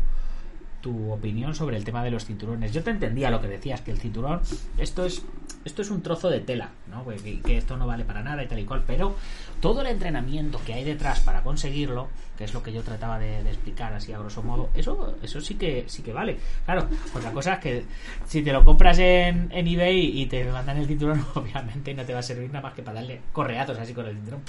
tu 0.80 1.12
opinión 1.12 1.54
sobre 1.54 1.76
el 1.76 1.84
tema 1.84 2.04
de 2.04 2.10
los 2.10 2.24
cinturones. 2.24 2.72
Yo 2.72 2.82
te 2.82 2.90
entendía 2.90 3.30
lo 3.30 3.40
que 3.40 3.48
decías, 3.48 3.80
que 3.80 3.90
el 3.90 3.98
cinturón, 3.98 4.40
esto 4.76 5.04
es, 5.04 5.22
esto 5.64 5.82
es 5.82 5.90
un 5.90 6.02
trozo 6.02 6.30
de 6.30 6.40
tela, 6.40 6.70
¿no? 6.88 7.04
que, 7.06 7.40
que 7.40 7.58
esto 7.58 7.76
no 7.76 7.86
vale 7.86 8.04
para 8.04 8.22
nada 8.22 8.42
y 8.42 8.46
tal 8.46 8.58
y 8.58 8.64
cual, 8.64 8.84
pero 8.86 9.16
todo 9.60 9.80
el 9.80 9.88
entrenamiento 9.88 10.60
que 10.64 10.74
hay 10.74 10.84
detrás 10.84 11.20
para 11.20 11.42
conseguirlo, 11.42 12.08
que 12.36 12.44
es 12.44 12.54
lo 12.54 12.62
que 12.62 12.72
yo 12.72 12.82
trataba 12.82 13.18
de, 13.18 13.40
explicar 13.40 13.92
así 13.92 14.12
a 14.12 14.18
grosso 14.18 14.42
modo, 14.42 14.70
eso, 14.74 15.16
eso 15.22 15.40
sí 15.40 15.54
que 15.54 15.84
sí 15.88 16.02
que 16.02 16.12
vale. 16.12 16.38
Claro, 16.64 16.86
otra 17.14 17.32
cosa 17.32 17.54
es 17.54 17.58
que 17.58 17.84
si 18.26 18.42
te 18.42 18.52
lo 18.52 18.64
compras 18.64 18.98
en, 18.98 19.50
en 19.50 19.66
eBay 19.66 20.20
y 20.20 20.26
te 20.26 20.44
mandan 20.44 20.76
el 20.76 20.86
cinturón, 20.86 21.24
obviamente 21.34 21.92
no 21.94 22.04
te 22.04 22.12
va 22.12 22.20
a 22.20 22.22
servir 22.22 22.48
nada 22.48 22.62
más 22.62 22.74
que 22.74 22.82
para 22.82 23.00
darle 23.00 23.20
correazos 23.32 23.78
así 23.78 23.92
con 23.92 24.06
el 24.06 24.14
cinturón. 24.14 24.42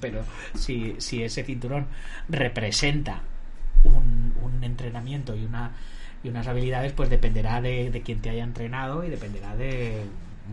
Pero 0.00 0.22
si, 0.54 0.96
si 0.98 1.22
ese 1.22 1.44
cinturón 1.44 1.86
representa 2.28 3.22
un, 3.86 4.16
entrenamiento 4.62 5.36
y 5.36 5.44
una 5.44 5.70
y 6.24 6.28
unas 6.28 6.48
habilidades, 6.48 6.92
pues 6.92 7.08
dependerá 7.08 7.60
de, 7.60 7.90
de 7.90 8.02
quien 8.02 8.20
te 8.20 8.30
haya 8.30 8.42
entrenado 8.42 9.04
y 9.04 9.10
dependerá 9.10 9.54
de, 9.54 10.04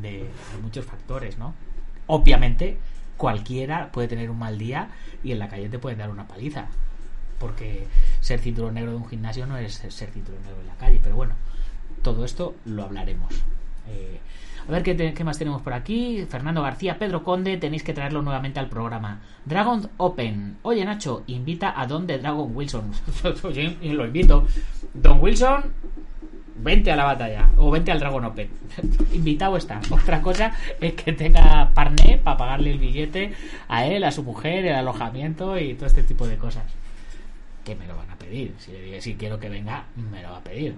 de, 0.01 0.11
de 0.11 0.61
muchos 0.61 0.85
factores, 0.85 1.39
¿no? 1.39 1.55
Obviamente, 2.05 2.77
cualquiera 3.17 3.91
puede 3.91 4.07
tener 4.07 4.29
un 4.29 4.37
mal 4.37 4.57
día 4.57 4.89
y 5.23 5.31
en 5.31 5.39
la 5.39 5.47
calle 5.47 5.69
te 5.69 5.79
pueden 5.79 5.99
dar 5.99 6.09
una 6.09 6.27
paliza. 6.27 6.67
Porque 7.39 7.87
ser 8.21 8.39
cinturón 8.39 8.75
negro 8.75 8.91
de 8.91 8.97
un 8.97 9.07
gimnasio 9.07 9.45
no 9.45 9.57
es 9.57 9.73
ser 9.73 10.11
cinturón 10.11 10.43
negro 10.43 10.61
en 10.61 10.67
la 10.67 10.75
calle. 10.75 10.99
Pero 11.01 11.15
bueno, 11.15 11.35
todo 12.01 12.25
esto 12.25 12.55
lo 12.65 12.83
hablaremos. 12.83 13.33
Eh, 13.87 14.19
a 14.67 14.71
ver 14.71 14.83
¿qué, 14.83 15.23
más 15.23 15.37
tenemos 15.37 15.61
por 15.61 15.73
aquí. 15.73 16.25
Fernando 16.29 16.61
García, 16.61 16.97
Pedro 16.97 17.23
Conde, 17.23 17.57
tenéis 17.57 17.83
que 17.83 17.93
traerlo 17.93 18.21
nuevamente 18.21 18.59
al 18.59 18.69
programa. 18.69 19.19
Dragon 19.45 19.89
Open. 19.97 20.57
Oye, 20.61 20.85
Nacho, 20.85 21.23
invita 21.27 21.79
a 21.79 21.85
Don 21.85 22.07
de 22.07 22.17
Dragon 22.17 22.49
Wilson. 22.55 22.91
Oye, 23.43 23.77
lo 23.81 24.05
invito. 24.05 24.47
Don 24.93 25.19
Wilson, 25.21 25.63
vente 26.55 26.91
a 26.91 26.95
la 26.95 27.03
batalla 27.03 27.49
o 27.57 27.71
vente 27.71 27.91
al 27.91 27.99
Dragon 27.99 28.23
Open. 28.23 28.49
Invitado 29.13 29.57
está. 29.57 29.81
Otra 29.89 30.21
cosa 30.21 30.53
es 30.79 30.93
que 30.93 31.11
tenga 31.11 31.71
parné 31.73 32.19
para 32.23 32.37
pagarle 32.37 32.71
el 32.71 32.79
billete 32.79 33.33
a 33.67 33.85
él, 33.85 34.03
a 34.05 34.11
su 34.11 34.23
mujer, 34.23 34.65
el 34.65 34.75
alojamiento 34.75 35.59
y 35.59 35.73
todo 35.73 35.87
este 35.87 36.03
tipo 36.03 36.25
de 36.25 36.37
cosas. 36.37 36.63
Que 37.65 37.75
me 37.75 37.85
lo 37.85 37.97
van 37.97 38.09
a 38.11 38.15
pedir. 38.15 38.53
Si, 38.59 38.71
si 39.01 39.15
quiero 39.15 39.39
que 39.39 39.49
venga, 39.49 39.85
me 39.95 40.21
lo 40.21 40.31
va 40.31 40.37
a 40.37 40.43
pedir. 40.43 40.75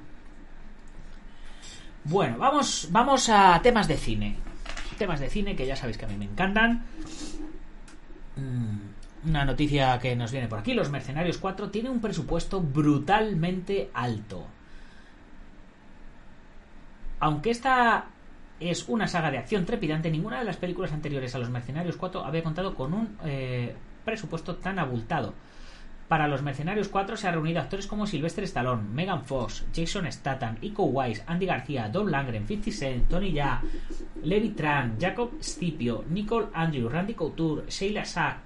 Bueno, 2.06 2.38
vamos, 2.38 2.90
vamos 2.92 3.30
a 3.30 3.60
temas 3.64 3.88
de 3.88 3.98
cine. 3.98 4.36
Temas 5.00 5.20
de 5.20 5.28
cine 5.28 5.56
que 5.56 5.66
ya 5.66 5.76
sabéis 5.76 5.98
que 5.98 6.06
a 6.06 6.08
mí 6.08 6.16
me 6.16 6.26
encantan. 6.26 6.84
Una 9.26 9.44
noticia 9.44 9.98
que 9.98 10.16
nos 10.16 10.32
viene 10.32 10.48
por 10.48 10.60
aquí. 10.60 10.76
Los 10.76 10.92
Mercenarios 10.92 11.40
4 11.40 11.72
tiene 11.72 11.90
un 11.90 12.00
presupuesto 12.00 12.62
brutalmente 12.62 13.90
alto. 13.92 14.46
Aunque 17.20 17.50
esta 17.50 18.06
es 18.60 18.88
una 18.88 19.08
saga 19.08 19.32
de 19.32 19.40
acción 19.40 19.66
trepidante, 19.66 20.12
ninguna 20.12 20.38
de 20.38 20.46
las 20.46 20.58
películas 20.58 20.92
anteriores 20.92 21.34
a 21.34 21.40
Los 21.40 21.50
Mercenarios 21.50 21.98
4 21.98 22.24
había 22.24 22.44
contado 22.44 22.76
con 22.76 22.94
un 22.94 23.18
eh, 23.26 23.76
presupuesto 24.06 24.58
tan 24.58 24.78
abultado. 24.78 25.34
Para 26.08 26.28
los 26.28 26.44
Mercenarios 26.44 26.88
4 26.90 27.18
se 27.18 27.28
han 27.28 27.34
reunido 27.34 27.60
actores 27.60 27.88
como 27.88 28.06
Sylvester 28.06 28.44
Stallone, 28.44 28.84
Megan 28.94 29.26
Fox, 29.26 29.66
Jason 29.76 30.12
Statham, 30.12 30.58
Iko 30.62 30.84
Wise, 30.84 31.24
Andy 31.26 31.48
García, 31.48 31.90
Don 31.90 32.12
Langren, 32.12 32.46
50 32.46 32.72
Cent, 32.72 33.10
Tony 33.10 33.32
Ya, 33.32 33.60
Levi 34.24 34.50
Tran, 34.50 34.98
Jacob 35.00 35.32
Scipio, 35.42 36.06
Nicole 36.10 36.48
Andrew, 36.54 36.90
Randy 36.90 37.16
Couture, 37.16 37.64
Sheila 37.70 38.06
Sack, 38.06 38.38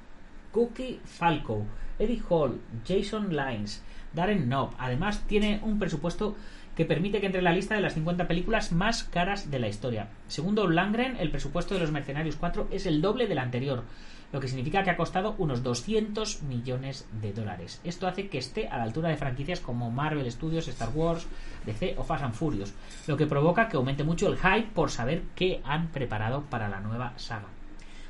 Cookie 0.53 1.01
Falco, 1.03 1.65
Eddie 1.99 2.21
Hall, 2.29 2.61
Jason 2.87 3.35
Lines, 3.35 3.83
Darren 4.13 4.45
Knob. 4.45 4.73
Además, 4.77 5.25
tiene 5.27 5.59
un 5.61 5.79
presupuesto 5.79 6.37
que 6.77 6.85
permite 6.85 7.19
que 7.19 7.25
entre 7.25 7.39
en 7.39 7.43
la 7.43 7.51
lista 7.51 7.75
de 7.75 7.81
las 7.81 7.93
50 7.93 8.25
películas 8.25 8.71
más 8.71 9.03
caras 9.03 9.51
de 9.51 9.59
la 9.59 9.67
historia. 9.67 10.07
Segundo 10.27 10.65
Langren, 10.65 11.17
el 11.17 11.29
presupuesto 11.29 11.73
de 11.73 11.81
los 11.81 11.91
Mercenarios 11.91 12.37
4 12.37 12.69
es 12.71 12.85
el 12.85 13.01
doble 13.01 13.27
del 13.27 13.39
anterior, 13.39 13.83
lo 14.31 14.39
que 14.39 14.47
significa 14.47 14.83
que 14.83 14.91
ha 14.91 14.97
costado 14.97 15.35
unos 15.37 15.63
200 15.63 16.43
millones 16.43 17.07
de 17.21 17.33
dólares. 17.33 17.81
Esto 17.83 18.07
hace 18.07 18.29
que 18.29 18.37
esté 18.37 18.67
a 18.67 18.77
la 18.77 18.83
altura 18.83 19.09
de 19.09 19.17
franquicias 19.17 19.59
como 19.59 19.89
Marvel 19.89 20.31
Studios, 20.31 20.67
Star 20.67 20.89
Wars, 20.93 21.27
DC 21.65 21.95
o 21.97 22.03
Fast 22.03 22.23
and 22.23 22.33
Furious, 22.33 22.73
lo 23.07 23.17
que 23.17 23.25
provoca 23.25 23.67
que 23.67 23.77
aumente 23.77 24.03
mucho 24.03 24.27
el 24.27 24.37
hype 24.37 24.69
por 24.73 24.91
saber 24.91 25.23
qué 25.35 25.61
han 25.63 25.87
preparado 25.87 26.43
para 26.43 26.69
la 26.69 26.79
nueva 26.79 27.13
saga. 27.17 27.47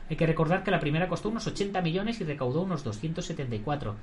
Hay 0.10 0.16
que 0.16 0.26
recordar 0.26 0.64
que 0.64 0.72
la 0.72 0.80
primera 0.80 1.08
costó 1.08 1.30
unos 1.30 1.46
80 1.46 1.82
millones 1.82 2.20
y 2.20 2.24
recaudó 2.24 2.62
unos 2.62 2.84
274, 2.84 3.96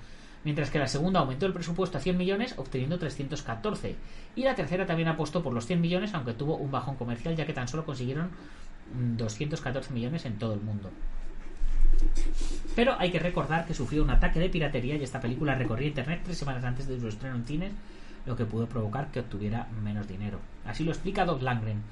mientras 0.45 0.71
que 0.71 0.79
la 0.79 0.87
segunda 0.87 1.21
aumentó 1.21 1.47
el 1.47 1.53
presupuesto 1.53 1.99
a 1.99 2.01
100 2.01 2.17
millones 2.17 2.55
obteniendo 2.57 2.99
314, 2.99 3.97
y 4.37 4.43
la 4.45 4.55
tercera 4.55 4.87
también 4.87 5.09
apostó 5.09 5.43
por 5.43 5.53
los 5.53 5.67
100 5.67 5.81
millones 5.81 6.14
aunque 6.14 6.33
tuvo 6.33 6.57
un 6.57 6.71
bajón 6.71 6.95
comercial 6.95 7.35
ya 7.35 7.45
que 7.45 7.53
tan 7.53 7.67
solo 7.67 7.85
consiguieron 7.85 8.31
214 9.17 9.93
millones 9.93 10.25
en 10.25 10.39
todo 10.39 10.55
el 10.55 10.61
mundo. 10.61 10.91
Pero 12.74 12.95
hay 12.99 13.11
que 13.11 13.18
recordar 13.18 13.66
que 13.66 13.74
sufrió 13.74 14.03
un 14.03 14.11
ataque 14.11 14.39
de 14.39 14.51
piratería 14.51 14.97
y 14.97 15.03
esta 15.03 15.20
película 15.20 15.55
recorría 15.55 15.89
internet 15.89 16.20
tres 16.24 16.39
semanas 16.39 16.62
antes 16.64 16.87
de 16.87 17.01
su 17.01 17.09
estreno 17.09 17.37
en 17.37 17.47
cines, 17.47 17.72
lo 18.26 18.37
que 18.37 18.45
pudo 18.45 18.66
provocar 18.66 19.11
que 19.11 19.20
obtuviera 19.20 19.66
menos 19.82 20.07
dinero. 20.07 20.41
Así 20.64 20.84
lo 20.84 20.91
explica 20.91 21.24
Doug 21.24 21.43
Langren. 21.43 21.82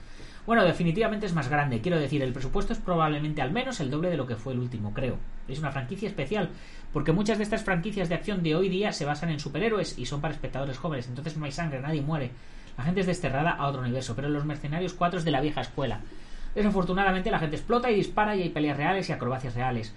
Bueno, 0.47 0.63
definitivamente 0.65 1.25
es 1.25 1.33
más 1.33 1.49
grande. 1.49 1.81
Quiero 1.81 1.99
decir, 1.99 2.23
el 2.23 2.35
presupuesto 2.35 2.75
es 2.75 2.79
probablemente 2.79 3.41
al 3.41 3.51
menos 3.51 3.81
el 3.81 3.91
doble 3.91 4.11
de 4.11 4.19
lo 4.19 4.27
que 4.27 4.37
fue 4.37 4.53
el 4.53 4.59
último, 4.59 4.93
creo. 4.93 5.17
Es 5.49 5.59
una 5.59 5.71
franquicia 5.71 6.07
especial, 6.07 6.51
porque 6.93 7.13
muchas 7.13 7.39
de 7.39 7.45
estas 7.45 7.65
franquicias 7.65 8.11
de 8.11 8.17
acción 8.17 8.43
de 8.43 8.55
hoy 8.55 8.69
día 8.69 8.93
se 8.93 9.07
basan 9.07 9.31
en 9.31 9.41
superhéroes 9.41 9.99
y 9.99 10.05
son 10.05 10.21
para 10.21 10.35
espectadores 10.35 10.77
jóvenes, 10.77 11.09
entonces 11.09 11.39
no 11.39 11.47
hay 11.47 11.53
sangre, 11.53 11.81
nadie 11.81 12.03
muere. 12.03 12.31
La 12.77 12.85
gente 12.85 13.01
es 13.01 13.07
desterrada 13.07 13.53
a 13.53 13.67
otro 13.69 13.81
universo, 13.81 14.15
pero 14.15 14.29
los 14.29 14.45
mercenarios 14.45 14.93
4 14.93 15.21
es 15.21 15.25
de 15.25 15.31
la 15.31 15.41
vieja 15.41 15.63
escuela. 15.63 16.01
Desafortunadamente 16.55 17.31
la 17.31 17.39
gente 17.39 17.57
explota 17.57 17.91
y 17.91 17.97
dispara 17.97 18.37
y 18.37 18.43
hay 18.43 18.49
peleas 18.51 18.77
reales 18.77 19.09
y 19.09 19.13
acrobacias 19.13 19.55
reales. 19.55 19.95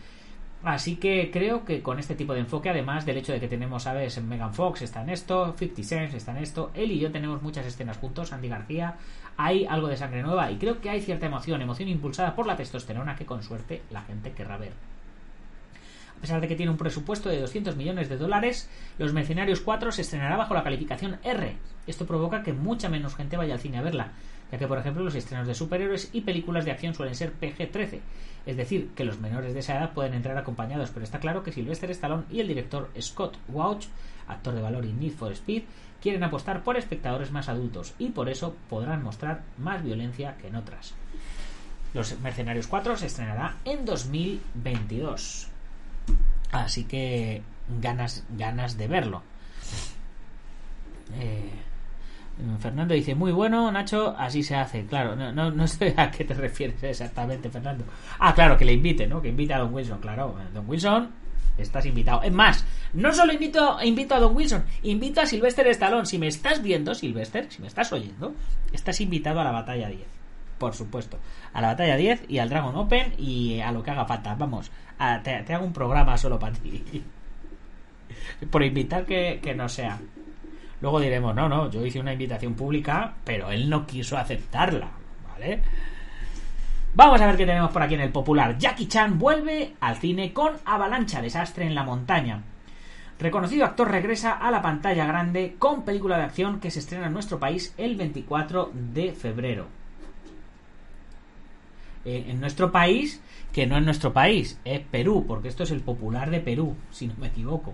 Así 0.63 0.95
que 0.95 1.29
creo 1.31 1.63
que 1.63 1.83
con 1.83 1.99
este 1.99 2.15
tipo 2.15 2.33
de 2.33 2.39
enfoque, 2.39 2.69
además 2.69 3.05
del 3.05 3.17
hecho 3.17 3.31
de 3.31 3.39
que 3.39 3.47
tenemos, 3.47 3.83
¿sabes? 3.83 4.21
Megan 4.21 4.53
Fox 4.53 4.81
está 4.81 5.03
en 5.03 5.09
esto, 5.09 5.53
50 5.55 5.83
Cent 5.83 6.13
está 6.15 6.31
en 6.31 6.37
esto, 6.37 6.71
él 6.73 6.91
y 6.91 6.99
yo 6.99 7.11
tenemos 7.11 7.41
muchas 7.43 7.65
escenas 7.65 7.97
juntos, 7.97 8.33
Andy 8.33 8.49
García, 8.49 8.95
hay 9.37 9.65
algo 9.65 9.87
de 9.87 9.97
sangre 9.97 10.23
nueva 10.23 10.51
y 10.51 10.57
creo 10.57 10.81
que 10.81 10.89
hay 10.89 11.01
cierta 11.01 11.27
emoción, 11.27 11.61
emoción 11.61 11.89
impulsada 11.89 12.35
por 12.35 12.47
la 12.47 12.55
testosterona 12.55 13.15
que 13.15 13.25
con 13.25 13.43
suerte 13.43 13.83
la 13.91 14.01
gente 14.01 14.31
querrá 14.31 14.57
ver. 14.57 14.73
A 16.17 16.21
pesar 16.21 16.41
de 16.41 16.47
que 16.47 16.55
tiene 16.55 16.71
un 16.71 16.77
presupuesto 16.77 17.29
de 17.29 17.39
200 17.39 17.75
millones 17.75 18.09
de 18.09 18.17
dólares, 18.17 18.67
Los 18.97 19.13
Mercenarios 19.13 19.61
4 19.61 19.91
se 19.91 20.01
estrenará 20.01 20.35
bajo 20.35 20.55
la 20.55 20.63
calificación 20.63 21.19
R. 21.23 21.55
Esto 21.85 22.07
provoca 22.07 22.41
que 22.41 22.53
mucha 22.53 22.89
menos 22.89 23.15
gente 23.15 23.37
vaya 23.37 23.53
al 23.53 23.59
cine 23.59 23.77
a 23.77 23.83
verla, 23.83 24.13
ya 24.51 24.57
que 24.57 24.67
por 24.67 24.77
ejemplo 24.77 25.03
los 25.03 25.15
estrenos 25.15 25.47
de 25.47 25.55
superhéroes 25.55 26.09
y 26.13 26.21
películas 26.21 26.65
de 26.65 26.71
acción 26.71 26.93
suelen 26.93 27.15
ser 27.15 27.33
PG-13, 27.39 27.99
es 28.45 28.57
decir, 28.57 28.91
que 28.95 29.03
los 29.03 29.19
menores 29.19 29.53
de 29.53 29.59
esa 29.59 29.77
edad 29.77 29.93
pueden 29.93 30.13
entrar 30.13 30.37
acompañados, 30.37 30.91
pero 30.91 31.03
está 31.03 31.19
claro 31.19 31.43
que 31.43 31.51
Sylvester 31.51 31.91
Stallone 31.91 32.23
y 32.31 32.39
el 32.39 32.47
director 32.47 32.89
Scott 32.99 33.37
Wouch, 33.49 33.87
actor 34.27 34.55
de 34.55 34.61
valor 34.61 34.85
y 34.85 34.93
Need 34.93 35.13
for 35.13 35.31
Speed, 35.33 35.63
quieren 36.01 36.23
apostar 36.23 36.63
por 36.63 36.77
espectadores 36.77 37.31
más 37.31 37.49
adultos 37.49 37.93
y 37.99 38.09
por 38.09 38.29
eso 38.29 38.55
podrán 38.69 39.03
mostrar 39.03 39.41
más 39.57 39.83
violencia 39.83 40.37
que 40.37 40.47
en 40.47 40.55
otras. 40.55 40.93
Los 41.93 42.19
Mercenarios 42.19 42.67
4 42.67 42.97
se 42.97 43.07
estrenará 43.07 43.57
en 43.65 43.85
2022. 43.85 45.47
Así 46.51 46.83
que 46.85 47.41
ganas, 47.81 48.23
ganas 48.29 48.77
de 48.77 48.87
verlo. 48.87 49.23
Eh, 51.19 51.49
Fernando 52.59 52.93
dice, 52.93 53.15
muy 53.15 53.31
bueno, 53.31 53.71
Nacho, 53.71 54.15
así 54.17 54.43
se 54.43 54.55
hace. 54.55 54.85
Claro, 54.85 55.15
no, 55.15 55.31
no, 55.31 55.49
no, 55.51 55.67
sé 55.67 55.93
a 55.97 56.11
qué 56.11 56.23
te 56.23 56.33
refieres 56.33 56.83
exactamente, 56.83 57.49
Fernando. 57.49 57.85
Ah, 58.19 58.33
claro, 58.33 58.57
que 58.57 58.65
le 58.65 58.73
invite, 58.73 59.07
¿no? 59.07 59.21
Que 59.21 59.29
invite 59.29 59.53
a 59.53 59.59
Don 59.59 59.73
Wilson, 59.73 59.99
claro. 59.99 60.35
Don 60.53 60.69
Wilson, 60.69 61.09
estás 61.57 61.85
invitado. 61.85 62.21
Es 62.21 62.31
más, 62.31 62.65
no 62.93 63.11
solo 63.11 63.33
invito, 63.33 63.77
invito 63.83 64.15
a 64.15 64.19
Don 64.19 64.35
Wilson, 64.35 64.63
invito 64.83 65.21
a 65.21 65.25
Sylvester 65.25 65.67
Stallone. 65.67 66.05
Si 66.05 66.19
me 66.19 66.27
estás 66.27 66.61
viendo, 66.61 66.93
Sylvester, 66.93 67.47
si 67.49 67.61
me 67.61 67.67
estás 67.67 67.91
oyendo, 67.91 68.35
estás 68.71 69.01
invitado 69.01 69.39
a 69.39 69.43
la 69.43 69.51
batalla 69.51 69.89
10. 69.89 70.01
Por 70.59 70.73
supuesto. 70.73 71.19
A 71.53 71.61
la 71.61 71.69
batalla 71.69 71.95
10 71.95 72.25
y 72.29 72.39
al 72.39 72.49
Dragon 72.49 72.75
Open 72.75 73.13
y 73.17 73.59
a 73.61 73.71
lo 73.71 73.83
que 73.83 73.91
haga 73.91 74.05
falta. 74.05 74.35
Vamos, 74.35 74.71
te, 75.23 75.43
te, 75.43 75.53
hago 75.53 75.65
un 75.65 75.73
programa 75.73 76.17
solo 76.17 76.39
para 76.39 76.55
ti. 76.55 77.03
Por 78.51 78.63
invitar 78.63 79.05
que, 79.05 79.39
que 79.41 79.53
no 79.53 79.69
sea. 79.69 79.99
Luego 80.81 80.99
diremos, 80.99 81.33
no, 81.33 81.49
no, 81.49 81.71
yo 81.71 81.85
hice 81.85 81.99
una 81.99 82.13
invitación 82.13 82.53
pública, 82.53 83.15
pero 83.23 83.51
él 83.51 83.69
no 83.69 83.87
quiso 83.87 84.17
aceptarla, 84.17 84.89
¿vale? 85.27 85.61
Vamos 86.93 87.21
a 87.21 87.27
ver 87.27 87.37
qué 87.37 87.45
tenemos 87.45 87.71
por 87.71 87.81
aquí 87.81 87.95
en 87.95 88.01
el 88.01 88.11
popular. 88.11 88.57
Jackie 88.57 88.87
Chan 88.87 89.19
vuelve 89.19 89.73
al 89.79 89.97
cine 89.97 90.33
con 90.33 90.53
Avalancha, 90.65 91.21
desastre 91.21 91.65
en 91.65 91.75
la 91.75 91.83
montaña. 91.83 92.41
Reconocido 93.19 93.65
actor 93.65 93.89
regresa 93.89 94.33
a 94.33 94.51
la 94.51 94.61
pantalla 94.61 95.05
grande 95.05 95.55
con 95.57 95.83
película 95.83 96.17
de 96.17 96.23
acción 96.23 96.59
que 96.59 96.69
se 96.69 96.79
estrena 96.79 97.07
en 97.07 97.13
nuestro 97.13 97.39
país 97.39 97.73
el 97.77 97.95
24 97.95 98.71
de 98.73 99.13
febrero. 99.13 99.67
Eh, 102.05 102.25
en 102.29 102.39
nuestro 102.39 102.71
país, 102.71 103.21
que 103.51 103.65
no 103.65 103.77
es 103.77 103.83
nuestro 103.83 104.13
país, 104.13 104.59
es 104.65 104.79
Perú, 104.79 105.25
porque 105.27 105.47
esto 105.47 105.63
es 105.63 105.71
el 105.71 105.81
popular 105.81 106.29
de 106.29 106.39
Perú, 106.39 106.75
si 106.91 107.07
no 107.07 107.15
me 107.17 107.27
equivoco. 107.27 107.73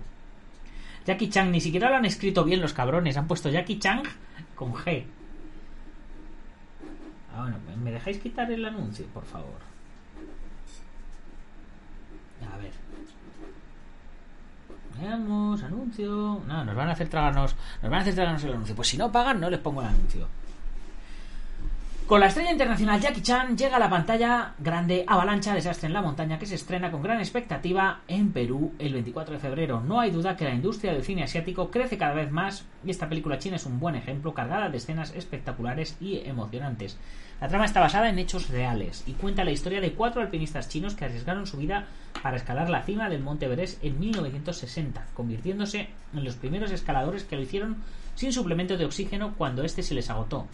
Jackie 1.06 1.28
Chan, 1.28 1.50
ni 1.50 1.60
siquiera 1.60 1.90
lo 1.90 1.96
han 1.96 2.04
escrito 2.04 2.44
bien 2.44 2.60
los 2.60 2.72
cabrones, 2.72 3.16
han 3.16 3.26
puesto 3.26 3.50
Jackie 3.50 3.78
Chan 3.78 4.02
con 4.54 4.72
G. 4.72 5.04
Ah, 7.34 7.42
bueno, 7.42 7.56
¿me 7.82 7.90
dejáis 7.90 8.18
quitar 8.18 8.50
el 8.50 8.64
anuncio, 8.64 9.06
por 9.06 9.24
favor? 9.24 9.58
A 12.52 12.56
ver. 12.58 12.72
Veamos, 15.00 15.62
anuncio. 15.62 16.42
No, 16.46 16.64
nos 16.64 16.76
van 16.76 16.88
a 16.88 16.92
hacer 16.92 17.08
tragarnos. 17.08 17.56
Nos 17.82 17.90
van 17.90 17.98
a 17.98 18.02
hacer 18.02 18.14
tragarnos 18.14 18.44
el 18.44 18.52
anuncio. 18.52 18.76
Pues 18.76 18.88
si 18.88 18.96
no 18.96 19.10
pagan, 19.10 19.40
no 19.40 19.50
les 19.50 19.60
pongo 19.60 19.80
el 19.80 19.88
anuncio. 19.88 20.28
Con 22.06 22.20
la 22.20 22.26
estrella 22.26 22.52
internacional 22.52 23.00
Jackie 23.00 23.22
Chan 23.22 23.56
llega 23.56 23.76
a 23.76 23.78
la 23.78 23.88
pantalla 23.88 24.52
grande 24.58 25.06
Avalancha 25.06 25.54
Desastre 25.54 25.86
en 25.86 25.94
la 25.94 26.02
Montaña 26.02 26.38
que 26.38 26.44
se 26.44 26.54
estrena 26.54 26.90
con 26.90 27.02
gran 27.02 27.18
expectativa 27.18 28.02
en 28.08 28.30
Perú 28.30 28.74
el 28.78 28.92
24 28.92 29.32
de 29.32 29.40
febrero. 29.40 29.80
No 29.80 30.00
hay 30.00 30.10
duda 30.10 30.36
que 30.36 30.44
la 30.44 30.52
industria 30.52 30.92
del 30.92 31.02
cine 31.02 31.22
asiático 31.22 31.70
crece 31.70 31.96
cada 31.96 32.12
vez 32.12 32.30
más 32.30 32.66
y 32.84 32.90
esta 32.90 33.08
película 33.08 33.38
china 33.38 33.56
es 33.56 33.64
un 33.64 33.80
buen 33.80 33.94
ejemplo 33.94 34.34
cargada 34.34 34.68
de 34.68 34.76
escenas 34.76 35.14
espectaculares 35.14 35.96
y 35.98 36.18
emocionantes. 36.18 36.98
La 37.40 37.48
trama 37.48 37.64
está 37.64 37.80
basada 37.80 38.10
en 38.10 38.18
hechos 38.18 38.50
reales 38.50 39.02
y 39.06 39.12
cuenta 39.12 39.42
la 39.42 39.52
historia 39.52 39.80
de 39.80 39.94
cuatro 39.94 40.20
alpinistas 40.20 40.68
chinos 40.68 40.94
que 40.94 41.06
arriesgaron 41.06 41.46
su 41.46 41.56
vida 41.56 41.86
para 42.22 42.36
escalar 42.36 42.68
la 42.68 42.82
cima 42.82 43.08
del 43.08 43.22
Monte 43.22 43.46
Everest 43.46 43.82
en 43.82 43.98
1960, 43.98 45.06
convirtiéndose 45.14 45.88
en 46.12 46.22
los 46.22 46.36
primeros 46.36 46.70
escaladores 46.70 47.24
que 47.24 47.36
lo 47.36 47.42
hicieron 47.42 47.78
sin 48.14 48.34
suplemento 48.34 48.76
de 48.76 48.84
oxígeno 48.84 49.32
cuando 49.38 49.64
este 49.64 49.82
se 49.82 49.94
les 49.94 50.10
agotó. 50.10 50.46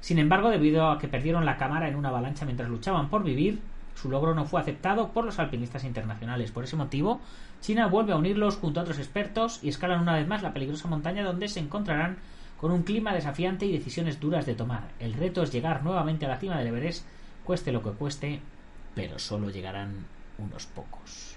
Sin 0.00 0.18
embargo, 0.18 0.50
debido 0.50 0.90
a 0.90 0.98
que 0.98 1.08
perdieron 1.08 1.44
la 1.44 1.56
cámara 1.56 1.88
en 1.88 1.96
una 1.96 2.08
avalancha 2.08 2.44
mientras 2.44 2.68
luchaban 2.68 3.08
por 3.08 3.24
vivir, 3.24 3.60
su 3.94 4.10
logro 4.10 4.34
no 4.34 4.44
fue 4.44 4.60
aceptado 4.60 5.08
por 5.10 5.24
los 5.24 5.38
alpinistas 5.38 5.82
internacionales. 5.84 6.52
Por 6.52 6.64
ese 6.64 6.76
motivo, 6.76 7.20
China 7.60 7.88
vuelve 7.88 8.12
a 8.12 8.16
unirlos 8.16 8.56
junto 8.56 8.78
a 8.78 8.84
otros 8.84 8.98
expertos 8.98 9.58
y 9.62 9.68
escalan 9.68 10.00
una 10.00 10.14
vez 10.14 10.28
más 10.28 10.42
la 10.42 10.52
peligrosa 10.52 10.88
montaña 10.88 11.24
donde 11.24 11.48
se 11.48 11.60
encontrarán 11.60 12.18
con 12.60 12.70
un 12.70 12.82
clima 12.82 13.12
desafiante 13.12 13.66
y 13.66 13.72
decisiones 13.72 14.20
duras 14.20 14.46
de 14.46 14.54
tomar. 14.54 14.88
El 15.00 15.14
reto 15.14 15.42
es 15.42 15.52
llegar 15.52 15.82
nuevamente 15.82 16.26
a 16.26 16.28
la 16.28 16.38
cima 16.38 16.58
del 16.58 16.68
Everest, 16.68 17.04
cueste 17.44 17.72
lo 17.72 17.82
que 17.82 17.90
cueste, 17.90 18.40
pero 18.94 19.18
solo 19.18 19.50
llegarán 19.50 20.06
unos 20.38 20.66
pocos. 20.66 21.36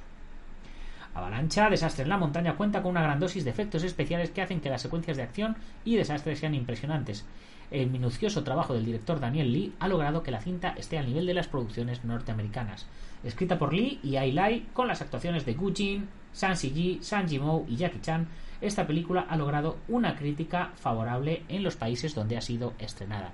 Avalancha, 1.14 1.70
Desastre 1.70 2.04
en 2.04 2.10
la 2.10 2.18
montaña 2.18 2.56
cuenta 2.56 2.82
con 2.82 2.92
una 2.92 3.02
gran 3.02 3.20
dosis 3.20 3.44
de 3.44 3.50
efectos 3.50 3.84
especiales 3.84 4.30
que 4.30 4.42
hacen 4.42 4.62
que 4.62 4.70
las 4.70 4.82
secuencias 4.82 5.18
de 5.18 5.24
acción 5.24 5.58
y 5.84 5.96
desastres 5.96 6.40
sean 6.40 6.56
impresionantes 6.56 7.26
el 7.72 7.90
minucioso 7.90 8.44
trabajo 8.44 8.74
del 8.74 8.86
director 8.86 9.20
Daniel 9.20 9.52
Lee 9.52 9.74
ha 9.80 9.88
logrado 9.88 10.24
que 10.24 10.32
la 10.32 10.42
cinta 10.42 10.76
esté 10.78 11.00
al 11.00 11.08
nivel 11.08 11.26
de 11.26 11.34
las 11.34 11.48
producciones 11.48 12.04
norteamericanas. 12.04 12.86
Escrita 13.24 13.58
por 13.58 13.74
Lee 13.74 14.00
y 14.04 14.18
Ai 14.18 14.32
Lai, 14.32 14.68
con 14.74 14.88
las 14.88 15.02
actuaciones 15.02 15.46
de 15.46 15.54
Gu 15.54 15.74
Jin, 15.74 16.10
San 16.34 16.56
Ji, 16.56 17.00
San 17.02 17.28
Jimou 17.28 17.66
y 17.70 17.78
Jackie 17.78 18.02
Chan, 18.02 18.28
esta 18.60 18.86
película 18.86 19.26
ha 19.28 19.38
logrado 19.38 19.78
una 19.88 20.16
crítica 20.16 20.72
favorable 20.76 21.44
en 21.48 21.64
los 21.64 21.76
países 21.76 22.14
donde 22.14 22.38
ha 22.38 22.42
sido 22.42 22.74
estrenada. 22.78 23.32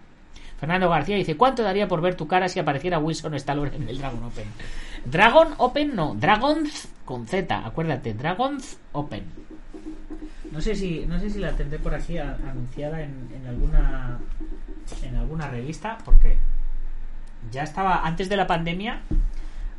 Fernando 0.57 0.89
García 0.89 1.15
dice, 1.15 1.37
¿cuánto 1.37 1.63
daría 1.63 1.87
por 1.87 2.01
ver 2.01 2.15
tu 2.15 2.27
cara 2.27 2.47
si 2.47 2.59
apareciera 2.59 2.99
Wilson 2.99 3.35
Stallone 3.35 3.75
en 3.75 3.89
el 3.89 3.97
Dragon 3.97 4.23
Open? 4.23 4.47
Dragon 5.05 5.53
Open 5.57 5.95
no, 5.95 6.15
Dragons 6.15 6.89
con 7.05 7.27
Z, 7.27 7.65
acuérdate, 7.65 8.13
Dragons 8.13 8.79
Open. 8.91 9.23
No 10.51 10.61
sé 10.61 10.75
si, 10.75 11.05
no 11.05 11.19
sé 11.19 11.29
si 11.29 11.39
la 11.39 11.51
tendré 11.53 11.77
por 11.79 11.93
aquí 11.93 12.17
anunciada 12.17 13.01
en, 13.01 13.29
en 13.35 13.47
alguna 13.47 14.17
en 15.03 15.15
alguna 15.17 15.47
revista, 15.49 15.97
porque 16.05 16.37
ya 17.51 17.63
estaba 17.63 18.05
antes 18.05 18.29
de 18.29 18.37
la 18.37 18.47
pandemia, 18.47 19.01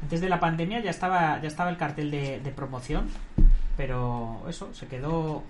antes 0.02 0.20
de 0.20 0.28
la 0.28 0.38
pandemia 0.40 0.80
ya 0.80 0.90
estaba 0.90 1.40
ya 1.40 1.48
estaba 1.48 1.70
el 1.70 1.76
cartel 1.78 2.10
de, 2.10 2.40
de 2.40 2.50
promoción, 2.50 3.08
pero 3.76 4.44
eso 4.48 4.72
se 4.74 4.86
quedó 4.86 5.42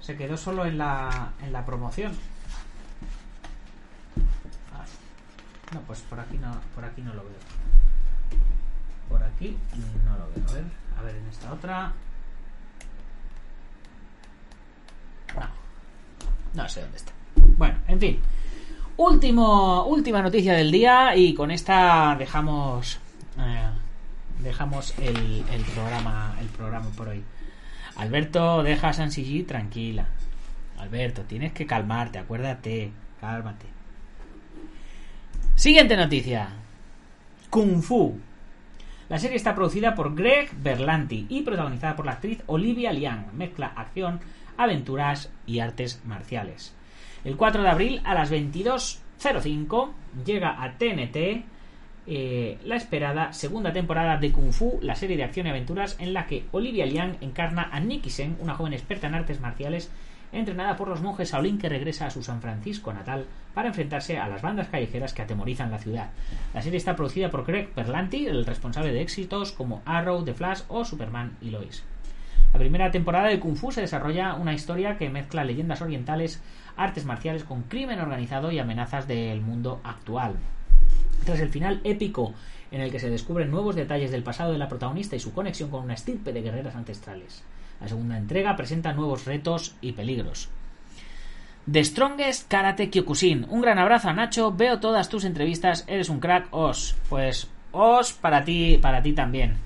se 0.00 0.16
quedó 0.16 0.36
solo 0.36 0.66
en 0.66 0.78
la 0.78 1.30
en 1.44 1.52
la 1.52 1.64
promoción. 1.64 2.12
Ah, 4.74 4.84
No, 5.74 5.80
pues 5.82 6.00
por 6.00 6.18
aquí 6.20 6.38
no 6.38 6.52
por 6.74 6.84
aquí 6.84 7.02
no 7.02 7.14
lo 7.14 7.22
veo. 7.22 7.38
Por 9.08 9.22
aquí 9.22 9.56
no 10.04 10.16
lo 10.18 10.28
veo. 10.34 10.50
A 10.50 10.52
ver, 10.54 10.64
a 10.98 11.02
ver 11.02 11.16
en 11.16 11.26
esta 11.28 11.52
otra. 11.52 11.92
No. 16.56 16.68
Sé 16.68 16.80
dónde 16.80 16.96
está. 16.96 17.12
Bueno, 17.56 17.78
en 17.86 18.00
fin. 18.00 18.20
Último, 18.96 19.84
última 19.84 20.22
noticia 20.22 20.54
del 20.54 20.72
día 20.72 21.14
y 21.14 21.34
con 21.34 21.50
esta 21.50 22.16
dejamos 22.18 22.98
eh, 23.38 23.68
dejamos 24.42 24.94
el, 24.98 25.44
programa 25.74 26.34
el 26.40 26.46
programa 26.46 26.86
por 26.96 27.08
hoy. 27.08 27.22
Alberto, 27.96 28.62
deja 28.62 28.88
a 28.88 28.92
San 28.92 29.10
tranquila. 29.46 30.06
Alberto, 30.78 31.22
tienes 31.22 31.52
que 31.52 31.66
calmarte, 31.66 32.18
acuérdate, 32.18 32.90
cálmate. 33.20 33.66
Siguiente 35.54 35.96
noticia. 35.96 36.48
Kung 37.50 37.82
Fu. 37.82 38.18
La 39.08 39.18
serie 39.18 39.36
está 39.36 39.54
producida 39.54 39.94
por 39.94 40.14
Greg 40.14 40.50
Berlanti 40.56 41.26
y 41.28 41.42
protagonizada 41.42 41.96
por 41.96 42.06
la 42.06 42.12
actriz 42.12 42.42
Olivia 42.46 42.92
Liang. 42.92 43.32
Mezcla 43.34 43.68
acción, 43.68 44.20
aventuras 44.56 45.30
y 45.46 45.60
artes 45.60 46.02
marciales. 46.04 46.74
El 47.24 47.36
4 47.36 47.62
de 47.62 47.68
abril 47.68 48.00
a 48.04 48.14
las 48.14 48.30
22.05 48.30 49.90
llega 50.24 50.62
a 50.62 50.78
TNT 50.78 51.44
eh, 52.08 52.58
la 52.64 52.76
esperada 52.76 53.32
segunda 53.32 53.72
temporada 53.72 54.16
de 54.16 54.30
Kung 54.30 54.52
Fu, 54.52 54.78
la 54.80 54.94
serie 54.94 55.16
de 55.16 55.24
acción 55.24 55.46
y 55.46 55.50
aventuras 55.50 55.96
en 55.98 56.12
la 56.12 56.26
que 56.26 56.44
Olivia 56.52 56.86
Liang 56.86 57.16
encarna 57.20 57.68
a 57.72 57.80
Nikki 57.80 58.10
Sen, 58.10 58.36
una 58.40 58.54
joven 58.54 58.74
experta 58.74 59.08
en 59.08 59.16
artes 59.16 59.40
marciales 59.40 59.90
entrenada 60.32 60.76
por 60.76 60.88
los 60.88 61.02
monjes 61.02 61.32
Shaolin 61.32 61.58
que 61.58 61.68
regresa 61.68 62.06
a 62.06 62.10
su 62.10 62.22
San 62.22 62.40
Francisco 62.40 62.92
natal 62.92 63.26
para 63.54 63.68
enfrentarse 63.68 64.18
a 64.18 64.28
las 64.28 64.42
bandas 64.42 64.68
callejeras 64.68 65.14
que 65.14 65.22
atemorizan 65.22 65.70
la 65.70 65.78
ciudad. 65.78 66.10
La 66.54 66.62
serie 66.62 66.78
está 66.78 66.94
producida 66.94 67.30
por 67.30 67.44
Greg 67.44 67.74
Berlanti, 67.74 68.26
el 68.26 68.46
responsable 68.46 68.92
de 68.92 69.02
éxitos 69.02 69.52
como 69.52 69.82
Arrow, 69.84 70.24
The 70.24 70.34
Flash 70.34 70.62
o 70.68 70.84
Superman 70.84 71.36
y 71.40 71.50
Lois. 71.50 71.84
La 72.56 72.60
primera 72.60 72.90
temporada 72.90 73.28
de 73.28 73.38
Kung 73.38 73.54
Fu 73.54 73.70
se 73.70 73.82
desarrolla 73.82 74.32
una 74.32 74.54
historia 74.54 74.96
que 74.96 75.10
mezcla 75.10 75.44
leyendas 75.44 75.82
orientales, 75.82 76.40
artes 76.74 77.04
marciales 77.04 77.44
con 77.44 77.64
crimen 77.64 78.00
organizado 78.00 78.50
y 78.50 78.58
amenazas 78.58 79.06
del 79.06 79.42
mundo 79.42 79.78
actual. 79.84 80.36
Tras 81.26 81.40
el 81.40 81.50
final 81.50 81.82
épico 81.84 82.32
en 82.70 82.80
el 82.80 82.90
que 82.90 82.98
se 82.98 83.10
descubren 83.10 83.50
nuevos 83.50 83.76
detalles 83.76 84.10
del 84.10 84.22
pasado 84.22 84.52
de 84.52 84.58
la 84.58 84.70
protagonista 84.70 85.14
y 85.14 85.20
su 85.20 85.34
conexión 85.34 85.68
con 85.68 85.84
una 85.84 85.92
estirpe 85.92 86.32
de 86.32 86.40
guerreras 86.40 86.76
ancestrales. 86.76 87.44
La 87.78 87.88
segunda 87.88 88.16
entrega 88.16 88.56
presenta 88.56 88.94
nuevos 88.94 89.26
retos 89.26 89.76
y 89.82 89.92
peligros. 89.92 90.48
The 91.70 91.84
Strongest 91.84 92.48
Karate 92.48 92.88
Kyokushin. 92.88 93.44
Un 93.50 93.60
gran 93.60 93.78
abrazo 93.78 94.08
a 94.08 94.14
Nacho. 94.14 94.50
Veo 94.50 94.80
todas 94.80 95.10
tus 95.10 95.26
entrevistas. 95.26 95.84
Eres 95.88 96.08
un 96.08 96.20
crack, 96.20 96.48
Os. 96.52 96.96
Pues 97.10 97.50
Os 97.72 98.14
para 98.14 98.44
ti, 98.44 98.78
para 98.80 99.02
ti 99.02 99.12
también. 99.12 99.65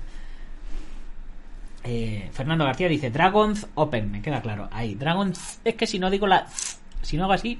Eh, 1.83 2.29
Fernando 2.31 2.65
García 2.65 2.87
dice 2.87 3.09
Dragon's 3.09 3.67
Open. 3.75 4.11
Me 4.11 4.21
queda 4.21 4.41
claro. 4.41 4.69
Ahí. 4.71 4.95
Dragon's. 4.95 5.59
Es 5.63 5.75
que 5.75 5.87
si 5.87 5.99
no 5.99 6.09
digo 6.09 6.27
la. 6.27 6.47
Si 7.01 7.17
no 7.17 7.23
hago 7.23 7.33
así. 7.33 7.59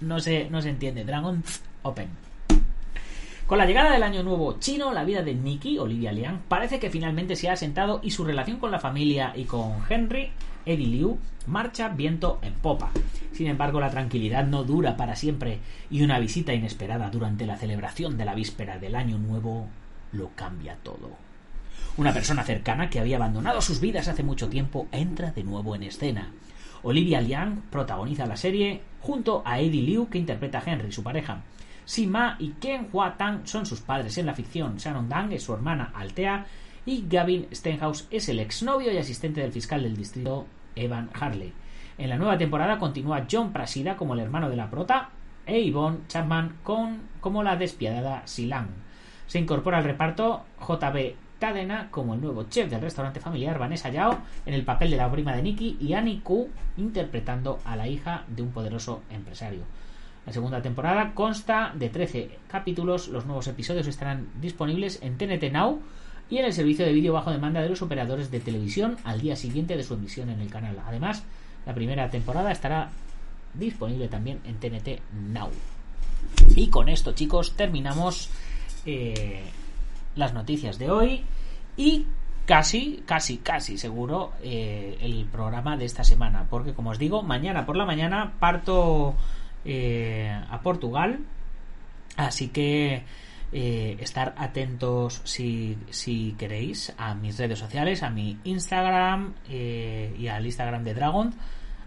No 0.00 0.20
se, 0.20 0.48
no 0.50 0.62
se 0.62 0.70
entiende. 0.70 1.04
Dragon's 1.04 1.62
Open. 1.82 2.08
Con 3.48 3.56
la 3.56 3.64
llegada 3.64 3.92
del 3.92 4.02
año 4.02 4.22
nuevo 4.22 4.58
chino, 4.60 4.92
la 4.92 5.04
vida 5.04 5.22
de 5.22 5.34
Nikki, 5.34 5.78
Olivia 5.78 6.12
Liang, 6.12 6.42
parece 6.48 6.78
que 6.78 6.90
finalmente 6.90 7.34
se 7.34 7.48
ha 7.48 7.54
asentado 7.54 7.98
y 8.02 8.10
su 8.10 8.22
relación 8.22 8.58
con 8.58 8.70
la 8.70 8.78
familia 8.78 9.32
y 9.34 9.44
con 9.44 9.78
Henry, 9.88 10.32
Eddie 10.66 10.86
Liu, 10.86 11.18
marcha 11.46 11.88
viento 11.88 12.40
en 12.42 12.52
popa. 12.52 12.90
Sin 13.32 13.46
embargo, 13.46 13.80
la 13.80 13.88
tranquilidad 13.88 14.46
no 14.46 14.64
dura 14.64 14.98
para 14.98 15.16
siempre 15.16 15.60
y 15.88 16.02
una 16.02 16.18
visita 16.18 16.52
inesperada 16.52 17.08
durante 17.08 17.46
la 17.46 17.56
celebración 17.56 18.18
de 18.18 18.26
la 18.26 18.34
víspera 18.34 18.78
del 18.78 18.94
año 18.94 19.16
nuevo 19.16 19.66
lo 20.12 20.28
cambia 20.34 20.76
todo. 20.82 21.27
Una 21.96 22.12
persona 22.12 22.44
cercana 22.44 22.90
que 22.90 23.00
había 23.00 23.16
abandonado 23.16 23.60
sus 23.60 23.80
vidas 23.80 24.08
hace 24.08 24.22
mucho 24.22 24.48
tiempo 24.48 24.86
entra 24.92 25.32
de 25.32 25.42
nuevo 25.42 25.74
en 25.74 25.82
escena. 25.82 26.32
Olivia 26.82 27.20
Liang 27.20 27.62
protagoniza 27.70 28.26
la 28.26 28.36
serie 28.36 28.82
junto 29.00 29.42
a 29.44 29.58
Eddie 29.60 29.82
Liu 29.82 30.08
que 30.08 30.18
interpreta 30.18 30.58
a 30.58 30.70
Henry, 30.70 30.92
su 30.92 31.02
pareja. 31.02 31.42
Sima 31.84 32.36
y 32.38 32.50
Ken 32.60 32.88
Hua 32.92 33.16
Tang 33.16 33.40
son 33.44 33.66
sus 33.66 33.80
padres 33.80 34.18
en 34.18 34.26
la 34.26 34.34
ficción. 34.34 34.76
Shannon 34.76 35.08
Dang 35.08 35.32
es 35.32 35.42
su 35.42 35.54
hermana 35.54 35.90
Altea 35.94 36.46
y 36.86 37.04
Gavin 37.08 37.48
Stenhouse 37.52 38.06
es 38.10 38.28
el 38.28 38.40
exnovio 38.40 38.92
y 38.92 38.98
asistente 38.98 39.40
del 39.40 39.52
fiscal 39.52 39.82
del 39.82 39.96
distrito 39.96 40.46
Evan 40.76 41.10
Harley. 41.18 41.52
En 41.96 42.10
la 42.10 42.16
nueva 42.16 42.38
temporada 42.38 42.78
continúa 42.78 43.26
John 43.30 43.52
Prasida 43.52 43.96
como 43.96 44.14
el 44.14 44.20
hermano 44.20 44.48
de 44.48 44.56
la 44.56 44.70
prota 44.70 45.10
e 45.46 45.64
Yvonne 45.64 46.00
Chapman 46.06 46.58
con, 46.62 47.08
como 47.20 47.42
la 47.42 47.56
despiadada 47.56 48.22
Silang. 48.26 48.68
Se 49.26 49.38
incorpora 49.38 49.78
al 49.78 49.84
reparto 49.84 50.44
JB 50.60 51.14
Tadena 51.38 51.88
como 51.90 52.14
el 52.14 52.20
nuevo 52.20 52.44
chef 52.44 52.70
del 52.70 52.80
restaurante 52.80 53.20
familiar 53.20 53.58
Vanessa 53.58 53.90
Yao 53.90 54.18
en 54.44 54.54
el 54.54 54.64
papel 54.64 54.90
de 54.90 54.96
la 54.96 55.10
prima 55.10 55.34
de 55.34 55.42
Nikki 55.42 55.76
y 55.80 55.92
Annie 55.92 56.20
Ku 56.20 56.48
interpretando 56.76 57.60
a 57.64 57.76
la 57.76 57.88
hija 57.88 58.24
de 58.28 58.42
un 58.42 58.50
poderoso 58.50 59.02
empresario. 59.10 59.62
La 60.26 60.32
segunda 60.32 60.60
temporada 60.60 61.14
consta 61.14 61.72
de 61.74 61.88
13 61.88 62.38
capítulos. 62.48 63.08
Los 63.08 63.24
nuevos 63.24 63.48
episodios 63.48 63.86
estarán 63.86 64.28
disponibles 64.40 65.00
en 65.02 65.16
TNT 65.16 65.52
Now 65.52 65.80
y 66.28 66.38
en 66.38 66.44
el 66.44 66.52
servicio 66.52 66.84
de 66.84 66.92
vídeo 66.92 67.14
bajo 67.14 67.30
demanda 67.30 67.62
de 67.62 67.68
los 67.68 67.80
operadores 67.82 68.30
de 68.30 68.40
televisión 68.40 68.98
al 69.04 69.20
día 69.20 69.36
siguiente 69.36 69.76
de 69.76 69.84
su 69.84 69.94
emisión 69.94 70.28
en 70.28 70.40
el 70.40 70.50
canal. 70.50 70.76
Además, 70.86 71.24
la 71.64 71.74
primera 71.74 72.10
temporada 72.10 72.52
estará 72.52 72.90
disponible 73.54 74.08
también 74.08 74.40
en 74.44 74.56
TNT 74.56 75.00
Now. 75.32 75.50
Y 76.54 76.68
con 76.68 76.88
esto, 76.88 77.12
chicos, 77.12 77.54
terminamos 77.56 78.30
eh, 78.84 79.44
las 80.18 80.34
noticias 80.34 80.78
de 80.78 80.90
hoy 80.90 81.24
y 81.76 82.06
casi, 82.44 83.02
casi, 83.06 83.38
casi 83.38 83.78
seguro 83.78 84.32
eh, 84.42 84.98
el 85.00 85.26
programa 85.26 85.76
de 85.76 85.84
esta 85.84 86.04
semana. 86.04 86.46
Porque, 86.50 86.74
como 86.74 86.90
os 86.90 86.98
digo, 86.98 87.22
mañana 87.22 87.64
por 87.64 87.76
la 87.76 87.84
mañana 87.84 88.34
parto 88.38 89.14
eh, 89.64 90.30
a 90.50 90.60
Portugal. 90.60 91.20
Así 92.16 92.48
que 92.48 93.04
eh, 93.52 93.96
estar 94.00 94.34
atentos 94.38 95.20
si, 95.24 95.78
si 95.90 96.34
queréis 96.38 96.92
a 96.98 97.14
mis 97.14 97.38
redes 97.38 97.58
sociales, 97.58 98.02
a 98.02 98.10
mi 98.10 98.38
Instagram 98.44 99.34
y 99.48 100.26
al 100.26 100.44
Instagram 100.44 100.82
de 100.84 100.94
Dragon, 100.94 101.34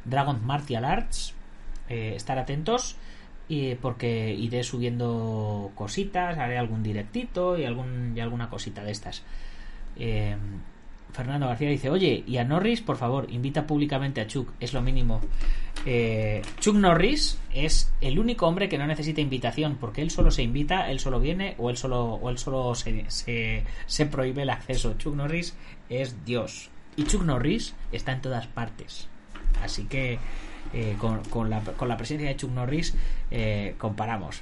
Dragon 0.05 0.45
Martial 0.45 0.85
Arts. 0.85 1.35
Estar 1.89 2.39
atentos 2.39 2.95
y 3.51 3.75
porque 3.75 4.33
iré 4.33 4.63
subiendo 4.63 5.71
cositas, 5.75 6.37
haré 6.37 6.57
algún 6.57 6.81
directito 6.81 7.57
y, 7.57 7.65
algún, 7.65 8.13
y 8.15 8.21
alguna 8.21 8.49
cosita 8.49 8.81
de 8.81 8.91
estas. 8.93 9.23
Eh, 9.97 10.37
Fernando 11.11 11.47
García 11.47 11.67
dice, 11.67 11.89
oye, 11.89 12.23
y 12.25 12.37
a 12.37 12.45
Norris, 12.45 12.79
por 12.79 12.95
favor, 12.95 13.27
invita 13.29 13.67
públicamente 13.67 14.21
a 14.21 14.27
Chuck, 14.27 14.53
es 14.61 14.71
lo 14.71 14.81
mínimo. 14.81 15.19
Eh, 15.85 16.41
Chuck 16.61 16.77
Norris 16.77 17.41
es 17.53 17.91
el 17.99 18.19
único 18.19 18.47
hombre 18.47 18.69
que 18.69 18.77
no 18.77 18.87
necesita 18.87 19.19
invitación, 19.19 19.75
porque 19.81 20.01
él 20.01 20.11
solo 20.11 20.31
se 20.31 20.43
invita, 20.43 20.89
él 20.89 21.01
solo 21.01 21.19
viene 21.19 21.55
o 21.57 21.69
él 21.69 21.75
solo, 21.75 22.05
o 22.05 22.29
él 22.29 22.37
solo 22.37 22.73
se, 22.73 23.03
se, 23.09 23.65
se 23.85 24.05
prohíbe 24.05 24.43
el 24.43 24.49
acceso. 24.49 24.93
Chuck 24.97 25.13
Norris 25.13 25.57
es 25.89 26.23
Dios. 26.23 26.69
Y 26.95 27.03
Chuck 27.03 27.23
Norris 27.23 27.75
está 27.91 28.13
en 28.13 28.21
todas 28.21 28.47
partes. 28.47 29.09
Así 29.61 29.87
que 29.87 30.19
eh, 30.73 30.95
con, 30.97 31.23
con, 31.25 31.49
la, 31.49 31.61
con, 31.61 31.87
la, 31.87 31.97
presencia 31.97 32.27
de 32.27 32.35
Chuck 32.35 32.51
Norris 32.51 32.95
eh, 33.29 33.75
comparamos. 33.77 34.41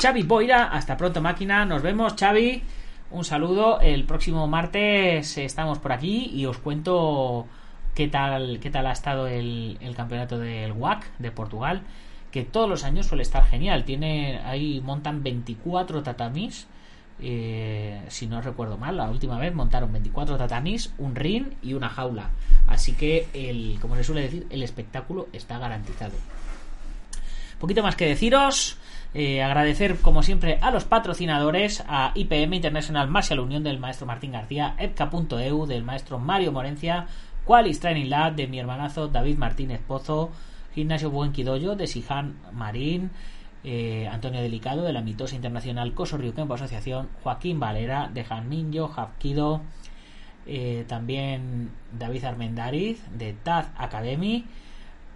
Xavi 0.00 0.22
Boira, 0.22 0.64
hasta 0.72 0.96
pronto 0.96 1.20
máquina, 1.20 1.64
nos 1.64 1.82
vemos 1.82 2.14
Xavi. 2.18 2.62
Un 3.10 3.24
saludo. 3.24 3.80
El 3.80 4.04
próximo 4.04 4.46
martes 4.46 5.38
estamos 5.38 5.78
por 5.78 5.92
aquí 5.92 6.30
y 6.34 6.46
os 6.46 6.58
cuento 6.58 7.46
qué 7.94 8.08
tal, 8.08 8.58
qué 8.60 8.70
tal 8.70 8.86
ha 8.86 8.92
estado 8.92 9.26
el, 9.26 9.78
el 9.80 9.94
campeonato 9.94 10.38
del 10.38 10.72
WAC 10.72 11.06
de 11.18 11.30
Portugal. 11.30 11.82
Que 12.30 12.42
todos 12.42 12.68
los 12.68 12.84
años 12.84 13.06
suele 13.06 13.22
estar 13.22 13.44
genial. 13.44 13.84
Tiene 13.84 14.40
ahí 14.44 14.80
montan 14.84 15.22
24 15.22 16.02
tatamis. 16.02 16.66
Eh, 17.20 18.02
si 18.08 18.26
no 18.26 18.42
recuerdo 18.42 18.76
mal, 18.76 18.96
la 18.96 19.08
última 19.08 19.38
vez 19.38 19.54
montaron 19.54 19.92
24 19.92 20.36
tatamis, 20.36 20.92
un 20.98 21.14
ring 21.14 21.46
y 21.62 21.74
una 21.74 21.88
jaula. 21.88 22.30
Así 22.66 22.92
que, 22.92 23.28
el, 23.32 23.78
como 23.80 23.96
se 23.96 24.04
suele 24.04 24.22
decir, 24.22 24.46
el 24.50 24.62
espectáculo 24.62 25.28
está 25.32 25.58
garantizado. 25.58 26.14
Poquito 27.58 27.82
más 27.82 27.96
que 27.96 28.06
deciros. 28.06 28.78
Eh, 29.14 29.42
agradecer 29.42 29.96
como 30.00 30.22
siempre 30.22 30.58
a 30.60 30.70
los 30.70 30.84
patrocinadores, 30.84 31.82
a 31.88 32.12
IPM 32.14 32.56
International 32.56 33.08
Martial 33.08 33.40
Unión 33.40 33.62
del 33.62 33.78
maestro 33.78 34.06
Martín 34.06 34.32
García, 34.32 34.74
EPCA.eu 34.78 35.64
del 35.64 35.84
maestro 35.84 36.18
Mario 36.18 36.52
Morencia, 36.52 37.06
Qualis 37.46 37.80
Training 37.80 38.10
Lab 38.10 38.34
de 38.34 38.46
mi 38.46 38.58
hermanazo 38.58 39.08
David 39.08 39.38
Martínez 39.38 39.80
Pozo, 39.80 40.32
Gimnasio 40.74 41.10
Buen 41.10 41.32
Quidoyo 41.32 41.76
de 41.76 41.86
Sihan 41.86 42.34
Marín, 42.52 43.10
eh, 43.68 44.08
Antonio 44.08 44.40
Delicado 44.40 44.84
de 44.84 44.92
la 44.92 45.02
mitosa 45.02 45.34
internacional 45.34 45.92
Coso 45.92 46.16
Rio 46.16 46.32
Asociación, 46.54 47.08
Joaquín 47.24 47.58
Valera 47.58 48.08
de 48.14 48.22
Janminyo, 48.22 48.86
Javquido, 48.86 49.60
eh, 50.46 50.84
también 50.86 51.72
David 51.92 52.24
Armendariz 52.24 53.02
de 53.10 53.32
Taz 53.32 53.72
Academy, 53.76 54.44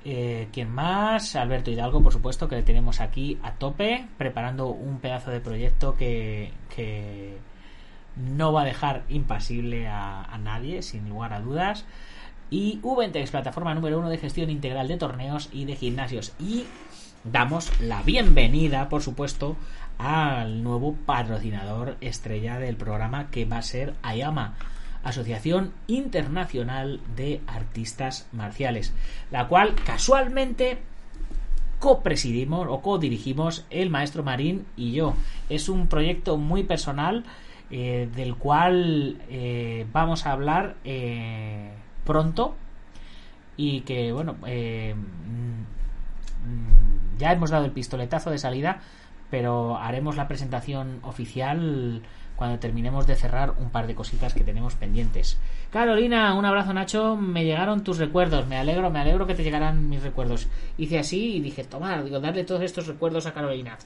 eh, 0.04 0.48
¿Quién 0.52 0.70
más? 0.70 1.36
Alberto 1.36 1.70
Hidalgo, 1.70 2.02
por 2.02 2.12
supuesto, 2.12 2.48
que 2.48 2.56
le 2.56 2.62
tenemos 2.62 3.00
aquí 3.00 3.38
a 3.42 3.52
tope, 3.52 4.06
preparando 4.18 4.68
un 4.68 4.98
pedazo 4.98 5.30
de 5.30 5.40
proyecto 5.40 5.94
que, 5.94 6.52
no 8.16 8.52
va 8.52 8.62
a 8.62 8.64
dejar 8.64 9.04
impasible 9.08 9.86
a, 9.86 10.36
nadie, 10.42 10.82
sin 10.82 11.08
lugar 11.08 11.32
a 11.32 11.40
dudas. 11.40 11.84
Y 12.50 12.80
Ventex, 12.82 13.30
plataforma 13.30 13.74
número 13.74 13.98
uno 13.98 14.08
de 14.08 14.18
gestión 14.18 14.50
integral 14.50 14.88
de 14.88 14.96
torneos 14.96 15.48
y 15.52 15.66
de 15.66 15.76
gimnasios. 15.76 16.32
Y 16.40 16.64
damos 17.24 17.78
la 17.80 18.02
bienvenida, 18.02 18.88
por 18.88 19.02
supuesto, 19.02 19.56
al 19.98 20.62
nuevo 20.62 20.94
patrocinador 21.06 21.96
estrella 22.00 22.58
del 22.58 22.76
programa 22.76 23.30
que 23.30 23.44
va 23.44 23.58
a 23.58 23.62
ser 23.62 23.94
Ayama 24.02 24.54
Asociación 25.02 25.72
Internacional 25.86 27.00
de 27.16 27.40
Artistas 27.46 28.26
Marciales, 28.32 28.94
la 29.30 29.48
cual 29.48 29.74
casualmente 29.74 30.78
copresidimos 31.78 32.66
o 32.68 32.80
codirigimos 32.82 33.66
el 33.70 33.90
maestro 33.90 34.22
Marín 34.22 34.66
y 34.76 34.92
yo. 34.92 35.14
Es 35.48 35.68
un 35.68 35.86
proyecto 35.86 36.36
muy 36.36 36.62
personal 36.62 37.24
eh, 37.70 38.08
del 38.14 38.36
cual 38.36 39.18
eh, 39.28 39.86
vamos 39.92 40.26
a 40.26 40.32
hablar 40.32 40.76
eh, 40.84 41.70
pronto 42.04 42.56
y 43.56 43.82
que 43.82 44.12
bueno 44.12 44.36
ya 47.18 47.32
hemos 47.32 47.50
dado 47.50 47.64
el 47.64 47.72
pistoletazo 47.72 48.30
de 48.30 48.38
salida 48.38 48.80
pero 49.30 49.78
haremos 49.78 50.16
la 50.16 50.28
presentación 50.28 50.98
oficial 51.02 52.02
cuando 52.34 52.58
terminemos 52.58 53.06
de 53.06 53.16
cerrar 53.16 53.54
un 53.58 53.68
par 53.68 53.86
de 53.86 53.94
cositas 53.94 54.32
que 54.32 54.42
tenemos 54.42 54.74
pendientes. 54.74 55.38
Carolina, 55.70 56.34
un 56.34 56.46
abrazo 56.46 56.72
Nacho, 56.72 57.14
me 57.14 57.44
llegaron 57.44 57.84
tus 57.84 57.98
recuerdos, 57.98 58.46
me 58.46 58.56
alegro, 58.56 58.90
me 58.90 58.98
alegro 58.98 59.26
que 59.26 59.34
te 59.34 59.44
llegaran 59.44 59.90
mis 59.90 60.02
recuerdos. 60.02 60.48
Hice 60.78 60.98
así 60.98 61.36
y 61.36 61.40
dije, 61.40 61.64
tomar, 61.64 62.02
digo, 62.02 62.18
darle 62.18 62.44
todos 62.44 62.62
estos 62.62 62.86
recuerdos 62.86 63.26
a 63.26 63.34
Carolina. 63.34 63.76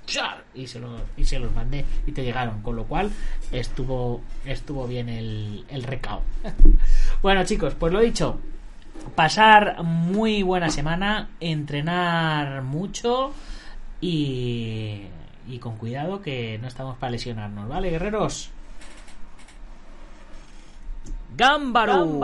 Y 0.55 0.69
se, 0.69 0.79
los, 0.79 1.01
y 1.17 1.25
se 1.25 1.41
los 1.41 1.53
mandé 1.53 1.85
y 2.07 2.13
te 2.13 2.23
llegaron, 2.23 2.63
con 2.63 2.77
lo 2.77 2.85
cual 2.85 3.11
estuvo, 3.51 4.21
estuvo 4.45 4.87
bien 4.87 5.09
el, 5.09 5.65
el 5.69 5.83
recao. 5.83 6.23
bueno 7.23 7.45
chicos, 7.45 7.75
pues 7.75 7.93
lo 7.93 7.99
dicho, 7.99 8.39
pasar 9.15 9.83
muy 9.83 10.43
buena 10.43 10.71
semana, 10.71 11.31
entrenar 11.41 12.63
mucho 12.63 13.33
y 14.01 15.09
con 15.61 15.77
cuidado 15.77 16.21
que 16.21 16.59
no 16.61 16.69
estamos 16.69 16.97
para 16.99 17.13
lesionarnos, 17.13 17.69
¿vale, 17.69 17.91
guerreros? 17.91 18.51
¡Gámbaro! 21.37 22.21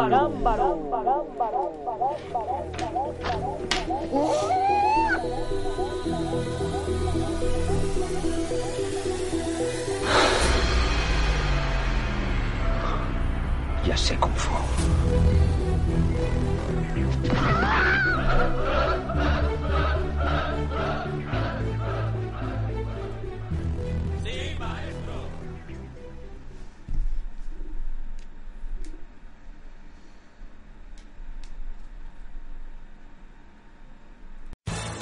Ya 13.85 13.97
sé 13.97 14.17
cómo 14.21 14.35
fue. 14.37 15.00